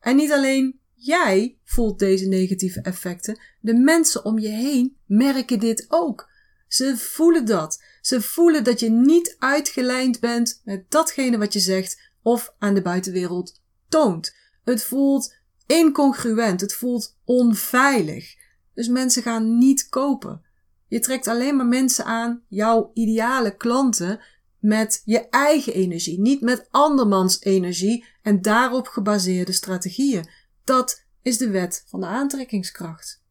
En 0.00 0.16
niet 0.16 0.32
alleen 0.32 0.79
jij 1.00 1.58
voelt 1.64 1.98
deze 1.98 2.26
negatieve 2.26 2.80
effecten, 2.80 3.40
de 3.60 3.74
mensen 3.74 4.24
om 4.24 4.38
je 4.38 4.48
heen 4.48 4.96
merken 5.06 5.58
dit 5.58 5.84
ook. 5.88 6.28
Ze 6.68 6.96
voelen 6.96 7.44
dat. 7.46 7.82
Ze 8.00 8.22
voelen 8.22 8.64
dat 8.64 8.80
je 8.80 8.90
niet 8.90 9.36
uitgelijnd 9.38 10.20
bent 10.20 10.60
met 10.64 10.90
datgene 10.90 11.38
wat 11.38 11.52
je 11.52 11.58
zegt 11.58 12.10
of 12.22 12.54
aan 12.58 12.74
de 12.74 12.82
buitenwereld 12.82 13.60
toont. 13.88 14.34
Het 14.64 14.82
voelt 14.84 15.34
incongruent. 15.66 16.60
Het 16.60 16.74
voelt 16.74 17.16
onveilig. 17.24 18.34
Dus 18.74 18.88
mensen 18.88 19.22
gaan 19.22 19.58
niet 19.58 19.88
kopen. 19.88 20.44
Je 20.88 20.98
trekt 20.98 21.28
alleen 21.28 21.56
maar 21.56 21.66
mensen 21.66 22.04
aan, 22.04 22.42
jouw 22.48 22.90
ideale 22.94 23.56
klanten, 23.56 24.20
met 24.58 25.02
je 25.04 25.28
eigen 25.28 25.72
energie, 25.72 26.20
niet 26.20 26.40
met 26.40 26.68
andermans 26.70 27.40
energie 27.40 28.04
en 28.22 28.42
daarop 28.42 28.86
gebaseerde 28.86 29.52
strategieën. 29.52 30.28
Dat 30.70 31.04
is 31.22 31.38
de 31.38 31.50
wet 31.50 31.84
van 31.86 32.00
de 32.00 32.06
aantrekkingskracht. 32.06 33.22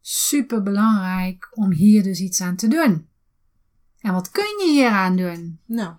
Super 0.00 0.62
belangrijk 0.62 1.48
om 1.50 1.72
hier 1.72 2.02
dus 2.02 2.20
iets 2.20 2.40
aan 2.40 2.56
te 2.56 2.68
doen. 2.68 3.08
En 3.98 4.12
wat 4.12 4.30
kun 4.30 4.44
je 4.44 4.70
hier 4.72 4.90
aan 4.90 5.16
doen? 5.16 5.60
Nou, 5.64 5.94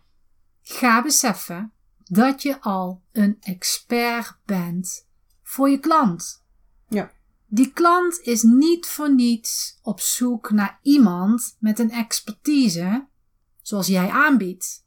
Ga 0.61 1.01
beseffen 1.01 1.71
dat 1.97 2.41
je 2.41 2.61
al 2.61 3.03
een 3.11 3.37
expert 3.39 4.37
bent 4.45 5.07
voor 5.43 5.69
je 5.69 5.79
klant. 5.79 6.43
ja, 6.87 7.11
Die 7.47 7.71
klant 7.71 8.19
is 8.19 8.41
niet 8.41 8.85
voor 8.85 9.13
niets 9.13 9.79
op 9.81 9.99
zoek 9.99 10.51
naar 10.51 10.79
iemand 10.81 11.55
met 11.59 11.79
een 11.79 11.91
expertise 11.91 13.07
zoals 13.61 13.87
jij 13.87 14.09
aanbiedt. 14.09 14.85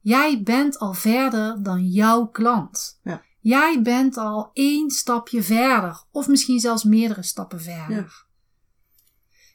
Jij 0.00 0.42
bent 0.42 0.78
al 0.78 0.92
verder 0.92 1.62
dan 1.62 1.88
jouw 1.88 2.26
klant. 2.26 3.00
Ja. 3.02 3.24
Jij 3.44 3.82
bent 3.82 4.16
al 4.16 4.50
één 4.52 4.90
stapje 4.90 5.42
verder, 5.42 6.04
of 6.10 6.28
misschien 6.28 6.60
zelfs 6.60 6.84
meerdere 6.84 7.22
stappen 7.22 7.60
verder. 7.60 8.26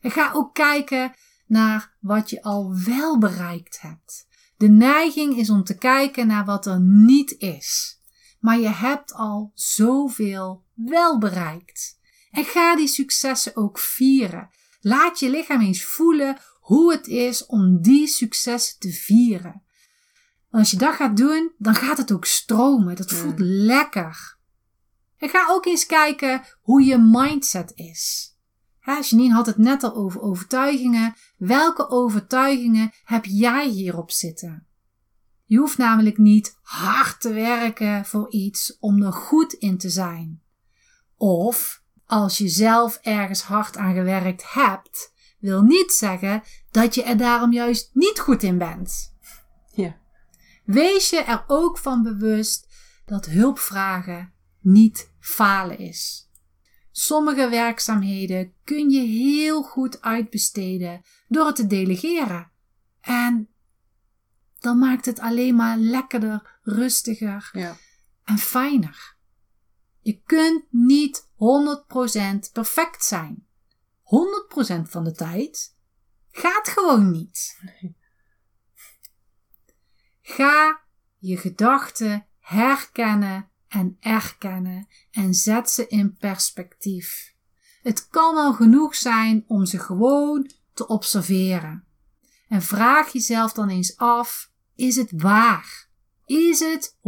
En 0.02 0.12
ga 0.12 0.32
ook 0.34 0.54
kijken 0.54 1.14
naar 1.48 1.96
wat 2.00 2.30
je 2.30 2.44
al 2.44 2.76
wel 2.86 3.18
bereikt 3.18 3.82
hebt. 3.82 4.28
De 4.58 4.68
neiging 4.68 5.38
is 5.38 5.50
om 5.50 5.64
te 5.64 5.78
kijken 5.78 6.28
naar 6.28 6.46
wat 6.46 6.66
er 6.66 6.80
niet 6.82 7.36
is. 7.38 8.00
Maar 8.40 8.60
je 8.60 8.70
hebt 8.70 9.14
al 9.14 9.52
zoveel 9.54 10.64
wel 10.74 11.18
bereikt. 11.18 12.00
En 12.32 12.46
ga 12.46 12.76
die 12.76 12.88
successen 12.88 13.56
ook 13.56 13.80
vieren. 13.80 14.50
Laat 14.80 15.20
je 15.20 15.30
lichaam 15.30 15.62
eens 15.62 15.84
voelen 15.84 16.38
hoe 16.60 16.92
het 16.92 17.08
is 17.08 17.46
om 17.46 17.82
die 17.82 18.08
successen 18.08 18.80
te 18.80 18.92
vieren. 18.92 19.64
En 20.52 20.60
als 20.60 20.72
je 20.72 20.78
dat 20.78 20.95
gaat 20.95 21.18
doen, 21.18 21.52
dan 21.58 21.76
gaat 21.76 21.97
het 21.97 22.12
ook 22.12 22.26
stromen. 22.26 22.95
Dat 22.95 23.12
voelt 23.12 23.39
lekker. 23.39 24.38
En 25.18 25.30
ga 25.30 25.47
ook 25.50 25.66
eens 25.66 25.86
kijken 25.86 26.41
hoe 26.62 26.84
je 26.84 26.97
mindset 26.97 27.72
is. 27.76 28.34
Hè, 28.80 29.00
Janine 29.02 29.34
had 29.34 29.45
het 29.45 29.58
net 29.58 29.84
al 29.84 29.95
over 29.95 30.22
overtuigingen. 30.22 31.14
Welke 31.38 31.89
overtuigingen 31.89 32.91
heb 33.04 33.26
jij 33.26 33.68
hierop 33.68 34.12
zitten? 34.12 34.68
Je 35.45 35.58
hoeft 35.58 35.78
namelijk 35.78 36.18
niet 36.18 36.58
hard 36.62 37.22
te 37.22 37.34
werken 37.34 38.06
voor 38.06 38.32
iets 38.32 38.78
om 38.80 39.04
er 39.04 39.14
goed 39.14 39.54
in 39.54 39.78
te 39.78 39.89
zijn. 39.89 40.41
Of 41.18 41.84
als 42.06 42.38
je 42.38 42.47
zelf 42.47 43.00
ergens 43.02 43.41
hard 43.41 43.78
aan 43.78 43.93
gewerkt 43.93 44.54
hebt, 44.54 45.14
wil 45.39 45.62
niet 45.62 45.91
zeggen 45.91 46.43
dat 46.72 46.95
je 46.95 47.04
er 47.04 47.18
daarom 47.18 47.54
juist 47.54 47.89
niet 47.93 48.20
goed 48.20 48.43
in 48.43 48.58
bent. 48.58 49.16
ja, 49.72 49.95
Wees 50.70 51.09
je 51.09 51.17
er 51.17 51.43
ook 51.47 51.78
van 51.78 52.03
bewust 52.03 52.67
dat 53.05 53.26
hulpvragen 53.26 54.34
niet 54.59 55.11
falen 55.20 55.78
is. 55.78 56.30
Sommige 56.91 57.49
werkzaamheden 57.49 58.53
kun 58.63 58.89
je 58.89 58.99
heel 59.01 59.63
goed 59.63 60.01
uitbesteden 60.01 61.01
door 61.28 61.45
het 61.45 61.55
te 61.55 61.67
delegeren. 61.67 62.51
En 63.01 63.49
dan 64.59 64.78
maakt 64.78 65.05
het 65.05 65.20
alleen 65.20 65.55
maar 65.55 65.78
lekkerder, 65.78 66.59
rustiger 66.61 67.49
ja, 67.53 67.78
en 68.24 68.38
fijner. 68.38 69.15
Je 70.01 70.22
kunt 70.26 70.63
niet 70.70 71.28
100% 71.34 72.51
perfect 72.53 73.05
zijn. 73.05 73.47
100% 74.03 74.82
van 74.82 75.03
de 75.03 75.13
tijd 75.13 75.76
gaat 76.32 76.67
gewoon 76.67 77.11
niet. 77.11 77.59
Ga 80.32 80.82
je 81.18 81.38
gedachten 81.38 82.26
herkennen 82.40 83.50
en 83.68 83.98
erkennen 84.00 84.88
en 85.12 85.34
zet 85.34 85.70
ze 85.70 85.88
in 85.88 86.18
perspectief. 86.18 87.34
Het 87.82 88.08
kan 88.08 88.36
al 88.36 88.54
genoeg 88.54 88.96
zijn 88.96 89.44
om 89.48 89.66
ze 89.66 89.80
gewoon 89.80 90.52
te 90.74 90.88
observeren. 90.88 91.84
En 92.48 92.62
vraag 92.62 93.12
jezelf 93.12 93.54
dan 93.54 93.70
eens 93.70 93.98
af: 93.98 94.52
is 94.76 94.96
het 94.96 95.12
waar? 95.22 95.90
Is 96.26 96.60
het 96.60 96.98
100% 96.98 97.02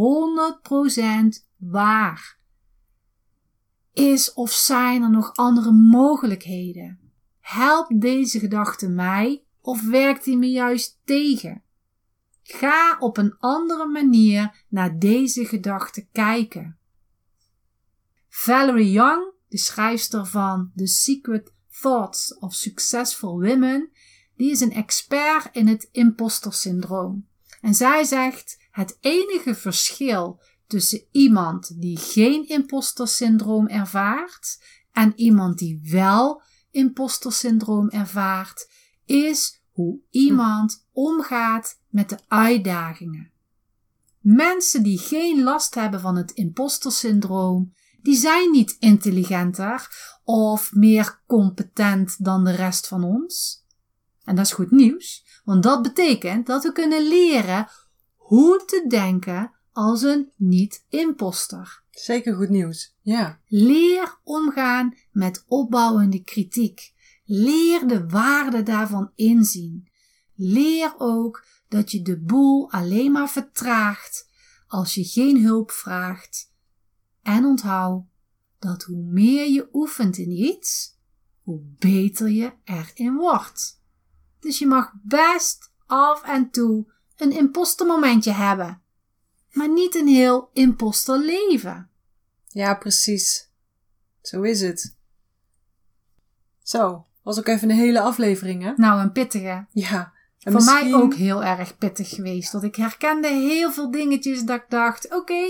waar? 1.58 2.38
Is 3.94 4.34
of 4.34 4.52
zijn 4.52 5.02
er 5.02 5.12
nog 5.12 5.36
andere 5.36 5.72
mogelijkheden? 5.72 7.00
Helpt 7.40 8.02
deze 8.02 8.40
gedachte 8.40 8.90
mij 8.90 9.46
of 9.62 9.82
werkt 9.82 10.24
die 10.24 10.38
me 10.38 10.48
juist 10.52 11.00
tegen? 11.04 11.64
Ga 12.54 12.97
op 12.99 13.18
een 13.18 13.36
andere 13.38 13.86
manier 13.86 14.66
naar 14.68 14.99
deze 14.99 15.45
gedachte 15.45 16.08
kijken. 16.12 16.78
Valerie 18.30 18.91
Young, 18.91 19.34
de 19.47 19.58
schrijfster 19.58 20.26
van 20.26 20.72
The 20.76 20.88
Secret 20.88 21.54
Thoughts 21.82 22.38
of 22.38 22.54
Successful 22.54 23.41
Women, 23.41 23.91
die 24.36 24.52
is 24.52 24.60
een 24.60 24.74
expert 24.74 25.49
in 25.56 25.68
het 25.68 25.89
imposter 25.91 26.54
syndroom. 26.54 27.28
En 27.62 27.74
zij 27.74 28.04
zegt: 28.04 28.58
het 28.72 28.97
enige 28.99 29.56
verschil 29.56 30.41
tussen 30.68 31.04
iemand 31.12 31.82
die 31.82 31.97
geen 31.97 32.47
imposter 32.47 33.08
syndroom 33.08 33.68
ervaart 33.68 34.64
en 34.91 35.14
iemand 35.16 35.58
die 35.58 35.80
wel 35.84 36.41
imposter 36.72 37.32
syndroom 37.32 37.89
ervaart, 37.89 38.70
is 39.06 39.61
hoe 39.82 40.00
iemand 40.10 40.88
omgaat 40.92 41.80
met 41.90 42.10
de 42.10 42.18
uitdagingen. 42.28 43.32
Mensen 44.20 44.84
die 44.84 44.98
geen 44.98 45.44
last 45.44 45.76
hebben 45.76 46.00
van 46.00 46.16
het 46.16 46.32
imposter 46.32 46.92
syndroom, 46.92 47.74
die 48.02 48.16
zijn 48.16 48.52
niet 48.52 48.76
intelligenter 48.80 49.90
of 50.24 50.74
meer 50.74 51.22
competent 51.28 52.26
dan 52.26 52.44
de 52.44 52.52
rest 52.52 52.88
van 52.88 53.04
ons. 53.04 53.66
En 54.24 54.36
dat 54.36 54.46
is 54.46 54.52
goed 54.52 54.72
nieuws, 54.72 55.26
want 55.44 55.64
dat 55.64 55.82
betekent 55.82 56.46
dat 56.46 56.64
we 56.64 56.72
kunnen 56.72 57.08
leren 57.08 57.68
hoe 58.16 58.64
te 58.66 58.86
denken 58.88 59.52
als 59.72 60.02
een 60.02 60.32
niet-imposter. 60.36 61.84
zeker 61.92 62.36
goed 62.36 62.50
nieuws. 62.50 62.96
Ja, 63.02 63.40
Leer 63.48 64.20
omgaan 64.24 64.98
met 65.12 65.44
opbouwende 65.48 66.24
kritiek. 66.24 66.94
Leer 67.24 67.88
de 67.88 68.08
waarde 68.08 68.64
daarvan 68.64 69.12
inzien. 69.16 69.90
Leer 70.36 70.94
ook 70.98 71.46
dat 71.68 71.92
je 71.92 72.02
de 72.02 72.20
boel 72.20 72.72
alleen 72.72 73.12
maar 73.12 73.30
vertraagt 73.30 74.30
als 74.68 74.94
je 74.94 75.04
geen 75.04 75.44
hulp 75.44 75.72
vraagt. 75.72 76.54
En 77.22 77.46
onthoud 77.46 78.04
dat 78.60 78.84
hoe 78.84 79.04
meer 79.04 79.50
je 79.50 79.70
oefent 79.74 80.18
in 80.18 80.32
iets, 80.32 80.98
hoe 81.42 81.62
beter 81.80 82.30
je 82.30 82.54
erin 82.64 83.16
wordt. 83.16 83.82
Dus 84.40 84.60
je 84.60 84.68
mag 84.68 84.94
best 85.04 85.72
af 85.86 86.24
en 86.24 86.50
toe 86.50 86.94
een 87.16 87.32
impostermomentje 87.32 88.32
hebben, 88.32 88.82
maar 89.52 89.70
niet 89.70 89.96
een 89.96 90.08
heel 90.08 90.50
imposter 90.54 91.20
leven. 91.20 91.90
ja, 92.48 92.76
precies. 92.76 93.50
Zo 94.22 94.42
is 94.42 94.62
het. 94.62 94.96
Zo, 96.64 97.08
was 97.24 97.40
ook 97.40 97.48
even 97.48 97.70
een 97.70 97.76
hele 97.76 98.00
aflevering, 98.00 98.64
hè? 98.64 98.72
Nou, 98.76 99.02
een 99.02 99.12
pittige. 99.12 99.66
Ja. 99.72 100.14
En 100.40 100.52
Voor 100.52 100.64
mij 100.64 100.74
misschien- 100.84 101.02
ook 101.02 101.14
heel 101.14 101.44
erg 101.44 101.78
pittig 101.78 102.10
geweest. 102.10 102.52
Dat 102.52 102.64
ik 102.64 102.76
herkende 102.76 103.28
heel 103.28 103.72
veel 103.72 103.92
dingetjes 103.92 104.44
dat 104.44 104.56
ik 104.58 104.66
dacht, 104.70 105.14
oké, 105.16 105.44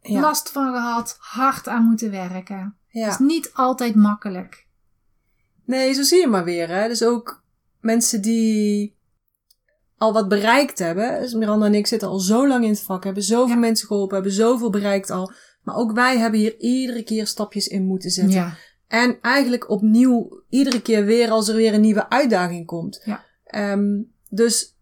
Ja, 0.00 0.20
last 0.20 0.50
van 0.50 0.72
gehad, 0.72 1.16
hard 1.20 1.68
aan 1.68 1.84
moeten 1.84 2.10
werken. 2.10 2.76
ja. 2.88 3.08
is 3.08 3.18
niet 3.18 3.50
altijd 3.54 3.94
makkelijk. 3.94 4.66
Nee, 5.64 5.92
zo 5.92 6.02
zie 6.02 6.20
je 6.20 6.26
maar 6.26 6.44
weer, 6.44 6.68
hè. 6.68 6.88
Dus 6.88 7.02
ook 7.04 7.44
mensen 7.80 8.22
die 8.22 8.96
al 9.96 10.12
wat 10.12 10.28
bereikt 10.28 10.78
hebben. 10.78 11.20
Dus 11.20 11.34
Miranda 11.34 11.66
en 11.66 11.74
ik 11.74 11.86
zitten 11.86 12.08
al 12.08 12.18
zo 12.18 12.48
lang 12.48 12.64
in 12.64 12.70
het 12.70 12.82
vak, 12.82 13.04
hebben 13.04 13.22
zoveel 13.22 13.54
Ja. 13.54 13.60
mensen 13.60 13.86
geholpen, 13.86 14.14
hebben 14.14 14.32
zoveel 14.32 14.70
bereikt 14.70 15.10
al. 15.10 15.32
Maar 15.62 15.74
ook 15.76 15.92
wij 15.92 16.18
hebben 16.18 16.40
hier 16.40 16.58
iedere 16.58 17.02
keer 17.02 17.26
stapjes 17.26 17.66
in 17.68 17.84
moeten 17.86 18.10
zetten. 18.10 18.34
Ja, 18.34 18.54
En 18.88 19.18
eigenlijk 19.20 19.70
opnieuw, 19.70 20.42
iedere 20.48 20.82
keer 20.82 21.04
weer 21.04 21.30
als 21.30 21.48
er 21.48 21.56
weer 21.56 21.74
een 21.74 21.80
nieuwe 21.80 22.08
uitdaging 22.10 22.66
komt. 22.66 23.00
Ja. 23.04 23.24
Ehm, 23.44 24.00
dus 24.28 24.74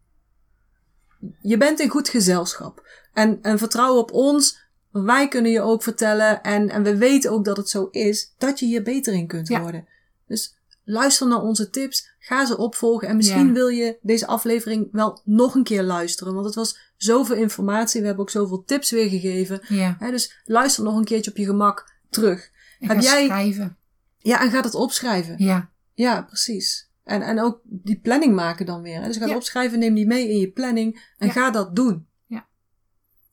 je 1.41 1.57
bent 1.57 1.81
in 1.81 1.89
goed 1.89 2.09
gezelschap. 2.09 2.87
En, 3.13 3.39
en 3.43 3.59
vertrouw 3.59 3.97
op 3.97 4.13
ons. 4.13 4.63
Wij 4.91 5.29
kunnen 5.29 5.51
je 5.51 5.61
ook 5.61 5.83
vertellen, 5.83 6.43
en, 6.43 6.69
en 6.71 6.83
we 6.83 6.97
weten 6.97 7.31
ook 7.31 7.45
dat 7.45 7.57
het 7.57 7.69
zo 7.69 7.89
is, 7.91 8.35
dat 8.39 8.59
je 8.59 8.67
hier 8.67 8.83
beter 8.83 9.13
in 9.15 9.27
kunt 9.27 9.49
Ja. 9.49 9.61
worden. 9.61 9.89
Dus 10.27 10.57
luister 10.85 11.27
naar 11.29 11.43
onze 11.43 11.71
tips, 11.71 12.09
ga 12.19 12.47
ze 12.47 12.57
opvolgen. 12.57 13.09
En 13.09 13.17
misschien 13.17 13.47
Ja. 13.47 13.53
wil 13.53 13.69
je 13.69 13.99
deze 14.03 14.27
aflevering 14.27 14.89
wel 14.93 15.21
nog 15.25 15.55
een 15.55 15.65
keer 15.65 15.83
luisteren, 15.83 16.35
want 16.35 16.47
het 16.47 16.55
was 16.55 16.93
zoveel 16.97 17.37
informatie. 17.37 18.01
We 18.01 18.07
hebben 18.07 18.25
ook 18.25 18.31
zoveel 18.31 18.65
tips 18.65 18.91
weergegeven. 18.91 19.61
Ja. 19.69 19.97
Hè, 19.99 20.11
dus 20.11 20.43
luister 20.45 20.85
nog 20.85 20.97
een 20.97 21.05
keertje 21.05 21.31
op 21.31 21.37
je 21.37 21.45
gemak 21.45 21.93
terug. 22.11 22.51
Heb 22.79 23.01
jij- 23.01 23.25
schrijven. 23.25 23.77
Ja, 24.25 24.41
en 24.41 24.51
ga 24.51 24.61
het 24.61 24.75
opschrijven. 24.75 25.35
Ja. 25.39 25.71
Ja, 25.93 26.23
precies. 26.23 26.91
En, 27.05 27.23
en 27.23 27.41
ook 27.41 27.61
die 27.65 28.01
planning 28.01 28.35
maken 28.35 28.67
dan 28.67 28.83
weer. 28.83 29.01
Hè? 29.01 29.07
Dus 29.07 29.17
ga 29.17 29.27
Ja. 29.27 29.35
opschrijven, 29.37 29.79
neem 29.79 29.95
die 29.95 30.07
mee 30.07 30.29
in 30.29 30.39
je 30.39 30.51
planning 30.51 31.13
en 31.19 31.27
Ja. 31.27 31.33
ga 31.33 31.51
dat 31.51 31.77
doen. 31.77 32.07
Ja. 32.27 32.47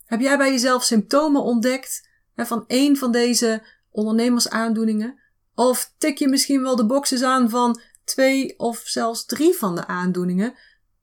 Heb 0.05 0.19
jij 0.19 0.37
bij 0.37 0.51
jezelf 0.51 0.83
symptomen 0.83 1.41
ontdekt 1.43 2.09
hè, 2.35 2.45
van 2.45 2.63
één 2.67 2.97
van 2.97 3.11
deze 3.11 3.63
ondernemersaandoeningen? 3.91 5.19
Of 5.55 5.93
tik 5.97 6.17
je 6.17 6.27
misschien 6.27 6.61
wel 6.61 6.75
de 6.75 6.85
boxes 6.85 7.23
aan 7.23 7.49
van 7.49 7.81
twee 8.03 8.59
of 8.59 8.81
zelfs 8.85 9.25
drie 9.25 9.53
van 9.53 9.75
de 9.75 9.87
aandoeningen? 9.87 10.53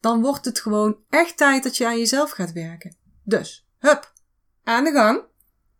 Dan 0.01 0.21
wordt 0.23 0.45
het 0.45 0.61
gewoon 0.61 0.99
echt 1.09 1.37
tijd 1.37 1.63
dat 1.63 1.77
je 1.77 1.87
aan 1.87 1.99
jezelf 1.99 2.31
gaat 2.31 2.53
werken. 2.53 2.97
Dus, 3.25 3.67
hup, 3.79 4.13
aan 4.65 4.85
de 4.85 4.93
gang. 4.93 5.23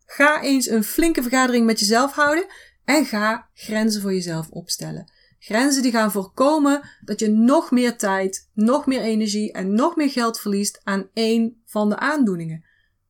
Ga 0.07 0.43
eens 0.43 0.69
een 0.69 0.85
flinke 0.85 1.23
vergadering 1.23 1.67
met 1.67 1.81
jezelf 1.81 2.13
houden 2.13 2.47
en 2.89 3.07
ga 3.07 3.49
grenzen 3.55 4.03
voor 4.03 4.13
jezelf 4.13 4.49
opstellen. 4.51 5.13
Grenzen 5.39 5.83
die 5.83 5.93
gaan 5.93 6.13
voorkomen 6.13 6.89
dat 7.05 7.21
je 7.21 7.29
nog 7.29 7.71
meer 7.71 7.97
tijd, 7.97 8.51
nog 8.55 8.87
meer 8.87 9.01
energie 9.01 9.53
en 9.53 9.75
nog 9.75 9.97
meer 9.97 10.11
geld 10.11 10.41
verliest 10.41 10.81
aan 10.85 11.09
één 11.13 11.63
van 11.65 11.89
de 11.89 11.97
aandoeningen. 11.97 12.65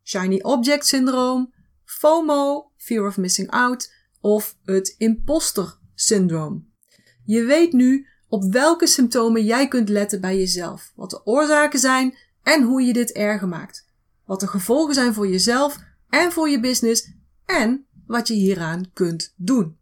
Shiny 0.04 0.40
Object 0.40 0.86
Syndroom, 0.86 1.54
FOMO, 1.84 2.70
Fear 2.76 3.06
of 3.06 3.16
Missing 3.16 3.50
Out 3.50 3.92
of 4.20 4.56
het 4.64 4.94
Imposter 4.98 5.78
Syndroom. 5.94 6.72
Je 7.24 7.44
weet 7.44 7.72
nu 7.72 8.06
op 8.28 8.52
welke 8.52 8.86
symptomen 8.86 9.44
jij 9.44 9.68
kunt 9.68 9.88
letten 9.88 10.20
bij 10.20 10.38
jezelf, 10.38 10.92
wat 10.94 11.10
de 11.10 11.26
oorzaken 11.26 11.78
zijn 11.78 12.18
en 12.42 12.62
hoe 12.62 12.82
je 12.82 12.92
dit 12.92 13.12
erger 13.12 13.48
maakt. 13.48 13.86
Wat 14.24 14.40
de 14.40 14.46
gevolgen 14.46 14.94
zijn 14.94 15.14
voor 15.14 15.28
jezelf 15.28 15.78
en 16.08 16.32
voor 16.32 16.48
je 16.48 16.60
business 16.60 17.12
en 17.44 17.87
wat 18.08 18.28
je 18.28 18.34
hieraan 18.34 18.90
kunt 18.92 19.34
doen. 19.36 19.78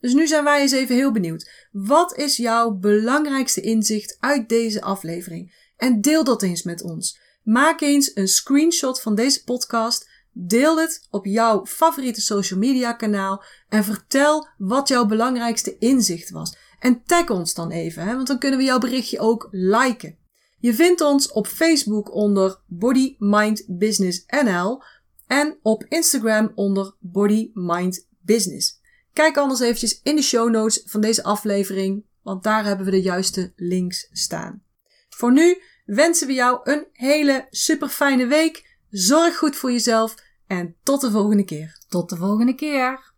Dus 0.00 0.14
nu 0.14 0.26
zijn 0.26 0.44
wij 0.44 0.60
eens 0.60 0.72
even 0.72 0.94
heel 0.94 1.12
benieuwd. 1.12 1.68
Wat 1.72 2.16
is 2.16 2.36
jouw 2.36 2.70
belangrijkste 2.70 3.60
inzicht 3.60 4.16
uit 4.20 4.48
deze 4.48 4.82
aflevering? 4.82 5.70
En 5.76 6.00
deel 6.00 6.24
dat 6.24 6.42
eens 6.42 6.62
met 6.62 6.82
ons. 6.82 7.18
Maak 7.42 7.80
eens 7.80 8.10
een 8.14 8.28
screenshot 8.28 9.00
van 9.00 9.14
deze 9.14 9.44
podcast. 9.44 10.08
Deel 10.32 10.78
het 10.78 11.06
op 11.10 11.24
jouw 11.24 11.66
favoriete 11.66 12.20
social 12.20 12.58
media 12.58 12.92
kanaal. 12.92 13.44
En 13.68 13.84
vertel 13.84 14.48
wat 14.58 14.88
jouw 14.88 15.06
belangrijkste 15.06 15.78
inzicht 15.78 16.30
was. 16.30 16.56
En 16.80 17.02
tag 17.04 17.30
ons 17.30 17.54
dan 17.54 17.70
even, 17.70 18.02
hè, 18.02 18.14
want 18.14 18.26
dan 18.26 18.38
kunnen 18.38 18.58
we 18.58 18.64
jouw 18.64 18.78
berichtje 18.78 19.18
ook 19.18 19.48
liken. 19.50 20.18
Je 20.58 20.74
vindt 20.74 21.00
ons 21.00 21.32
op 21.32 21.46
Facebook 21.46 22.14
onder 22.14 22.60
Body 22.66 23.14
Mind 23.18 23.64
Business 23.66 24.24
NL 24.26 24.82
en 25.26 25.58
op 25.62 25.84
Instagram 25.88 26.52
onder 26.54 26.96
Body 27.00 27.50
Mind 27.54 28.08
Business. 28.20 28.80
Kijk 29.12 29.36
anders 29.36 29.60
eventjes 29.60 30.00
in 30.02 30.16
de 30.16 30.22
show 30.22 30.50
notes 30.50 30.82
van 30.84 31.00
deze 31.00 31.22
aflevering, 31.22 32.04
want 32.22 32.42
daar 32.42 32.64
hebben 32.64 32.84
we 32.84 32.92
de 32.92 33.02
juiste 33.02 33.52
links 33.56 34.08
staan. 34.12 34.62
Voor 35.08 35.32
nu 35.32 35.62
wensen 35.84 36.26
we 36.26 36.32
jou 36.32 36.60
een 36.62 36.86
hele 36.92 37.46
super 37.50 37.88
fijne 37.88 38.26
week. 38.26 38.78
Zorg 38.90 39.36
goed 39.36 39.56
voor 39.56 39.72
jezelf 39.72 40.14
en 40.46 40.76
tot 40.82 41.00
de 41.00 41.10
volgende 41.10 41.44
keer. 41.44 41.78
Tot 41.88 42.08
de 42.08 42.16
volgende 42.16 42.54
keer. 42.54 43.14